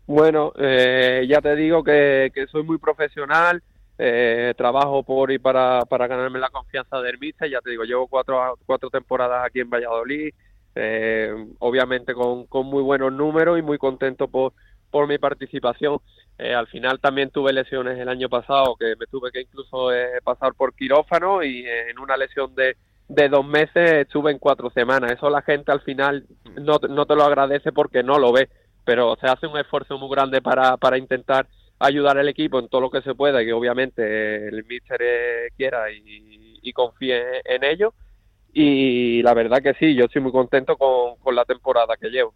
Bueno, 0.06 0.52
eh, 0.58 1.24
ya 1.26 1.40
te 1.40 1.56
digo 1.56 1.82
que 1.82 2.30
soy 2.50 2.62
muy 2.62 2.76
profesional, 2.76 3.62
eh, 3.98 4.54
trabajo 4.56 5.02
por 5.02 5.30
y 5.30 5.38
para, 5.38 5.82
para 5.88 6.06
ganarme 6.06 6.38
la 6.38 6.50
confianza 6.50 7.00
del 7.00 7.18
míster, 7.18 7.50
ya 7.50 7.60
te 7.60 7.70
digo, 7.70 7.84
llevo 7.84 8.08
cuatro, 8.08 8.58
cuatro 8.66 8.90
temporadas 8.90 9.44
aquí 9.46 9.60
en 9.60 9.70
Valladolid, 9.70 10.34
eh, 10.74 11.34
obviamente 11.58 12.14
con, 12.14 12.46
con 12.46 12.66
muy 12.66 12.82
buenos 12.82 13.12
números 13.12 13.58
y 13.58 13.62
muy 13.62 13.78
contento 13.78 14.28
por, 14.28 14.52
por 14.90 15.06
mi 15.06 15.18
participación. 15.18 15.98
Eh, 16.38 16.54
al 16.54 16.66
final 16.66 16.98
también 16.98 17.30
tuve 17.30 17.52
lesiones 17.52 17.98
el 17.98 18.08
año 18.08 18.28
pasado, 18.28 18.74
que 18.76 18.96
me 18.98 19.06
tuve 19.06 19.30
que 19.30 19.42
incluso 19.42 19.92
eh, 19.92 20.20
pasar 20.24 20.54
por 20.54 20.74
quirófano 20.74 21.42
y 21.42 21.66
eh, 21.66 21.90
en 21.90 21.98
una 21.98 22.16
lesión 22.16 22.54
de, 22.54 22.76
de 23.08 23.28
dos 23.28 23.46
meses 23.46 23.92
estuve 23.92 24.32
en 24.32 24.38
cuatro 24.38 24.70
semanas. 24.70 25.12
Eso 25.12 25.28
la 25.28 25.42
gente 25.42 25.70
al 25.70 25.82
final 25.82 26.24
no, 26.56 26.78
no 26.88 27.06
te 27.06 27.14
lo 27.14 27.24
agradece 27.24 27.70
porque 27.70 28.02
no 28.02 28.18
lo 28.18 28.32
ve, 28.32 28.48
pero 28.84 29.14
se 29.20 29.26
hace 29.26 29.46
un 29.46 29.58
esfuerzo 29.58 29.98
muy 29.98 30.08
grande 30.10 30.40
para, 30.40 30.78
para 30.78 30.96
intentar 30.96 31.46
ayudar 31.82 32.16
al 32.16 32.28
equipo 32.28 32.58
en 32.58 32.68
todo 32.68 32.80
lo 32.80 32.90
que 32.90 33.02
se 33.02 33.14
pueda 33.14 33.42
y 33.42 33.46
que 33.46 33.52
obviamente 33.52 34.02
eh, 34.02 34.48
el 34.48 34.64
míster 34.64 35.00
eh, 35.02 35.48
quiera 35.56 35.90
y, 35.90 36.72
confíe 36.72 37.42
en 37.44 37.64
ello. 37.64 37.92
Y 38.54 39.20
la 39.22 39.34
verdad 39.34 39.60
que 39.62 39.74
sí, 39.74 39.94
yo 39.94 40.04
estoy 40.04 40.22
muy 40.22 40.32
contento 40.32 40.76
con, 40.76 41.16
con 41.16 41.34
la 41.34 41.44
temporada 41.44 41.96
que 42.00 42.08
llevo. 42.08 42.34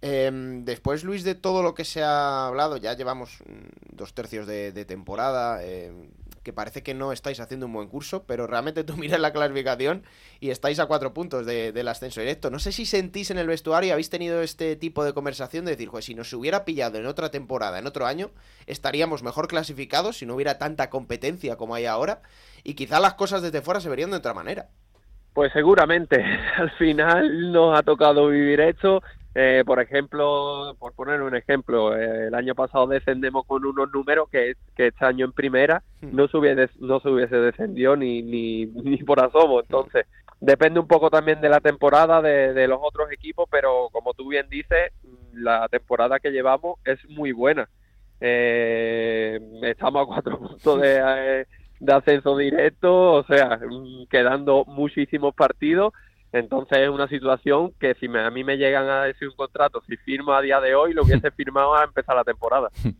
Em, 0.00 0.64
después, 0.64 1.02
Luis, 1.02 1.24
de 1.24 1.34
todo 1.34 1.62
lo 1.62 1.74
que 1.74 1.84
se 1.84 2.02
ha 2.02 2.46
hablado, 2.46 2.76
ya 2.76 2.94
llevamos 2.94 3.40
mm, 3.46 3.96
dos 3.96 4.14
tercios 4.14 4.46
de, 4.46 4.70
de 4.70 4.84
temporada, 4.84 5.64
em, 5.64 6.10
que 6.48 6.54
parece 6.54 6.82
que 6.82 6.94
no 6.94 7.12
estáis 7.12 7.40
haciendo 7.40 7.66
un 7.66 7.74
buen 7.74 7.88
curso, 7.88 8.24
pero 8.26 8.46
realmente 8.46 8.82
tú 8.82 8.96
miras 8.96 9.20
la 9.20 9.34
clasificación 9.34 10.02
y 10.40 10.48
estáis 10.48 10.78
a 10.80 10.86
cuatro 10.86 11.12
puntos 11.12 11.44
de- 11.44 11.72
del 11.72 11.88
ascenso 11.88 12.22
directo. 12.22 12.48
No 12.48 12.58
sé 12.58 12.72
si 12.72 12.86
sentís 12.86 13.30
en 13.30 13.36
el 13.36 13.46
vestuario, 13.46 13.92
habéis 13.92 14.08
tenido 14.08 14.40
este 14.40 14.74
tipo 14.74 15.04
de 15.04 15.12
conversación 15.12 15.66
de 15.66 15.72
decir, 15.72 15.90
pues 15.90 16.06
si 16.06 16.14
nos 16.14 16.32
hubiera 16.32 16.64
pillado 16.64 16.96
en 16.96 17.04
otra 17.04 17.30
temporada, 17.30 17.78
en 17.78 17.86
otro 17.86 18.06
año, 18.06 18.30
estaríamos 18.66 19.22
mejor 19.22 19.46
clasificados 19.46 20.16
si 20.16 20.24
no 20.24 20.36
hubiera 20.36 20.56
tanta 20.56 20.88
competencia 20.88 21.56
como 21.56 21.74
hay 21.74 21.84
ahora 21.84 22.22
y 22.64 22.72
quizá 22.72 22.98
las 22.98 23.12
cosas 23.12 23.42
desde 23.42 23.60
fuera 23.60 23.80
se 23.82 23.90
verían 23.90 24.10
de 24.10 24.16
otra 24.16 24.32
manera. 24.32 24.68
Pues 25.34 25.52
seguramente, 25.52 26.24
al 26.56 26.70
final 26.78 27.52
nos 27.52 27.78
ha 27.78 27.82
tocado 27.82 28.28
vivir 28.28 28.60
esto. 28.60 29.02
Eh, 29.40 29.62
por 29.64 29.80
ejemplo, 29.80 30.74
por 30.80 30.94
poner 30.94 31.22
un 31.22 31.36
ejemplo, 31.36 31.96
eh, 31.96 32.26
el 32.26 32.34
año 32.34 32.56
pasado 32.56 32.88
descendemos 32.88 33.46
con 33.46 33.64
unos 33.64 33.88
números 33.92 34.28
que, 34.30 34.54
que 34.74 34.88
este 34.88 35.04
año 35.04 35.26
en 35.26 35.32
primera 35.32 35.84
no 36.00 36.26
se 36.26 36.38
hubiese, 36.38 36.68
no 36.80 36.98
se 36.98 37.08
hubiese 37.08 37.36
descendido 37.36 37.94
ni, 37.94 38.20
ni, 38.20 38.66
ni 38.82 38.96
por 38.96 39.20
asomo. 39.20 39.60
Entonces, 39.60 40.06
depende 40.40 40.80
un 40.80 40.88
poco 40.88 41.08
también 41.08 41.40
de 41.40 41.50
la 41.50 41.60
temporada 41.60 42.20
de, 42.20 42.52
de 42.52 42.66
los 42.66 42.80
otros 42.82 43.12
equipos, 43.12 43.48
pero 43.48 43.90
como 43.92 44.12
tú 44.12 44.26
bien 44.26 44.48
dices, 44.48 44.90
la 45.32 45.68
temporada 45.68 46.18
que 46.18 46.32
llevamos 46.32 46.80
es 46.84 46.98
muy 47.08 47.30
buena. 47.30 47.68
Eh, 48.20 49.38
estamos 49.62 50.02
a 50.02 50.06
cuatro 50.06 50.36
puntos 50.40 50.80
de, 50.80 51.00
eh, 51.00 51.46
de 51.78 51.92
ascenso 51.92 52.36
directo, 52.36 53.12
o 53.12 53.22
sea, 53.22 53.60
mm, 53.64 54.08
quedando 54.10 54.64
muchísimos 54.64 55.32
partidos. 55.32 55.92
Entonces 56.32 56.78
es 56.78 56.88
una 56.90 57.08
situación 57.08 57.72
que 57.80 57.94
si 57.94 58.06
me- 58.08 58.20
a 58.20 58.30
mí 58.30 58.44
me 58.44 58.56
llegan 58.58 58.88
a 58.88 59.04
decir 59.04 59.28
un 59.28 59.34
contrato, 59.36 59.82
si 59.86 59.96
firmo 59.96 60.32
a 60.34 60.42
día 60.42 60.60
de 60.60 60.74
hoy, 60.74 60.92
lo 60.92 61.02
hubiese 61.04 61.30
firmado 61.36 61.74
a 61.74 61.84
empezar 61.84 62.14
la 62.16 62.24
temporada. 62.24 62.68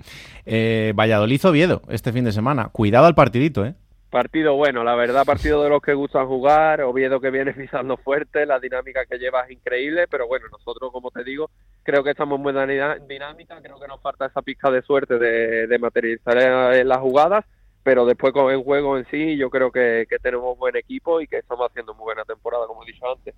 Eh, 0.50 0.92
Valladolid 0.96 1.44
Oviedo 1.44 1.82
este 1.88 2.10
fin 2.12 2.24
de 2.24 2.32
semana. 2.32 2.70
Cuidado 2.72 3.04
al 3.06 3.14
partidito, 3.14 3.66
¿eh? 3.66 3.74
Partido 4.10 4.54
bueno, 4.54 4.82
la 4.84 4.94
verdad, 4.94 5.26
partido 5.26 5.62
de 5.62 5.68
los 5.68 5.82
que 5.82 5.92
gustan 5.92 6.26
jugar. 6.26 6.80
Oviedo 6.80 7.20
que 7.20 7.30
viene 7.30 7.52
pisando 7.54 7.98
fuerte, 7.98 8.46
la 8.46 8.58
dinámica 8.58 9.04
que 9.04 9.18
lleva 9.18 9.42
es 9.42 9.50
increíble, 9.50 10.06
pero 10.08 10.26
bueno, 10.26 10.46
nosotros, 10.50 10.90
como 10.90 11.10
te 11.10 11.22
digo, 11.24 11.50
creo 11.82 12.02
que 12.02 12.12
estamos 12.12 12.38
en 12.38 12.42
buena 12.44 12.64
dinámica. 12.66 13.60
Creo 13.60 13.78
que 13.78 13.86
nos 13.86 14.00
falta 14.00 14.24
esa 14.24 14.40
pizca 14.40 14.70
de 14.70 14.80
suerte 14.80 15.18
de, 15.18 15.66
de 15.66 15.78
materializar 15.78 16.38
en 16.74 16.88
las 16.88 16.98
jugadas, 16.98 17.44
pero 17.82 18.04
después 18.06 18.32
con 18.32 18.52
el 18.52 18.62
juego 18.62 18.98
en 18.98 19.06
sí, 19.10 19.36
yo 19.36 19.50
creo 19.50 19.70
que, 19.70 20.06
que 20.08 20.18
tenemos 20.18 20.58
buen 20.58 20.76
equipo 20.76 21.20
y 21.20 21.26
que 21.26 21.38
estamos 21.38 21.68
haciendo 21.68 21.94
muy 21.94 22.04
buena 22.04 22.24
temporada, 22.24 22.66
como 22.66 22.82
he 22.84 22.86
dicho 22.86 23.10
antes. 23.10 23.34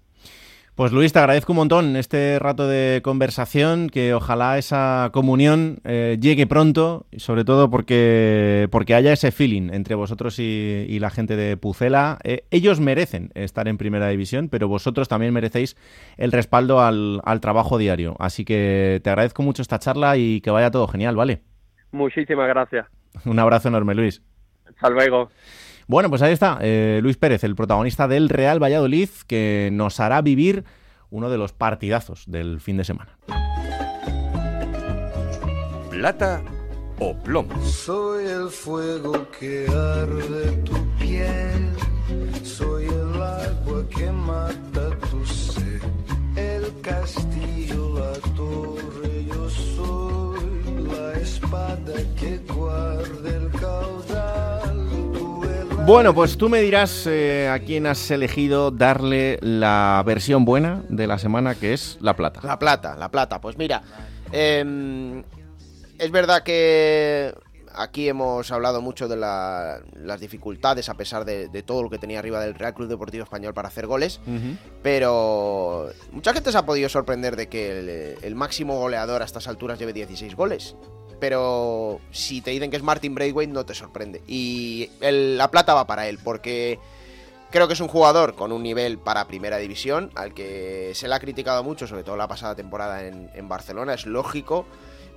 Pues 0.81 0.93
Luis, 0.93 1.13
te 1.13 1.19
agradezco 1.19 1.53
un 1.53 1.59
montón 1.59 1.95
este 1.95 2.39
rato 2.39 2.67
de 2.67 3.03
conversación, 3.03 3.91
que 3.91 4.15
ojalá 4.15 4.57
esa 4.57 5.11
comunión 5.13 5.81
eh, 5.85 6.17
llegue 6.19 6.47
pronto, 6.47 7.05
y 7.11 7.19
sobre 7.21 7.45
todo 7.45 7.69
porque, 7.69 8.67
porque 8.71 8.95
haya 8.95 9.13
ese 9.13 9.31
feeling 9.31 9.69
entre 9.75 9.95
vosotros 9.95 10.39
y, 10.39 10.99
la 10.99 11.11
gente 11.11 11.37
de 11.37 11.59
Pucela. 11.59 12.19
Eh, 12.25 12.45
ellos 12.51 12.81
merecen 12.81 13.31
estar 13.35 13.69
en 13.69 13.77
primera 13.77 14.09
división, 14.09 14.49
pero 14.49 14.69
vosotros 14.69 15.07
también 15.07 15.35
merecéis 15.35 15.77
el 16.17 16.33
respaldo 16.33 16.81
al, 16.81 17.21
al 17.25 17.41
trabajo 17.43 17.77
diario. 17.77 18.17
Así 18.19 18.47
que 18.47 19.03
te 19.05 19.11
agradezco 19.11 19.43
mucho 19.43 19.61
esta 19.61 19.79
charla 19.79 20.17
y 20.17 20.41
que 20.41 20.51
vaya 20.51 20.71
todo 20.71 20.89
genial, 20.89 21.15
¿vale? 21.15 21.43
Muchísimas 21.93 22.49
gracias. 22.49 22.87
Un 23.27 23.39
abrazo 23.39 23.69
enorme, 23.69 23.95
Luis. 23.95 24.23
Hasta 24.81 24.91
luego. 24.91 25.31
Bueno, 25.87 26.09
pues 26.09 26.23
ahí 26.23 26.33
está, 26.33 26.59
eh, 26.63 27.01
Luis 27.03 27.17
Pérez, 27.17 27.45
el 27.45 27.55
protagonista 27.55 28.09
del 28.09 28.29
Real 28.29 28.63
Valladolid, 28.63 29.11
que 29.27 29.69
nos 29.73 30.01
hará 30.01 30.23
vivir 30.23 30.65
uno 31.11 31.29
de 31.29 31.37
los 31.37 31.53
partidazos 31.53 32.25
del 32.27 32.61
fin 32.61 32.79
de 32.79 32.85
semana. 32.85 33.19
Plata 35.91 36.43
o 36.99 37.15
plomo. 37.15 37.61
Soy 37.63 38.25
el 38.25 38.49
fuego 38.49 39.27
que 39.39 39.67
arde 39.69 40.53
tu 40.65 40.77
piel, 40.99 41.73
soy 42.43 42.85
el 42.85 43.21
agua 43.21 43.85
que 43.91 44.11
mata 44.11 44.97
tu 45.11 45.27
sed, 45.27 45.83
el 46.37 46.81
castillo, 46.81 47.99
la 47.99 48.13
torre, 48.35 49.27
yo 49.27 49.51
soy 49.51 50.41
la 50.89 51.19
espada 51.21 51.95
que 52.19 52.39
guarda 52.47 53.29
el 53.29 53.51
caudal. 53.51 54.10
Bueno, 55.91 56.15
pues 56.15 56.39
tú 56.39 56.49
me 56.49 56.61
dirás 56.61 57.05
eh, 57.09 57.49
a 57.49 57.59
quién 57.59 57.85
has 57.89 58.13
elegido 58.13 58.71
darle 58.71 59.41
la 59.43 60.01
versión 60.07 60.45
buena 60.45 60.85
de 60.89 61.09
la 61.09 61.19
semana, 61.19 61.57
que 61.57 61.73
es 61.73 61.99
La 62.01 62.15
Plata. 62.15 62.41
La 62.45 62.61
Plata, 62.61 62.95
La 62.95 63.11
Plata. 63.11 63.41
Pues 63.41 63.59
mira, 63.59 63.83
em, 64.31 65.25
es 65.99 66.11
verdad 66.13 66.45
que 66.45 67.35
aquí 67.75 68.09
hemos 68.09 68.53
hablado 68.53 68.81
mucho 68.81 69.09
de 69.09 69.17
las 69.17 70.21
dificultades 70.21 70.89
a 70.89 70.95
pesar 70.95 71.25
de, 71.25 71.49
todo 71.65 71.83
lo 71.83 71.91
que 71.91 71.99
tenía 71.99 72.21
arriba 72.21 72.41
del 72.41 72.55
Real 72.55 72.73
Club 72.73 72.89
Deportivo 72.89 73.25
Español 73.25 73.53
para 73.53 73.67
hacer 73.67 73.89
goles, 73.89 74.21
pero 74.85 75.89
mucha 76.13 76.33
gente 76.33 76.53
se 76.53 76.59
ha 76.59 76.65
podido 76.65 76.89
sorprender 76.89 77.35
de 77.35 77.49
que 77.49 77.81
el, 77.81 77.89
el 78.23 78.35
máximo 78.37 78.79
goleador 78.79 79.23
a 79.23 79.25
estas 79.25 79.49
alturas 79.49 79.81
lleve 79.81 79.93
16 79.93 80.37
goles 80.37 80.77
pero 81.21 82.01
si 82.11 82.41
te 82.41 82.51
dicen 82.51 82.71
que 82.71 82.77
es 82.77 82.83
Martin 82.83 83.15
Braithwaite 83.15 83.53
no 83.53 83.65
te 83.65 83.75
sorprende. 83.75 84.23
Y 84.27 84.91
la 85.01 85.51
plata 85.51 85.75
va 85.75 85.87
para 85.87 86.09
él, 86.09 86.19
porque 86.23 86.79
creo 87.51 87.67
que 87.67 87.75
es 87.75 87.81
un 87.81 87.89
jugador 87.89 88.35
con 88.35 88.53
un 88.53 88.63
nivel 88.63 88.99
para 88.99 89.27
primera 89.27 89.59
división, 89.59 90.11
al 90.15 90.35
que 90.35 90.93
se 90.95 91.09
le 91.09 91.15
ha 91.15 91.21
criticado 91.21 91.63
mucho, 91.63 91.87
sobre 91.87 92.03
todo 92.03 92.17
la 92.17 92.29
pasada 92.29 92.55
temporada 92.55 93.07
en, 93.07 93.49
Barcelona, 93.49 93.95
es 93.95 94.07
lógico, 94.07 94.67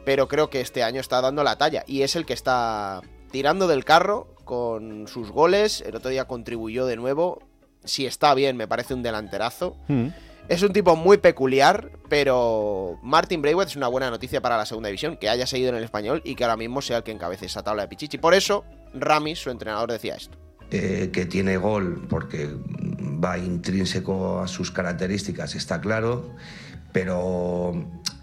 pero 0.06 0.28
creo 0.28 0.50
que 0.50 0.62
este 0.62 0.84
año 0.84 1.00
está 1.00 1.22
dando 1.22 1.44
la 1.44 1.58
talla 1.58 1.84
y 1.88 2.02
es 2.02 2.16
el 2.16 2.26
que 2.26 2.34
está 2.34 3.02
tirando 3.32 3.68
del 3.68 3.86
carro 3.86 4.28
con 4.44 5.08
sus 5.08 5.32
goles. 5.32 5.82
El 5.82 5.96
otro 5.96 6.10
día 6.10 6.26
contribuyó 6.26 6.86
de 6.86 6.98
nuevo. 6.98 7.42
Si 7.84 8.06
está 8.06 8.34
bien, 8.34 8.58
me 8.58 8.68
parece 8.68 8.94
un 8.94 9.04
delanterazo. 9.04 9.76
Mm. 9.88 10.08
Es 10.50 10.62
un 10.62 10.74
tipo 10.74 10.96
muy 10.96 11.18
peculiar, 11.18 11.92
pero 12.10 13.00
Martin 13.02 13.42
Braithwaite 13.42 13.72
es 13.72 13.76
una 13.78 13.88
buena 13.88 14.10
noticia 14.10 14.42
para 14.42 14.58
la 14.58 14.66
segunda 14.66 14.88
división, 14.88 15.16
que 15.18 15.30
haya 15.30 15.48
seguido 15.48 15.70
en 15.70 15.76
el 15.76 15.84
español 15.84 16.22
y 16.26 16.36
que 16.36 16.44
ahora 16.44 16.58
mismo 16.58 16.82
sea 16.82 16.98
el 16.98 17.04
que 17.04 17.12
encabece 17.12 17.46
esa 17.46 17.64
tabla 17.64 17.84
de 17.84 17.88
Pichichi. 17.88 18.18
Por 18.18 18.34
eso, 18.34 18.66
Ramis, 18.94 19.40
su 19.40 19.50
entrenador, 19.50 19.92
decía 19.92 20.16
esto. 20.16 20.38
Eh, 20.70 21.12
que 21.14 21.26
tiene 21.26 21.58
gol 21.58 22.08
porque 22.10 22.50
va 23.24 23.38
intrínseco 23.38 24.40
a 24.40 24.48
sus 24.48 24.72
características, 24.72 25.56
está 25.56 25.80
claro, 25.80 26.36
pero 26.92 27.74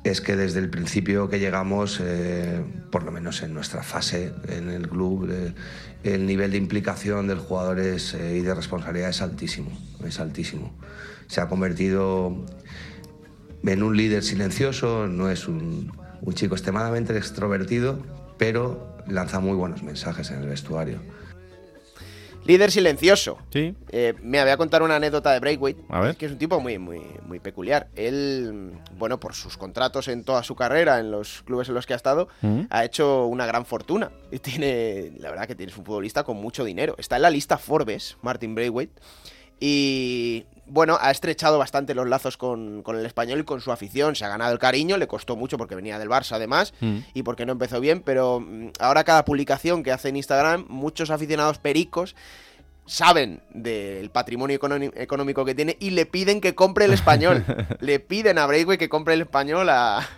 es 0.04 0.20
que 0.20 0.36
desde 0.36 0.58
el 0.58 0.68
principio 0.68 1.28
que 1.28 1.38
llegamos, 1.38 2.00
eh, 2.02 2.62
por 2.90 3.04
lo 3.04 3.12
menos 3.12 3.42
en 3.42 3.54
nuestra 3.54 3.82
fase 3.82 4.32
en 4.48 4.68
el 4.68 4.88
club, 4.88 5.30
eh, 5.30 5.54
el 6.02 6.26
nivel 6.26 6.50
de 6.50 6.58
implicación 6.58 7.28
del 7.28 7.38
jugador 7.38 7.78
es, 7.78 8.14
y 8.14 8.40
de 8.40 8.54
responsabilidad 8.54 9.10
es 9.10 9.22
altísimo, 9.22 9.70
es 10.04 10.18
altísimo. 10.20 10.72
Se 11.30 11.40
ha 11.40 11.48
convertido 11.48 12.34
en 13.64 13.82
un 13.82 13.96
líder 13.96 14.22
silencioso, 14.24 15.06
no 15.06 15.30
es 15.30 15.46
un, 15.46 15.92
un 16.20 16.34
chico 16.34 16.54
extremadamente 16.54 17.16
extrovertido, 17.16 17.98
pero 18.36 18.96
lanza 19.06 19.38
muy 19.40 19.54
buenos 19.56 19.82
mensajes 19.82 20.30
en 20.30 20.40
el 20.42 20.48
vestuario. 20.48 20.98
Líder 22.46 22.70
silencioso. 22.72 23.38
Sí. 23.52 23.76
Eh, 23.90 24.14
me 24.22 24.40
voy 24.40 24.50
a 24.50 24.56
contar 24.56 24.82
una 24.82 24.96
anécdota 24.96 25.30
de 25.32 25.40
ver. 25.40 25.58
que 26.16 26.26
es 26.26 26.32
un 26.32 26.38
tipo 26.38 26.58
muy, 26.58 26.78
muy, 26.78 27.00
muy 27.26 27.38
peculiar. 27.38 27.88
Él, 27.94 28.72
bueno, 28.96 29.20
por 29.20 29.34
sus 29.34 29.58
contratos 29.58 30.08
en 30.08 30.24
toda 30.24 30.42
su 30.42 30.56
carrera, 30.56 30.98
en 31.00 31.10
los 31.10 31.42
clubes 31.42 31.68
en 31.68 31.74
los 31.74 31.86
que 31.86 31.92
ha 31.92 31.96
estado, 31.96 32.28
Mm. 32.40 32.62
ha 32.70 32.84
hecho 32.84 33.26
una 33.26 33.44
gran 33.46 33.66
fortuna. 33.66 34.10
Y 34.32 34.38
tiene, 34.38 35.12
la 35.18 35.30
verdad 35.30 35.46
que 35.46 35.54
tienes 35.54 35.76
un 35.76 35.84
futbolista 35.84 36.24
con 36.24 36.38
mucho 36.38 36.64
dinero. 36.64 36.94
Está 36.98 37.16
en 37.16 37.22
la 37.22 37.30
lista 37.30 37.58
Forbes, 37.58 38.16
Martin 38.22 38.54
Braithwaite. 38.54 38.94
Y 39.60 40.46
bueno, 40.66 40.96
ha 41.00 41.10
estrechado 41.10 41.58
bastante 41.58 41.94
los 41.94 42.08
lazos 42.08 42.36
con, 42.36 42.82
con 42.82 42.96
el 42.96 43.04
español 43.04 43.40
y 43.40 43.44
con 43.44 43.60
su 43.60 43.70
afición. 43.72 44.16
Se 44.16 44.24
ha 44.24 44.28
ganado 44.28 44.52
el 44.52 44.58
cariño, 44.58 44.96
le 44.96 45.06
costó 45.06 45.36
mucho 45.36 45.58
porque 45.58 45.74
venía 45.74 45.98
del 45.98 46.08
Barça 46.08 46.32
además 46.36 46.72
Mm. 46.80 46.98
y 47.12 47.22
porque 47.22 47.44
no 47.44 47.52
empezó 47.52 47.80
bien, 47.80 48.00
pero 48.02 48.40
mm, 48.40 48.70
ahora 48.78 49.04
cada 49.04 49.24
publicación 49.24 49.82
que 49.82 49.92
hace 49.92 50.08
en 50.08 50.16
Instagram, 50.16 50.64
muchos 50.68 51.10
aficionados 51.10 51.58
pericos 51.58 52.14
saben 52.86 53.40
del 53.54 54.10
patrimonio 54.10 54.58
económi- 54.58 54.92
económico 54.96 55.44
que 55.44 55.54
tiene 55.54 55.76
y 55.78 55.90
le 55.90 56.06
piden 56.06 56.40
que 56.40 56.54
compre 56.54 56.86
el 56.86 56.92
español. 56.92 57.44
le 57.80 58.00
piden 58.00 58.38
a 58.38 58.46
Breakway 58.46 58.78
que 58.78 58.88
compre 58.88 59.14
el 59.14 59.22
español 59.22 59.68
a, 59.68 60.08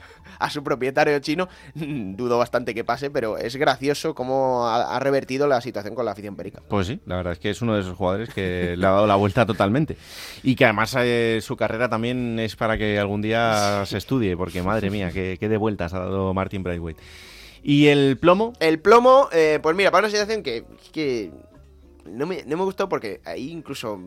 a 0.42 0.50
su 0.50 0.62
propietario 0.62 1.18
chino. 1.20 1.48
Dudo 1.74 2.38
bastante 2.38 2.74
que 2.74 2.84
pase, 2.84 3.10
pero 3.10 3.38
es 3.38 3.56
gracioso 3.56 4.14
cómo 4.14 4.66
ha, 4.66 4.96
ha 4.96 4.98
revertido 4.98 5.46
la 5.46 5.60
situación 5.60 5.94
con 5.94 6.04
la 6.04 6.12
afición 6.12 6.36
perica. 6.36 6.60
Pues 6.68 6.86
sí, 6.86 7.00
la 7.06 7.16
verdad 7.16 7.34
es 7.34 7.38
que 7.38 7.50
es 7.50 7.62
uno 7.62 7.74
de 7.74 7.80
esos 7.80 7.96
jugadores 7.96 8.32
que 8.34 8.74
le 8.76 8.86
ha 8.86 8.90
dado 8.90 9.06
la 9.06 9.16
vuelta 9.16 9.46
totalmente. 9.46 9.96
Y 10.42 10.54
que 10.56 10.64
además 10.64 10.94
eh, 10.98 11.38
su 11.42 11.56
carrera 11.56 11.88
también 11.88 12.38
es 12.38 12.56
para 12.56 12.76
que 12.76 12.98
algún 12.98 13.22
día 13.22 13.82
se 13.86 13.98
estudie, 13.98 14.36
porque 14.36 14.62
madre 14.62 14.90
mía, 14.90 15.10
qué, 15.12 15.36
qué 15.38 15.48
de 15.48 15.56
vueltas 15.56 15.94
ha 15.94 16.00
dado 16.00 16.34
Martin 16.34 16.62
Braithwaite. 16.62 17.00
¿Y 17.62 17.86
el 17.86 18.18
plomo? 18.18 18.54
El 18.58 18.80
plomo, 18.80 19.28
eh, 19.32 19.60
pues 19.62 19.76
mira, 19.76 19.92
para 19.92 20.06
una 20.06 20.10
situación 20.10 20.42
que, 20.42 20.64
que 20.90 21.30
no, 22.04 22.26
me, 22.26 22.42
no 22.44 22.56
me 22.56 22.64
gustó 22.64 22.88
porque 22.88 23.20
hay 23.24 23.50
incluso 23.50 24.00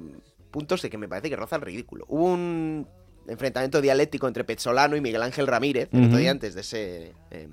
puntos 0.51 0.81
de 0.81 0.89
que 0.89 0.97
me 0.97 1.07
parece 1.07 1.29
que 1.29 1.37
roza 1.37 1.55
el 1.55 1.61
ridículo. 1.61 2.05
Hubo 2.09 2.25
un 2.25 2.87
enfrentamiento 3.27 3.81
dialéctico 3.81 4.27
entre 4.27 4.43
Pezzolano 4.43 4.95
y 4.95 5.01
Miguel 5.01 5.23
Ángel 5.23 5.47
Ramírez, 5.47 5.89
el 5.91 5.99
otro 5.99 6.09
Ujú. 6.11 6.17
día 6.17 6.31
antes 6.31 6.53
de 6.55 6.61
ese 6.61 7.13
eh, 7.31 7.47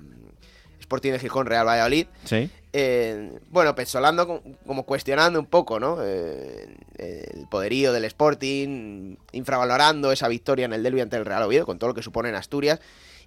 Sporting 0.79 1.11
de 1.13 1.19
Gijón 1.19 1.45
Real 1.45 1.65
Valladolid. 1.67 2.07
Sí. 2.25 2.49
Eh, 2.73 3.39
bueno, 3.49 3.73
Pezzolano 3.75 4.25
como, 4.27 4.41
como 4.65 4.83
cuestionando 4.83 5.39
un 5.39 5.45
poco, 5.45 5.79
¿no? 5.79 5.97
Eh, 6.01 6.75
el 6.97 7.47
poderío 7.49 7.93
del 7.93 8.05
Sporting, 8.05 9.15
infravalorando 9.31 10.11
esa 10.11 10.27
victoria 10.27 10.65
en 10.65 10.73
el 10.73 10.83
derbi 10.83 11.01
ante 11.01 11.17
el 11.17 11.25
Real 11.25 11.43
Oviedo, 11.43 11.65
con 11.65 11.79
todo 11.79 11.89
lo 11.89 11.93
que 11.93 12.01
supone 12.03 12.29
en 12.29 12.35
Asturias. 12.35 12.79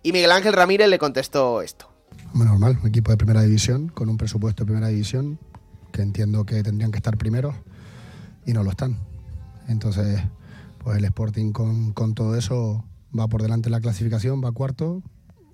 Y 0.03 0.13
Miguel 0.13 0.33
Ángel 0.33 0.53
Ramírez 0.53 0.89
le 0.89 0.99
contestó 0.99 1.63
esto. 1.63 1.91
Hombre, 2.33 2.49
normal, 2.49 2.79
un 2.83 2.89
equipo 2.89 3.11
de 3.11 3.17
primera 3.17 3.43
división, 3.43 3.89
con 3.89 4.09
un 4.09 4.17
presupuesto 4.17 4.65
de 4.65 4.67
primera 4.67 4.89
división, 4.89 5.39
que 5.93 6.03
entiendo 6.03 6.45
que 6.45 6.63
tendrían 6.63 6.91
que 6.91 6.99
estar 6.99 7.17
primeros 7.17 7.55
y 8.45 8.53
no 8.53 8.63
lo 8.63 8.71
están. 8.71 8.99
Entonces, 9.69 10.21
pues 10.87 10.99
el 10.99 11.05
Sporting 11.07 11.51
con, 11.51 11.93
con 11.95 12.15
todo 12.15 12.37
eso 12.37 12.85
va 13.19 13.27
por 13.27 13.43
delante 13.43 13.67
en 13.69 13.73
la 13.73 13.81
clasificación, 13.81 14.41
va 14.41 14.53
cuarto, 14.53 15.03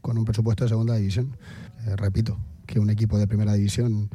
con 0.03 0.18
un 0.18 0.27
presupuesto 0.27 0.64
de 0.64 0.68
segunda 0.68 0.95
división. 0.97 1.39
Eh, 1.87 1.97
repito, 1.97 2.37
que 2.66 2.78
un 2.78 2.91
equipo 2.91 3.16
de 3.16 3.26
primera 3.26 3.55
división 3.55 4.11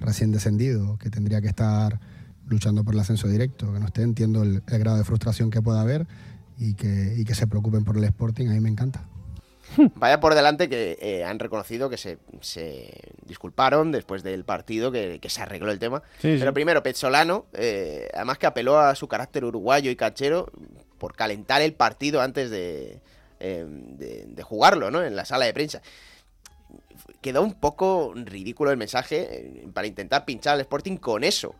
recién 0.00 0.32
descendido, 0.32 0.96
que 0.96 1.10
tendría 1.10 1.42
que 1.42 1.48
estar 1.48 2.00
luchando 2.46 2.82
por 2.82 2.94
el 2.94 3.00
ascenso 3.00 3.28
directo, 3.28 3.74
que 3.74 3.78
no 3.78 3.84
esté, 3.84 4.00
entiendo 4.04 4.42
el, 4.42 4.62
grado 4.66 4.96
de 4.96 5.04
frustración 5.04 5.50
que 5.50 5.60
pueda 5.60 5.82
haber 5.82 6.06
y 6.56 6.72
que, 6.72 7.14
y 7.18 7.24
que 7.24 7.34
se 7.34 7.46
preocupen 7.46 7.84
por 7.84 7.98
el 7.98 8.04
Sporting, 8.04 8.48
a 8.48 8.52
mí 8.52 8.60
me 8.60 8.70
encanta. 8.70 9.04
Vaya 9.96 10.20
por 10.20 10.34
delante 10.34 10.68
que 10.68 10.98
eh, 11.00 11.24
han 11.24 11.38
reconocido 11.38 11.90
que 11.90 11.96
se, 11.96 12.18
se 12.40 12.90
disculparon 13.26 13.92
después 13.92 14.22
del 14.22 14.44
partido, 14.44 14.90
que, 14.92 15.18
que 15.20 15.28
se 15.30 15.42
arregló 15.42 15.70
el 15.70 15.78
tema. 15.78 16.02
Sí, 16.18 16.36
Pero 16.38 16.50
sí. 16.50 16.54
primero, 16.54 16.82
Pezzolano, 16.82 17.46
eh, 17.54 18.08
además 18.14 18.38
que 18.38 18.46
apeló 18.46 18.78
a 18.78 18.94
su 18.94 19.08
carácter 19.08 19.44
uruguayo 19.44 19.90
y 19.90 19.96
canchero 19.96 20.50
por 20.98 21.14
calentar 21.14 21.60
el 21.62 21.74
partido 21.74 22.20
antes 22.20 22.50
de, 22.50 23.00
eh, 23.40 23.66
de, 23.68 24.24
de 24.26 24.42
jugarlo, 24.42 24.90
¿no? 24.90 25.02
En 25.04 25.16
la 25.16 25.24
sala 25.24 25.44
de 25.46 25.52
prensa. 25.54 25.82
Quedó 27.20 27.42
un 27.42 27.54
poco 27.54 28.12
ridículo 28.14 28.70
el 28.70 28.76
mensaje 28.76 29.28
eh, 29.30 29.68
para 29.72 29.86
intentar 29.86 30.24
pinchar 30.24 30.54
al 30.54 30.60
Sporting 30.60 30.96
con 30.96 31.24
eso. 31.24 31.54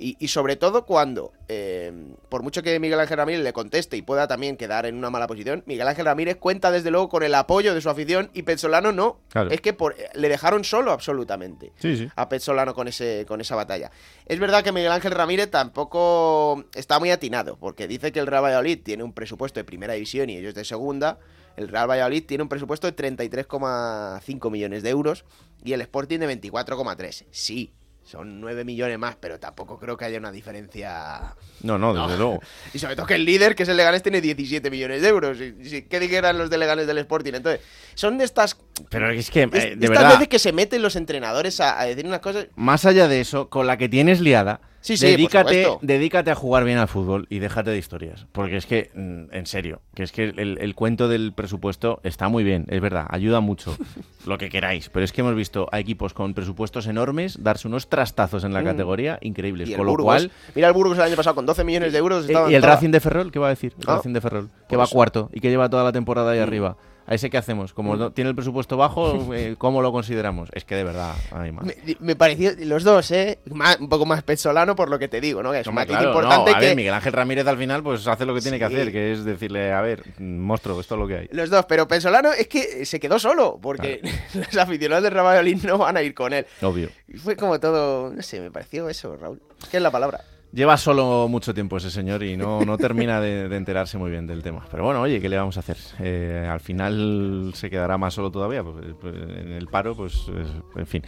Y, 0.00 0.16
y 0.20 0.28
sobre 0.28 0.54
todo 0.56 0.86
cuando, 0.86 1.32
eh, 1.48 1.92
por 2.28 2.42
mucho 2.42 2.62
que 2.62 2.78
Miguel 2.78 3.00
Ángel 3.00 3.16
Ramírez 3.16 3.42
le 3.42 3.52
conteste 3.52 3.96
y 3.96 4.02
pueda 4.02 4.28
también 4.28 4.56
quedar 4.56 4.86
en 4.86 4.96
una 4.96 5.10
mala 5.10 5.26
posición, 5.26 5.64
Miguel 5.66 5.88
Ángel 5.88 6.04
Ramírez 6.06 6.36
cuenta 6.36 6.70
desde 6.70 6.90
luego 6.92 7.08
con 7.08 7.22
el 7.24 7.34
apoyo 7.34 7.74
de 7.74 7.80
su 7.80 7.90
afición 7.90 8.30
y 8.32 8.42
Petzolano 8.42 8.92
no. 8.92 9.18
Claro. 9.28 9.50
Es 9.50 9.60
que 9.60 9.72
por- 9.72 9.96
le 10.14 10.28
dejaron 10.28 10.62
solo 10.62 10.92
absolutamente 10.92 11.72
Sí, 11.78 11.96
sí. 11.96 12.08
a 12.14 12.28
Petzolano 12.28 12.74
con, 12.74 12.86
ese, 12.86 13.24
con 13.26 13.40
esa 13.40 13.56
batalla. 13.56 13.90
Es 14.26 14.38
verdad 14.38 14.62
que 14.62 14.70
Miguel 14.72 14.92
Ángel 14.92 15.12
Ramírez 15.12 15.50
tampoco 15.50 16.64
está 16.74 16.98
muy 17.00 17.10
atinado, 17.10 17.56
porque 17.56 17.88
dice 17.88 18.12
que 18.12 18.20
el 18.20 18.26
Real 18.28 18.44
Valladolid 18.44 18.80
tiene 18.84 19.02
un 19.02 19.12
presupuesto 19.12 19.58
de 19.58 19.64
primera 19.64 19.94
división 19.94 20.30
y 20.30 20.36
ellos 20.36 20.54
de 20.54 20.64
segunda. 20.64 21.18
El 21.56 21.66
Real 21.66 21.90
Valladolid 21.90 22.24
tiene 22.24 22.42
un 22.44 22.48
presupuesto 22.48 22.86
de 22.86 22.94
33,5 22.94 24.50
millones 24.50 24.82
de 24.82 24.90
euros 24.90 25.24
y 25.64 25.72
el 25.72 25.80
Sporting 25.80 26.18
de 26.20 26.28
24,3. 26.40 27.24
Sí, 27.30 27.72
son 28.08 28.40
9 28.40 28.64
millones 28.64 28.98
más, 28.98 29.16
pero 29.16 29.38
tampoco 29.38 29.78
creo 29.78 29.96
que 29.96 30.06
haya 30.06 30.18
una 30.18 30.32
diferencia... 30.32 31.34
No, 31.62 31.76
no, 31.78 31.92
desde 32.06 32.16
luego. 32.16 32.40
Y 32.72 32.78
sobre 32.78 32.96
todo 32.96 33.04
que 33.06 33.16
el 33.16 33.24
líder, 33.24 33.54
que 33.54 33.64
es 33.64 33.68
el 33.68 33.76
Leganés, 33.76 34.02
tiene 34.02 34.20
17 34.20 34.70
millones 34.70 35.02
de 35.02 35.08
euros. 35.08 35.38
Y, 35.40 35.54
y- 35.76 35.82
¿Qué 35.82 36.00
dijeran 36.00 36.38
los 36.38 36.48
de 36.48 36.56
Leganés 36.58 36.86
del 36.86 36.98
Sporting? 36.98 37.34
Entonces, 37.34 37.60
son 37.94 38.16
de 38.16 38.24
estas... 38.24 38.56
Pero 38.88 39.10
es 39.10 39.30
que, 39.30 39.42
eh, 39.42 39.46
de 39.48 39.60
de 39.60 39.72
estas 39.74 39.88
verdad, 39.90 40.10
veces 40.12 40.28
que 40.28 40.38
se 40.38 40.52
meten 40.52 40.80
los 40.80 40.96
entrenadores 40.96 41.60
a, 41.60 41.78
a 41.78 41.84
decir 41.84 42.06
unas 42.06 42.20
cosas... 42.20 42.46
más 42.56 42.84
allá 42.86 43.08
de 43.08 43.20
eso, 43.20 43.48
con 43.50 43.66
la 43.66 43.76
que 43.76 43.88
tienes 43.88 44.20
liada, 44.20 44.60
Sí, 44.88 44.96
sí, 44.96 45.04
por 45.04 45.10
dedícate, 45.16 45.66
dedícate 45.82 46.30
a 46.30 46.34
jugar 46.34 46.64
bien 46.64 46.78
al 46.78 46.88
fútbol 46.88 47.26
y 47.28 47.40
déjate 47.40 47.70
de 47.70 47.78
historias. 47.78 48.26
Porque 48.32 48.56
es 48.56 48.64
que, 48.66 48.90
mm, 48.94 49.34
en 49.34 49.46
serio, 49.46 49.82
que 49.94 50.02
es 50.02 50.12
que 50.12 50.24
el, 50.24 50.58
el 50.60 50.74
cuento 50.74 51.08
del 51.08 51.32
presupuesto 51.34 52.00
está 52.04 52.28
muy 52.28 52.42
bien, 52.42 52.64
es 52.68 52.80
verdad, 52.80 53.06
ayuda 53.10 53.40
mucho, 53.40 53.76
lo 54.26 54.38
que 54.38 54.48
queráis. 54.48 54.88
Pero 54.88 55.04
es 55.04 55.12
que 55.12 55.20
hemos 55.20 55.34
visto 55.34 55.68
a 55.72 55.78
equipos 55.78 56.14
con 56.14 56.32
presupuestos 56.32 56.86
enormes 56.86 57.42
darse 57.42 57.68
unos 57.68 57.88
trastazos 57.88 58.44
en 58.44 58.52
la 58.54 58.62
Mm. 58.62 58.64
categoría 58.64 59.18
increíbles. 59.20 59.68
Y 59.68 59.74
Con 59.74 59.84
lo 59.86 59.92
Burgos. 59.92 60.04
cual, 60.06 60.30
Mira 60.54 60.68
el 60.68 60.74
Burgos 60.74 60.96
el 60.98 61.04
año 61.04 61.16
pasado 61.16 61.34
con 61.34 61.44
12 61.44 61.64
millones 61.64 61.92
de 61.92 61.98
euros. 61.98 62.24
Eh, 62.24 62.28
estaba 62.28 62.50
¿Y 62.50 62.54
el 62.54 62.62
Racing 62.62 62.90
de 62.90 63.00
Ferrol? 63.00 63.30
¿Qué 63.30 63.38
va 63.38 63.46
a 63.48 63.50
decir? 63.50 63.74
El 63.78 63.84
Ah, 63.88 63.96
Racing 63.96 64.12
de 64.14 64.20
Ferrol. 64.20 64.48
Que 64.68 64.76
por 64.76 64.84
va 64.84 64.86
cuarto 64.86 65.28
y 65.32 65.40
que 65.40 65.50
lleva 65.50 65.68
toda 65.68 65.84
la 65.84 65.92
temporada 65.92 66.32
ahí 66.32 66.38
Mm. 66.40 66.42
arriba. 66.42 66.76
¿A 67.10 67.14
ese 67.14 67.30
qué 67.30 67.38
hacemos? 67.38 67.72
Como 67.72 67.96
Mm. 67.96 68.12
tiene 68.12 68.28
el 68.30 68.36
presupuesto 68.36 68.76
bajo, 68.76 69.32
eh, 69.34 69.54
¿cómo 69.56 69.80
lo 69.80 69.90
consideramos? 69.92 70.50
Es 70.52 70.64
que 70.66 70.74
de 70.76 70.84
verdad, 70.84 71.14
ay. 71.32 71.52
Me, 71.52 71.74
me 72.00 72.14
pareció, 72.16 72.52
los 72.58 72.84
dos, 72.84 73.10
¿eh? 73.12 73.38
Más- 73.46 73.80
un 73.80 73.88
poco 73.88 74.04
más 74.04 74.22
petzolano 74.22 74.76
por 74.76 74.90
lo 74.90 74.98
que 74.98 75.08
te 75.08 75.18
digo, 75.20 75.42
¿no? 75.42 75.50
Que 75.52 75.60
es 75.60 75.66
un 75.66 75.70
Hombre, 75.70 75.86
matiz 75.86 75.96
claro, 75.96 76.08
importante 76.10 76.50
no, 76.50 76.56
a 76.56 76.60
que... 76.60 76.66
ver, 76.66 76.76
Miguel 76.76 76.92
Ángel 76.92 77.12
Ramírez 77.14 77.46
al 77.46 77.56
final 77.56 77.82
pues 77.82 78.06
hace 78.06 78.26
lo 78.26 78.34
que 78.34 78.42
tiene 78.42 78.58
que 78.58 78.68
Sí. 78.68 78.74
hacer, 78.74 78.92
que 78.92 79.12
es 79.12 79.24
decirle, 79.24 79.72
a 79.72 79.80
ver, 79.80 80.04
monstruo, 80.18 80.78
esto 80.80 80.96
es 80.96 81.00
lo 81.00 81.08
que 81.08 81.16
hay. 81.16 81.28
Los 81.32 81.48
dos, 81.48 81.64
pero 81.66 81.88
Pesolano 81.88 82.30
es 82.32 82.46
que 82.46 82.84
se 82.84 83.00
quedó 83.00 83.18
solo, 83.18 83.58
porque 83.60 84.00
los 84.34 84.56
aficionados 84.58 85.10
Real 85.10 85.24
Valladolid 85.24 85.64
no 85.64 85.78
van 85.78 85.96
a 85.96 86.02
ir 86.02 86.12
con 86.14 86.32
él. 86.34 86.46
Obvio. 86.60 86.90
Fue 87.16 87.36
como 87.36 87.58
todo, 87.58 88.12
no 88.12 88.20
sé, 88.22 88.38
me 88.40 88.50
pareció 88.50 88.86
eso, 88.90 89.16
Raúl. 89.16 89.40
¿Qué 89.70 89.78
es 89.78 89.82
la 89.82 89.90
palabra? 89.90 90.20
Lleva 90.50 90.78
solo 90.78 91.26
mucho 91.28 91.52
tiempo 91.52 91.76
ese 91.76 91.90
señor 91.90 92.22
y 92.22 92.36
no, 92.36 92.62
no 92.64 92.78
termina 92.78 93.20
de, 93.20 93.48
de 93.50 93.56
enterarse 93.56 93.98
muy 93.98 94.10
bien 94.10 94.26
del 94.26 94.42
tema. 94.42 94.64
Pero 94.70 94.84
bueno, 94.84 95.02
oye, 95.02 95.20
¿qué 95.20 95.28
le 95.28 95.36
vamos 95.36 95.58
a 95.58 95.60
hacer? 95.60 95.76
Eh, 96.00 96.48
al 96.50 96.60
final 96.60 97.50
se 97.54 97.68
quedará 97.68 97.98
más 97.98 98.14
solo 98.14 98.30
todavía, 98.30 98.62
pues, 98.64 98.76
en 99.14 99.52
el 99.52 99.66
paro, 99.66 99.94
pues, 99.94 100.14
es- 100.14 100.62
en 100.76 100.86
fin. 100.86 101.02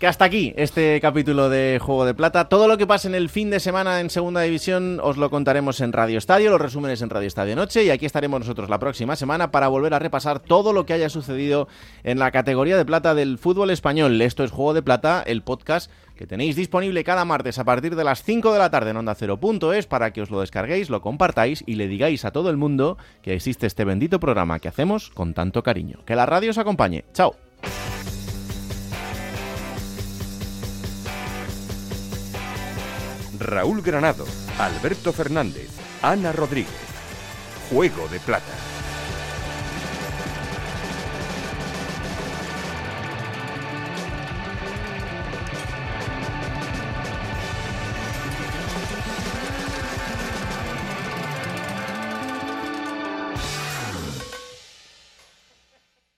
Que 0.00 0.08
hasta 0.08 0.24
aquí 0.24 0.52
este 0.56 1.00
capítulo 1.00 1.48
de 1.48 1.78
Juego 1.80 2.04
de 2.04 2.14
Plata. 2.14 2.48
Todo 2.48 2.66
lo 2.66 2.76
que 2.76 2.86
pase 2.86 3.06
en 3.06 3.14
el 3.14 3.28
fin 3.30 3.48
de 3.48 3.60
semana 3.60 4.00
en 4.00 4.10
Segunda 4.10 4.40
División 4.40 4.98
os 5.00 5.16
lo 5.16 5.30
contaremos 5.30 5.80
en 5.80 5.92
Radio 5.92 6.18
Estadio, 6.18 6.50
los 6.50 6.60
resúmenes 6.60 7.00
en 7.00 7.10
Radio 7.10 7.28
Estadio 7.28 7.54
Noche 7.54 7.84
y 7.84 7.90
aquí 7.90 8.04
estaremos 8.04 8.40
nosotros 8.40 8.68
la 8.68 8.80
próxima 8.80 9.14
semana 9.14 9.52
para 9.52 9.68
volver 9.68 9.94
a 9.94 10.00
repasar 10.00 10.40
todo 10.40 10.72
lo 10.72 10.84
que 10.84 10.94
haya 10.94 11.08
sucedido 11.08 11.68
en 12.02 12.18
la 12.18 12.32
categoría 12.32 12.76
de 12.76 12.84
plata 12.84 13.14
del 13.14 13.38
fútbol 13.38 13.70
español. 13.70 14.20
Esto 14.20 14.42
es 14.42 14.50
Juego 14.50 14.74
de 14.74 14.82
Plata, 14.82 15.22
el 15.24 15.42
podcast 15.42 15.90
que 16.16 16.26
tenéis 16.26 16.56
disponible 16.56 17.04
cada 17.04 17.24
martes 17.24 17.58
a 17.58 17.64
partir 17.64 17.96
de 17.96 18.04
las 18.04 18.22
5 18.22 18.52
de 18.52 18.58
la 18.58 18.70
tarde 18.70 18.90
en 18.90 18.96
onda 18.96 19.14
Cero.es 19.14 19.86
para 19.86 20.12
que 20.12 20.22
os 20.22 20.30
lo 20.30 20.40
descarguéis, 20.40 20.90
lo 20.90 21.00
compartáis 21.00 21.64
y 21.66 21.74
le 21.74 21.88
digáis 21.88 22.24
a 22.24 22.30
todo 22.30 22.50
el 22.50 22.56
mundo 22.56 22.98
que 23.22 23.34
existe 23.34 23.66
este 23.66 23.84
bendito 23.84 24.20
programa 24.20 24.58
que 24.58 24.68
hacemos 24.68 25.10
con 25.10 25.34
tanto 25.34 25.62
cariño. 25.62 26.00
Que 26.06 26.16
la 26.16 26.26
radio 26.26 26.50
os 26.50 26.58
acompañe. 26.58 27.04
Chao. 27.12 27.34
Raúl 33.38 33.82
Granado, 33.82 34.24
Alberto 34.58 35.12
Fernández, 35.12 35.68
Ana 36.02 36.32
Rodríguez. 36.32 36.72
Juego 37.70 38.08
de 38.08 38.20
Plata. 38.20 38.73